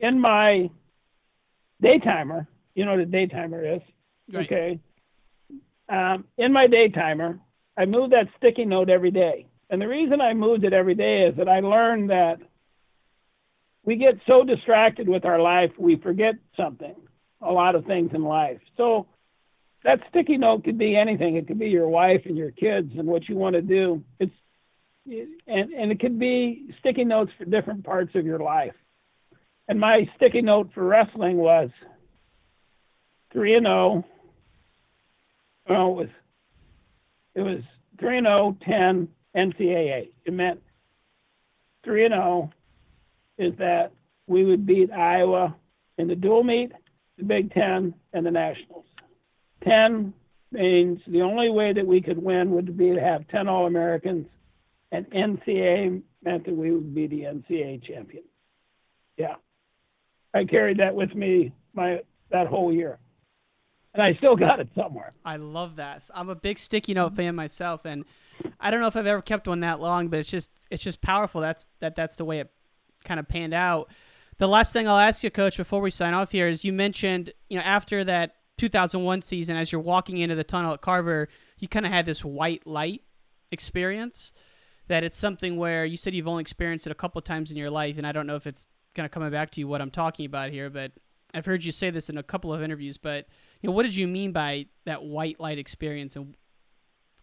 [0.00, 0.70] in my
[1.82, 3.82] daytimer, you know what a daytimer is,
[4.32, 4.46] Right.
[4.46, 4.80] okay?
[5.88, 7.38] Um, in my daytimer,
[7.76, 11.26] I move that sticky note every day, and the reason I moved it every day
[11.26, 12.38] is that I learned that
[13.84, 16.96] we get so distracted with our life we forget something,
[17.40, 18.58] a lot of things in life.
[18.76, 19.06] So
[19.84, 21.36] that sticky note could be anything.
[21.36, 24.02] It could be your wife and your kids and what you want to do.
[24.18, 24.34] It's
[25.06, 28.74] and and it could be sticky notes for different parts of your life.
[29.68, 31.70] And my sticky note for wrestling was
[33.32, 34.04] three and oh.
[34.04, 34.04] zero.
[35.68, 36.08] Well, it was
[37.34, 37.62] it was
[37.98, 40.10] three and 0, 10 NCAA.
[40.24, 40.62] It meant
[41.84, 42.50] three and zero
[43.38, 43.92] is that
[44.26, 45.54] we would beat Iowa
[45.98, 46.72] in the dual meet,
[47.18, 48.84] the Big Ten, and the Nationals.
[49.62, 50.14] Ten
[50.52, 54.26] means the only way that we could win would be to have ten All Americans
[54.92, 58.24] and NCAA meant that we would be the NCAA champion.
[59.16, 59.34] Yeah,
[60.34, 62.00] I carried that with me my
[62.30, 62.98] that whole year,
[63.94, 65.12] and I still got it somewhere.
[65.24, 66.08] I love that.
[66.14, 68.04] I'm a big sticky note fan myself, and
[68.60, 71.00] I don't know if I've ever kept one that long, but it's just it's just
[71.00, 71.40] powerful.
[71.40, 72.50] That's that that's the way it
[73.04, 73.90] kind of panned out.
[74.38, 77.32] The last thing I'll ask you, Coach, before we sign off here is you mentioned
[77.48, 81.68] you know after that 2001 season, as you're walking into the tunnel at Carver, you
[81.68, 83.02] kind of had this white light
[83.50, 84.32] experience.
[84.88, 87.70] That it's something where you said you've only experienced it a couple times in your
[87.70, 89.90] life, and I don't know if it's kind of coming back to you what I'm
[89.90, 90.92] talking about here, but
[91.34, 92.96] I've heard you say this in a couple of interviews.
[92.96, 93.26] But
[93.60, 96.34] you know, what did you mean by that white light experience, and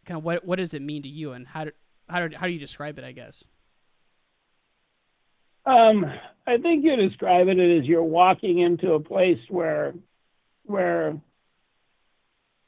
[0.05, 1.71] kind of what what does it mean to you, and how do,
[2.09, 3.05] how do, how do you describe it?
[3.05, 3.47] I guess.
[5.65, 6.05] Um,
[6.45, 9.93] I think you describe it as you're walking into a place where,
[10.63, 11.17] where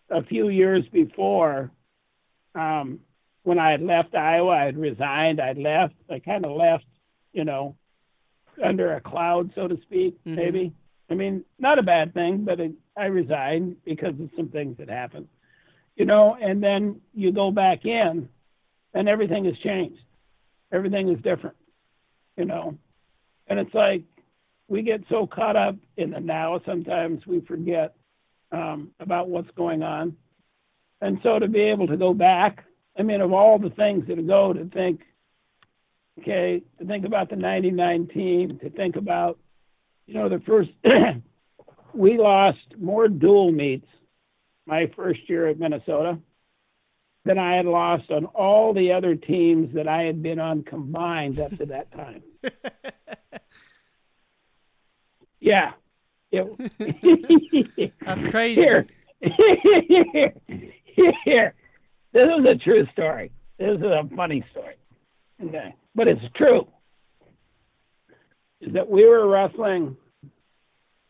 [0.10, 1.72] a few years before,
[2.54, 3.00] um,
[3.46, 6.86] when I had left Iowa, I had resigned, I'd left, I kind of left,
[7.32, 7.76] you know,
[8.62, 10.36] under a cloud, so to speak, Mhm.
[10.36, 10.74] maybe.
[11.12, 14.90] I mean, not a bad thing, but it, I resigned because of some things that
[14.90, 15.28] happened,
[15.96, 18.28] you know, and then you go back in
[18.96, 20.02] and everything has changed.
[20.72, 21.56] Everything is different,
[22.38, 22.76] you know.
[23.46, 24.02] And it's like
[24.68, 27.96] we get so caught up in the now, sometimes we forget
[28.52, 30.18] um, about what's going on.
[31.02, 32.64] And so to be able to go back,
[32.98, 35.02] I mean, of all the things that go to think,
[36.20, 39.38] okay, to think about the 99 team, to think about
[40.08, 40.70] you know, the first
[41.94, 43.88] we lost more dual meets
[44.66, 46.18] my first year at Minnesota
[47.24, 51.40] than I had lost on all the other teams that I had been on combined
[51.40, 52.22] up to that time.
[55.40, 55.74] yeah.
[56.32, 58.62] It, That's crazy.
[58.62, 58.86] Here.
[59.88, 60.34] here.
[61.24, 61.56] Here.
[62.16, 63.30] This is a true story.
[63.60, 64.76] This is a funny story.
[65.44, 65.76] Okay.
[65.96, 66.66] But it's true.
[68.72, 69.98] That we were wrestling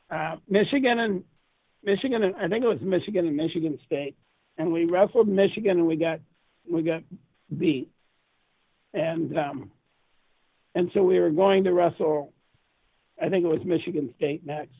[0.10, 1.24] uh, Michigan and
[1.84, 4.16] Michigan and I think it was Michigan and Michigan State,
[4.58, 6.22] and we wrestled Michigan and we got
[6.68, 7.04] we got
[7.56, 7.92] beat,
[8.96, 9.72] and um,
[10.74, 12.34] and so we were going to wrestle.
[13.22, 14.74] I think it was Michigan State next.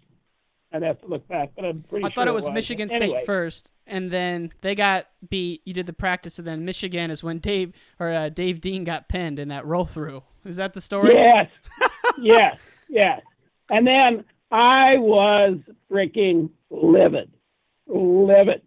[0.74, 2.54] I'd have to look back, but I'm pretty I sure thought it was, was.
[2.54, 5.62] Michigan State Anyway, first, and then they got beat.
[5.66, 9.08] You did the practice, and then Michigan is when Dave or uh, Dave Dean got
[9.08, 10.24] pinned in that roll through.
[10.44, 11.14] Is that the story?
[11.14, 11.50] Yes,
[12.20, 12.60] yes,
[12.90, 13.22] yes.
[13.70, 15.60] And then I was
[15.92, 17.32] freaking livid,
[17.88, 18.62] livid.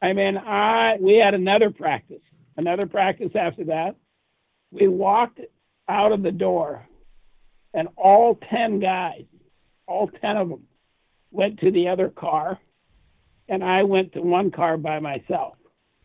[0.00, 2.22] I mean, I we had another practice,
[2.56, 3.96] another practice after that.
[4.70, 5.40] We walked
[5.88, 6.86] out of the door,
[7.74, 9.24] and all ten guys,
[9.86, 10.62] all ten of them,
[11.34, 12.58] went to the other car,
[13.48, 15.56] and I went to one car by myself.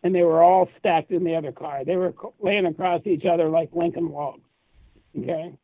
[0.02, 1.84] And they were all stacked in the other car.
[1.84, 4.40] They were laying across each other like Lincoln logs.
[5.18, 5.54] Okay,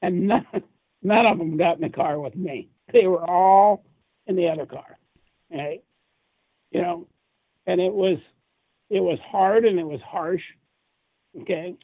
[0.00, 0.46] and none,
[1.02, 2.68] none of them got in the car with me.
[2.92, 3.84] They were all
[4.26, 4.98] in the other car.
[5.50, 5.82] Right?
[6.70, 7.06] You know,
[7.66, 8.18] and it was
[8.88, 10.42] it was hard and it was harsh.
[11.42, 11.76] Okay,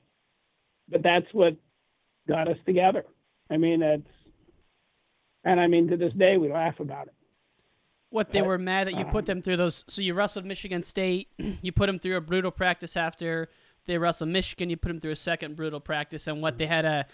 [0.88, 1.56] but that's what
[2.26, 3.04] got us together.
[3.50, 4.08] I mean, it's
[5.44, 7.14] and I mean to this day we laugh about it.
[8.10, 9.84] What they were mad that you put them through those.
[9.86, 11.28] So you wrestled Michigan State.
[11.62, 13.48] You put them through a brutal practice after
[13.86, 14.70] they wrestled Michigan.
[14.70, 17.06] You put them through a second brutal practice, and what they had a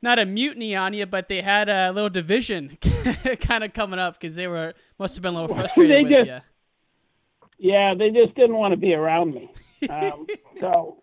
[0.00, 2.78] not a mutiny on you, but they had a little division
[3.40, 6.30] kind of coming up because they were must have been a little frustrated with just-
[6.30, 6.38] you.
[7.58, 9.48] Yeah, they just didn't want to be around me.
[9.88, 10.26] Um,
[10.60, 11.00] so,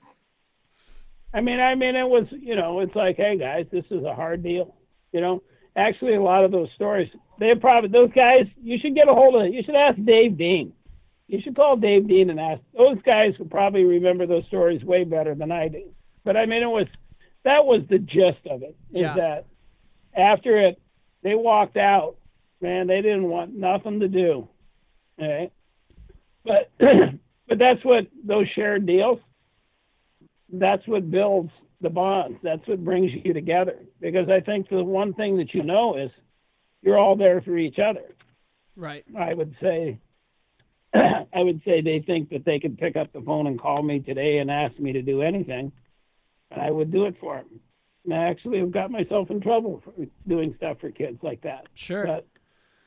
[1.33, 4.13] I mean, I mean, it was, you know, it's like, hey guys, this is a
[4.13, 4.75] hard deal.
[5.13, 5.43] You know,
[5.79, 8.45] actually, a lot of those stories, they probably those guys.
[8.61, 9.43] You should get a hold of.
[9.43, 9.53] it.
[9.53, 10.73] You should ask Dave Dean.
[11.27, 12.61] You should call Dave Dean and ask.
[12.75, 15.91] Those guys will probably remember those stories way better than I do.
[16.23, 16.87] But I mean, it was
[17.43, 18.75] that was the gist of it.
[18.91, 19.13] Is Yeah.
[19.15, 19.45] that
[20.15, 20.81] after it,
[21.23, 22.15] they walked out.
[22.61, 24.47] Man, they didn't want nothing to do.
[25.19, 25.51] Okay
[26.45, 29.19] but but that's what those shared deals
[30.53, 31.51] that's what builds
[31.81, 35.63] the bonds that's what brings you together because i think the one thing that you
[35.63, 36.11] know is
[36.81, 38.15] you're all there for each other
[38.75, 39.03] Right.
[39.17, 39.99] i would say
[40.93, 43.99] i would say they think that they could pick up the phone and call me
[43.99, 45.71] today and ask me to do anything
[46.51, 47.59] and i would do it for them
[48.05, 49.93] and i actually have got myself in trouble for
[50.27, 52.05] doing stuff for kids like that Sure.
[52.05, 52.27] but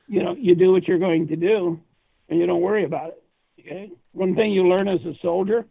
[0.08, 1.80] you know you do what you're going to do
[2.28, 3.18] and you don't worry about it
[3.60, 3.92] Okay.
[4.12, 5.66] One thing you learn as a soldier,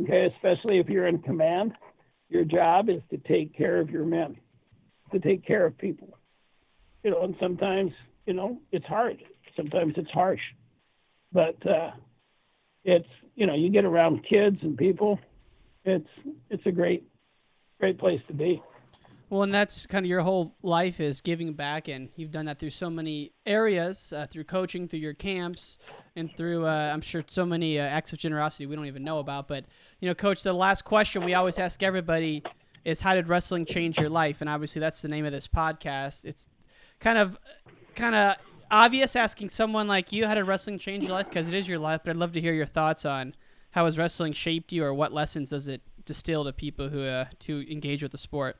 [0.00, 1.72] okay, especially if you're in command,
[2.32, 4.36] your job is to take care of your men,
[5.12, 6.16] to take care of people.
[7.02, 7.92] You know, and sometimes,
[8.26, 9.22] you know, it's hard.
[9.56, 10.40] Sometimes it's harsh.
[11.32, 11.90] But uh
[12.84, 15.18] it's you know, you get around kids and people,
[15.84, 16.08] it's
[16.50, 17.04] it's a great
[17.78, 18.62] great place to be.
[19.32, 22.58] Well, and that's kind of your whole life is giving back, and you've done that
[22.58, 25.78] through so many areas, uh, through coaching, through your camps,
[26.14, 29.20] and through uh, I'm sure so many uh, acts of generosity we don't even know
[29.20, 29.48] about.
[29.48, 29.64] But
[30.00, 32.42] you know, Coach, the last question we always ask everybody
[32.84, 36.26] is, "How did wrestling change your life?" And obviously, that's the name of this podcast.
[36.26, 36.46] It's
[37.00, 37.38] kind of
[37.96, 38.36] kind of
[38.70, 41.78] obvious asking someone like you, "How did wrestling change your life?" Because it is your
[41.78, 42.02] life.
[42.04, 43.34] But I'd love to hear your thoughts on
[43.70, 47.24] how has wrestling shaped you, or what lessons does it distill to people who uh,
[47.38, 48.58] to engage with the sport.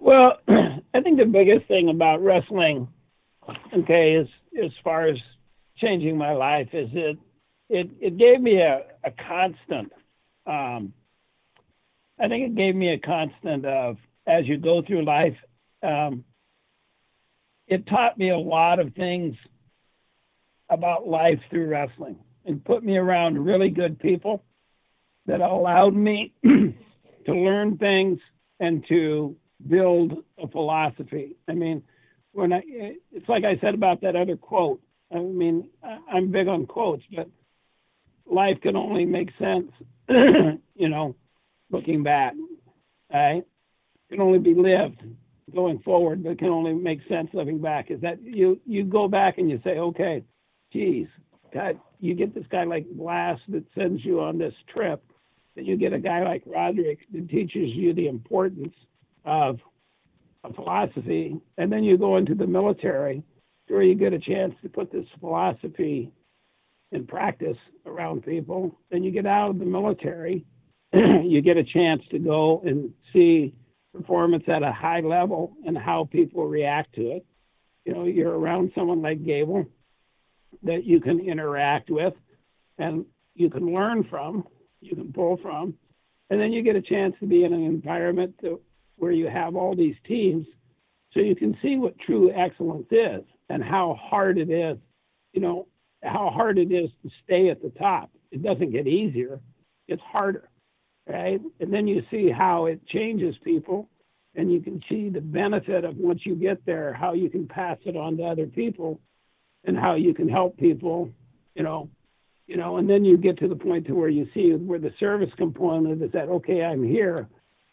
[0.00, 2.88] Well, I think the biggest thing about wrestling,
[3.76, 4.28] okay, is
[4.62, 5.16] as far as
[5.76, 7.18] changing my life, is it
[7.68, 9.92] it it gave me a, a constant.
[10.46, 10.92] Um,
[12.18, 15.36] I think it gave me a constant of as you go through life.
[15.82, 16.24] Um,
[17.68, 19.36] it taught me a lot of things
[20.68, 24.44] about life through wrestling and put me around really good people
[25.26, 26.74] that allowed me to
[27.34, 28.18] learn things
[28.58, 29.36] and to
[29.68, 31.36] build a philosophy.
[31.48, 31.82] I mean,
[32.32, 32.62] when I,
[33.12, 34.80] it's like I said about that other quote.
[35.12, 37.28] I mean, I'm big on quotes, but
[38.30, 39.72] life can only make sense,
[40.08, 41.16] you know,
[41.70, 42.34] looking back.
[43.12, 43.42] Right?
[44.08, 45.02] Can only be lived
[45.52, 47.90] going forward, but it can only make sense looking back.
[47.90, 50.22] Is that you you go back and you say, okay,
[50.72, 51.08] geez,
[51.52, 55.02] God, you get this guy like Blast that sends you on this trip,
[55.56, 58.74] then you get a guy like Roderick that teaches you the importance
[59.24, 59.58] of
[60.44, 63.22] a philosophy, and then you go into the military
[63.68, 66.10] where you get a chance to put this philosophy
[66.92, 67.56] in practice
[67.86, 68.76] around people.
[68.90, 70.44] Then you get out of the military,
[70.92, 73.54] you get a chance to go and see
[73.94, 77.26] performance at a high level and how people react to it.
[77.84, 79.66] You know, you're around someone like Gable
[80.62, 82.14] that you can interact with
[82.78, 84.44] and you can learn from,
[84.80, 85.74] you can pull from,
[86.28, 88.60] and then you get a chance to be in an environment to,
[89.00, 90.46] where you have all these teams
[91.12, 94.78] so you can see what true excellence is and how hard it is,
[95.32, 95.66] you know,
[96.02, 98.10] how hard it is to stay at the top.
[98.30, 99.40] It doesn't get easier,
[99.88, 100.48] it's harder,
[101.08, 101.40] right?
[101.58, 103.88] And then you see how it changes people
[104.36, 107.78] and you can see the benefit of once you get there, how you can pass
[107.84, 109.00] it on to other people
[109.64, 111.10] and how you can help people,
[111.54, 111.90] you know,
[112.46, 114.92] you know, and then you get to the point to where you see where the
[115.00, 117.28] service component is that okay, I'm here.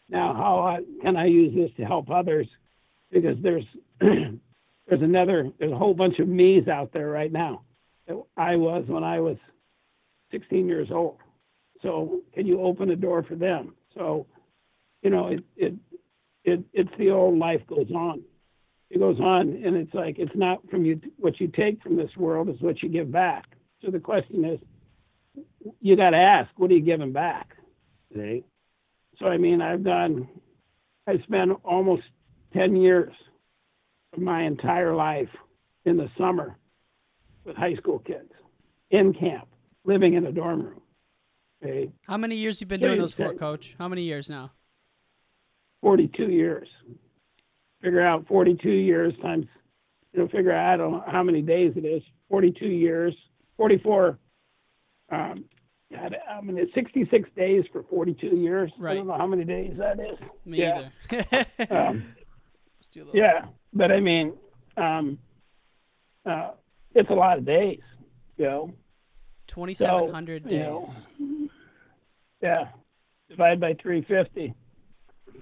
[0.10, 2.48] Now, how can I use this to help others?
[3.12, 3.66] Because there's
[4.00, 7.64] there's another there's a whole bunch of me's out there right now.
[8.38, 9.38] I was when I was
[10.32, 11.18] 16 years old.
[11.82, 13.76] So can you open a door for them?
[13.96, 14.28] So,
[15.02, 15.74] you know, it it
[16.44, 18.24] it it's the old life goes on.
[18.90, 22.16] It goes on, and it's like it's not from you what you take from this
[22.16, 23.46] world is what you give back.
[23.84, 24.60] So the question is,
[25.82, 27.50] you got to ask, what are you giving back?
[28.16, 28.44] See?
[29.20, 30.28] So I mean, I've done,
[31.08, 32.04] I spent almost
[32.54, 33.14] 10 years
[34.14, 35.30] of my entire life
[35.86, 36.58] in the summer
[37.44, 38.32] with high school kids
[38.92, 39.48] in camp,
[39.86, 40.82] living in a dorm room.
[41.64, 41.92] Okay?
[42.08, 43.76] How many years you been doing those for, Coach?
[43.80, 44.52] How many years now?
[45.82, 46.68] 42 years.
[47.82, 49.46] Figure out 42 years times,
[50.14, 52.02] you know, figure out I don't know how many days it is.
[52.30, 53.16] 42 years
[53.58, 54.18] 44.
[55.10, 55.46] Um,
[55.92, 58.72] God, I mean, it's 66 days for 42 years.
[58.78, 58.92] Right.
[58.92, 60.18] I don't know how many days that is.
[60.46, 60.90] Me yeah.
[61.10, 61.46] either.
[61.70, 62.04] um,
[63.14, 64.34] yeah, but I mean,
[64.76, 65.18] um,
[66.26, 66.52] uh,
[66.94, 67.80] it's a lot of days,
[68.38, 68.74] you know.
[69.48, 71.08] 2,700 So, days.
[71.20, 71.50] know,
[72.42, 72.66] yeah,
[73.30, 74.54] divide by 350.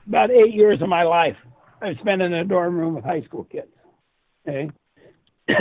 [0.08, 1.38] About eight years of my life
[1.82, 3.68] I spent in a dorm room with high school kids.
[4.48, 4.70] Okay,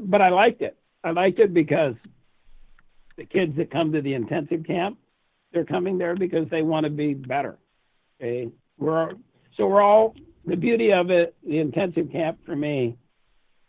[0.00, 0.76] but I liked it.
[1.04, 1.94] I liked it because
[3.16, 4.98] the kids that come to the intensive camp,
[5.52, 7.58] they're coming there because they want to be better.
[8.20, 9.10] Okay, we're
[9.56, 10.14] so we're all
[10.46, 11.34] the beauty of it.
[11.46, 12.96] The intensive camp for me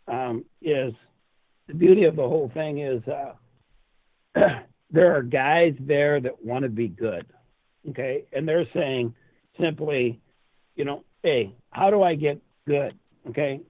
[0.08, 0.92] um, is
[1.66, 3.34] the beauty of the whole thing is uh,
[4.90, 7.26] there are guys there that want to be good.
[7.90, 9.14] Okay, and they're saying
[9.60, 10.20] simply,
[10.74, 12.98] you know, hey, how do I get good?
[13.28, 13.60] Okay,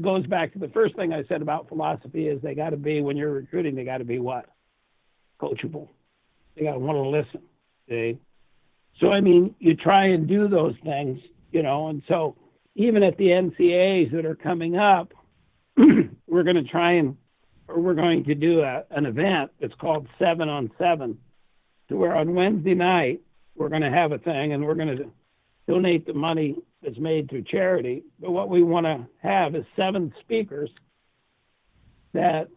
[0.00, 3.00] goes back to the first thing I said about philosophy is they got to be
[3.00, 4.46] when you're recruiting, they got to be what
[5.44, 5.88] coachable.
[6.56, 8.18] They got to want to listen.
[9.00, 11.20] So I mean, you try and do those things,
[11.52, 12.36] you know, and so
[12.74, 15.12] even at the NCAAs that are coming up,
[15.76, 17.16] we're going to try and
[17.66, 21.18] or we're going to do a, an event that's called Seven on Seven,
[21.88, 23.22] to where on Wednesday night
[23.54, 25.10] we're going to have a thing and we're going to
[25.66, 28.04] donate the money that's made through charity.
[28.20, 30.70] But what we want to have is seven speakers
[32.12, 32.48] that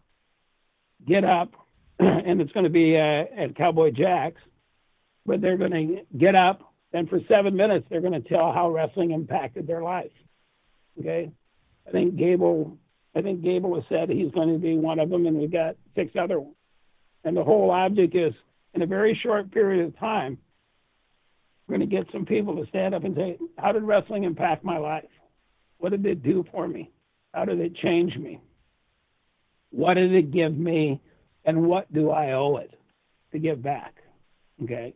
[1.06, 1.52] get up,
[2.26, 4.40] and it's going to be uh, at Cowboy Jack's,
[5.26, 8.70] but they're going to get up and for seven minutes they're going to tell how
[8.70, 10.10] wrestling impacted their life.
[10.98, 11.30] Okay,
[11.86, 12.76] I think Gable,
[13.14, 15.76] I think Gable has said he's going to be one of them, and we've got
[15.94, 16.56] six other ones.
[17.24, 18.32] And the whole object is,
[18.74, 20.38] in a very short period of time,
[21.66, 24.64] we're going to get some people to stand up and say, How did wrestling impact
[24.64, 25.04] my life?
[25.78, 26.90] What did it do for me?
[27.32, 28.40] How did it change me?
[29.70, 31.00] What did it give me?
[31.44, 32.78] And what do I owe it
[33.32, 34.02] to give back?
[34.62, 34.94] Okay.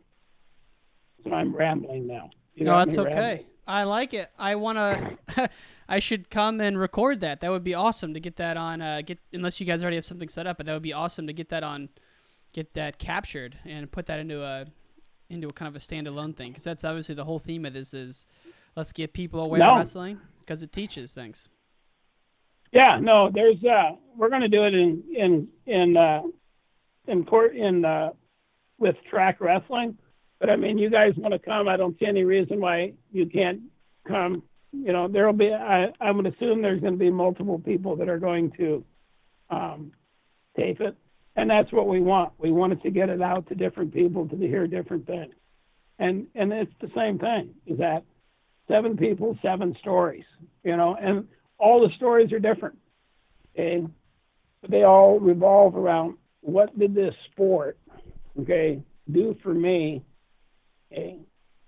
[1.23, 2.29] So I'm rambling now.
[2.55, 3.13] You no, that's okay.
[3.13, 3.45] rambling.
[3.65, 4.29] I like it.
[4.37, 5.49] I want to.
[5.89, 7.41] I should come and record that.
[7.41, 8.81] That would be awesome to get that on.
[8.81, 11.27] Uh, get unless you guys already have something set up, but that would be awesome
[11.27, 11.89] to get that on,
[12.53, 14.65] get that captured and put that into a
[15.29, 17.93] into a kind of a standalone thing because that's obviously the whole theme of this
[17.93, 18.25] is
[18.75, 19.71] let's get people aware No.
[19.71, 21.49] of wrestling because it teaches things.
[22.73, 26.23] Yeah, no, there's uh we're gonna do it in in in uh
[27.07, 28.11] in court in uh
[28.79, 29.97] with track wrestling.
[30.39, 33.61] But I mean you guys wanna come, I don't see any reason why you can't
[34.07, 34.43] come.
[34.73, 38.19] You know, there'll be I, I would assume there's gonna be multiple people that are
[38.19, 38.85] going to
[39.51, 39.93] um
[40.57, 40.97] tape it.
[41.35, 42.33] And that's what we want.
[42.39, 45.33] We wanted to get it out to different people to hear different things.
[45.99, 48.03] And and it's the same thing, is that
[48.67, 50.25] seven people, seven stories,
[50.63, 51.27] you know, and
[51.57, 52.77] all the stories are different.
[53.55, 53.91] and
[54.69, 57.77] they all revolve around what did this sport,
[58.39, 58.81] okay,
[59.11, 60.03] do for me,
[60.91, 61.17] okay,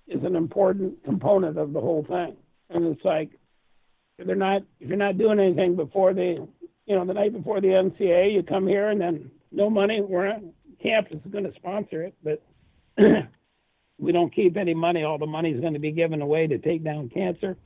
[0.08, 2.36] is an important component of the whole thing.
[2.70, 3.32] And it's like,
[4.18, 6.48] If they're not if you're not doing anything before the
[6.86, 10.02] you know the night before the NCAA, you come here and then no money.
[10.02, 10.42] We're not,
[10.82, 12.42] campus is going to sponsor it, but
[13.98, 15.04] we don't keep any money.
[15.04, 17.58] All the money is going to be given away to take down cancer.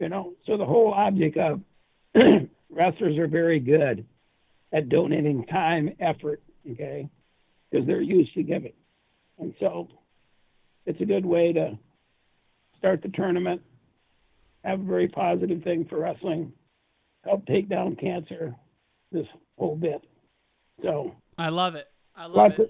[0.00, 1.60] You know, so the whole object of
[2.70, 4.04] wrestlers are very good
[4.72, 6.42] at donating time, effort,
[6.72, 7.08] okay,
[7.70, 8.72] because they're used to giving,
[9.38, 9.88] and so
[10.84, 11.78] it's a good way to
[12.78, 13.62] start the tournament.
[14.64, 16.52] Have a very positive thing for wrestling.
[17.24, 18.54] Help take down cancer.
[19.12, 19.26] This
[19.56, 20.02] whole bit.
[20.82, 21.86] So I love it.
[22.16, 22.60] I love it.
[22.60, 22.68] of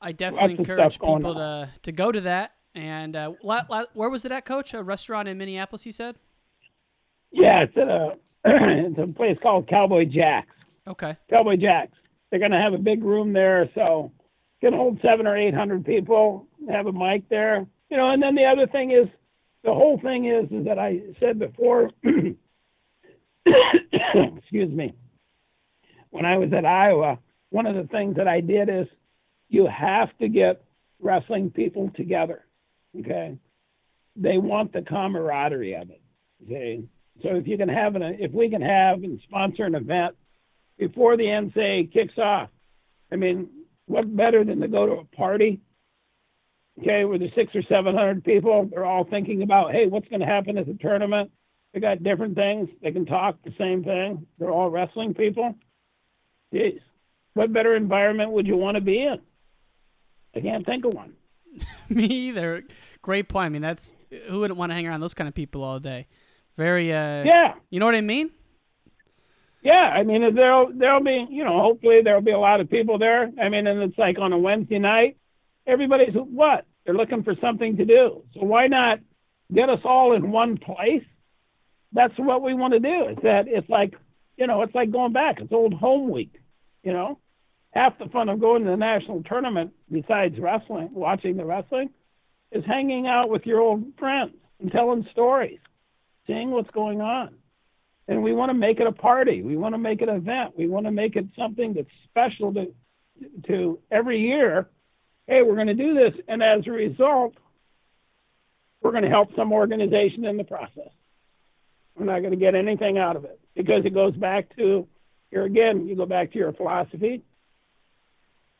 [0.00, 2.52] I definitely encourage people to to go to that.
[2.74, 4.74] And uh, la- la- where was it at, Coach?
[4.74, 6.16] A restaurant in Minneapolis, you said.
[7.30, 8.14] yeah, it's at a
[8.44, 10.54] it's a place called Cowboy Jacks.
[10.86, 11.16] Okay.
[11.30, 11.96] Cowboy Jacks.
[12.30, 14.12] They're going to have a big room there, so
[14.60, 16.46] can hold seven or eight hundred people.
[16.68, 18.10] Have a mic there, you know.
[18.10, 19.08] And then the other thing is,
[19.62, 21.90] the whole thing is, is that I said before.
[23.46, 24.94] excuse me.
[26.10, 27.18] When I was at Iowa,
[27.50, 28.86] one of the things that I did is,
[29.48, 30.64] you have to get
[31.00, 32.44] wrestling people together.
[33.00, 33.36] Okay,
[34.16, 36.00] they want the camaraderie of it.
[36.44, 36.84] Okay,
[37.22, 40.14] so if you can have an, if we can have and sponsor an event
[40.78, 42.50] before the NCAA kicks off.
[43.12, 43.48] I mean,
[43.86, 45.60] what better than to go to a party,
[46.80, 50.20] okay, where the six or seven hundred people, they're all thinking about, hey, what's going
[50.20, 51.30] to happen at the tournament?
[51.72, 52.68] They got different things.
[52.82, 54.26] They can talk the same thing.
[54.38, 55.54] They're all wrestling people.
[56.52, 56.80] Jeez,
[57.34, 59.20] what better environment would you want to be in?
[60.36, 61.14] I can't think of one.
[61.88, 62.64] Me either.
[63.02, 63.46] Great point.
[63.46, 63.94] I mean, that's
[64.28, 66.06] who wouldn't want to hang around those kind of people all day.
[66.56, 66.92] Very.
[66.92, 67.54] uh Yeah.
[67.70, 68.30] You know what I mean?
[69.62, 72.98] Yeah, I mean there'll there'll be you know hopefully there'll be a lot of people
[72.98, 73.32] there.
[73.40, 75.16] I mean, and it's like on a Wednesday night,
[75.66, 78.24] everybody's what they're looking for something to do.
[78.34, 78.98] So why not
[79.52, 81.04] get us all in one place?
[81.92, 83.06] That's what we want to do.
[83.08, 83.94] It's that it's like
[84.36, 85.40] you know it's like going back.
[85.40, 86.34] It's old home week.
[86.82, 87.18] You know,
[87.74, 91.90] half the fun of going to the national tournament, besides wrestling, watching the wrestling,
[92.52, 95.58] is hanging out with your old friends and telling stories,
[96.26, 97.34] seeing what's going on
[98.08, 99.42] and we want to make it a party.
[99.42, 100.56] We want to make it an event.
[100.56, 102.72] We want to make it something that's special to
[103.46, 104.68] to every year.
[105.26, 107.34] Hey, we're going to do this, and as a result,
[108.82, 110.90] we're going to help some organization in the process.
[111.96, 114.86] We're not going to get anything out of it because it goes back to
[115.30, 115.86] here again.
[115.86, 117.22] You go back to your philosophy.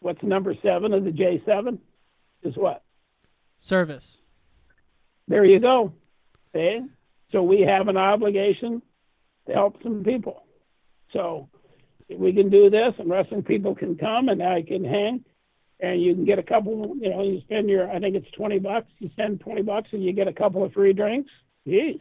[0.05, 1.79] What's number seven of the J seven?
[2.43, 2.83] Is what?
[3.57, 4.21] Service.
[5.29, 5.95] There you go.
[6.55, 6.83] Okay?
[7.33, 8.83] So we have an obligation
[9.47, 10.45] to help some people.
[11.15, 11.49] So
[12.15, 15.25] we can do this and wrestling people can come and I can hang
[15.81, 18.59] and you can get a couple, you know, you spend your, I think it's 20
[18.59, 21.31] bucks, you spend 20 bucks and you get a couple of free drinks.
[21.67, 21.99] Jeez.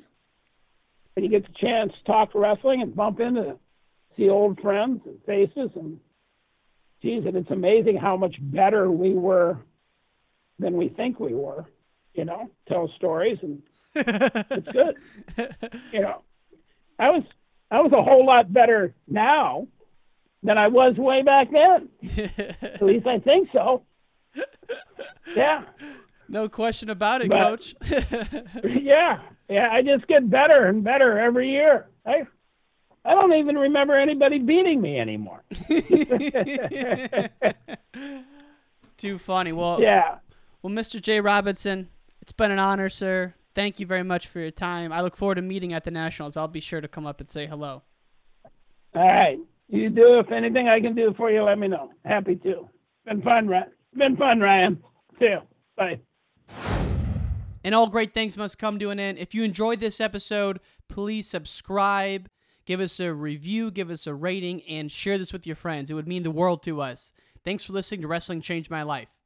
[1.16, 3.58] And you get the chance to talk wrestling and bump into,
[4.18, 6.02] see old friends and faces and
[7.04, 9.58] geez, and it's amazing how much better we were
[10.58, 11.66] than we think we were,
[12.16, 13.62] you know, tell stories and
[13.96, 14.96] it's good.
[15.92, 16.22] You know,
[16.98, 17.24] I was
[17.70, 19.68] I was a whole lot better now
[20.42, 21.90] than I was way back then.
[22.62, 23.84] At least I think so.
[25.36, 25.64] Yeah.
[26.30, 27.76] No question about it, But- Coach.
[28.64, 29.20] Yeah.
[29.50, 31.88] Yeah, I just get better and better every year.
[32.06, 32.24] I
[33.06, 35.44] I don't even remember anybody beating me anymore.
[38.98, 39.52] Too funny.
[39.52, 40.20] Well, Yeah.
[40.62, 41.02] Well, Mr.
[41.02, 41.20] J.
[41.20, 41.90] Robinson,
[42.22, 43.34] it's been an honor, sir.
[43.54, 44.94] Thank you very much for your time.
[44.94, 46.38] I look forward to meeting at the Nationals.
[46.38, 47.84] I'll be sure to come up and say hello.
[48.96, 49.38] All right.
[49.68, 51.92] You do if anything I can do for you, let me know.
[52.06, 52.70] Happy to.
[53.06, 53.72] Been fun, Ryan.
[53.96, 54.82] Been fun, Ryan.
[55.20, 55.40] See you.
[55.76, 56.00] Bye.
[57.64, 59.18] And all great things must come to an end.
[59.18, 60.60] If you enjoyed this episode,
[60.90, 62.28] please subscribe,
[62.66, 65.92] give us a review, give us a rating, and share this with your friends.
[65.92, 67.12] It would mean the world to us.
[67.44, 69.18] Thanks for listening to Wrestling Changed My Life.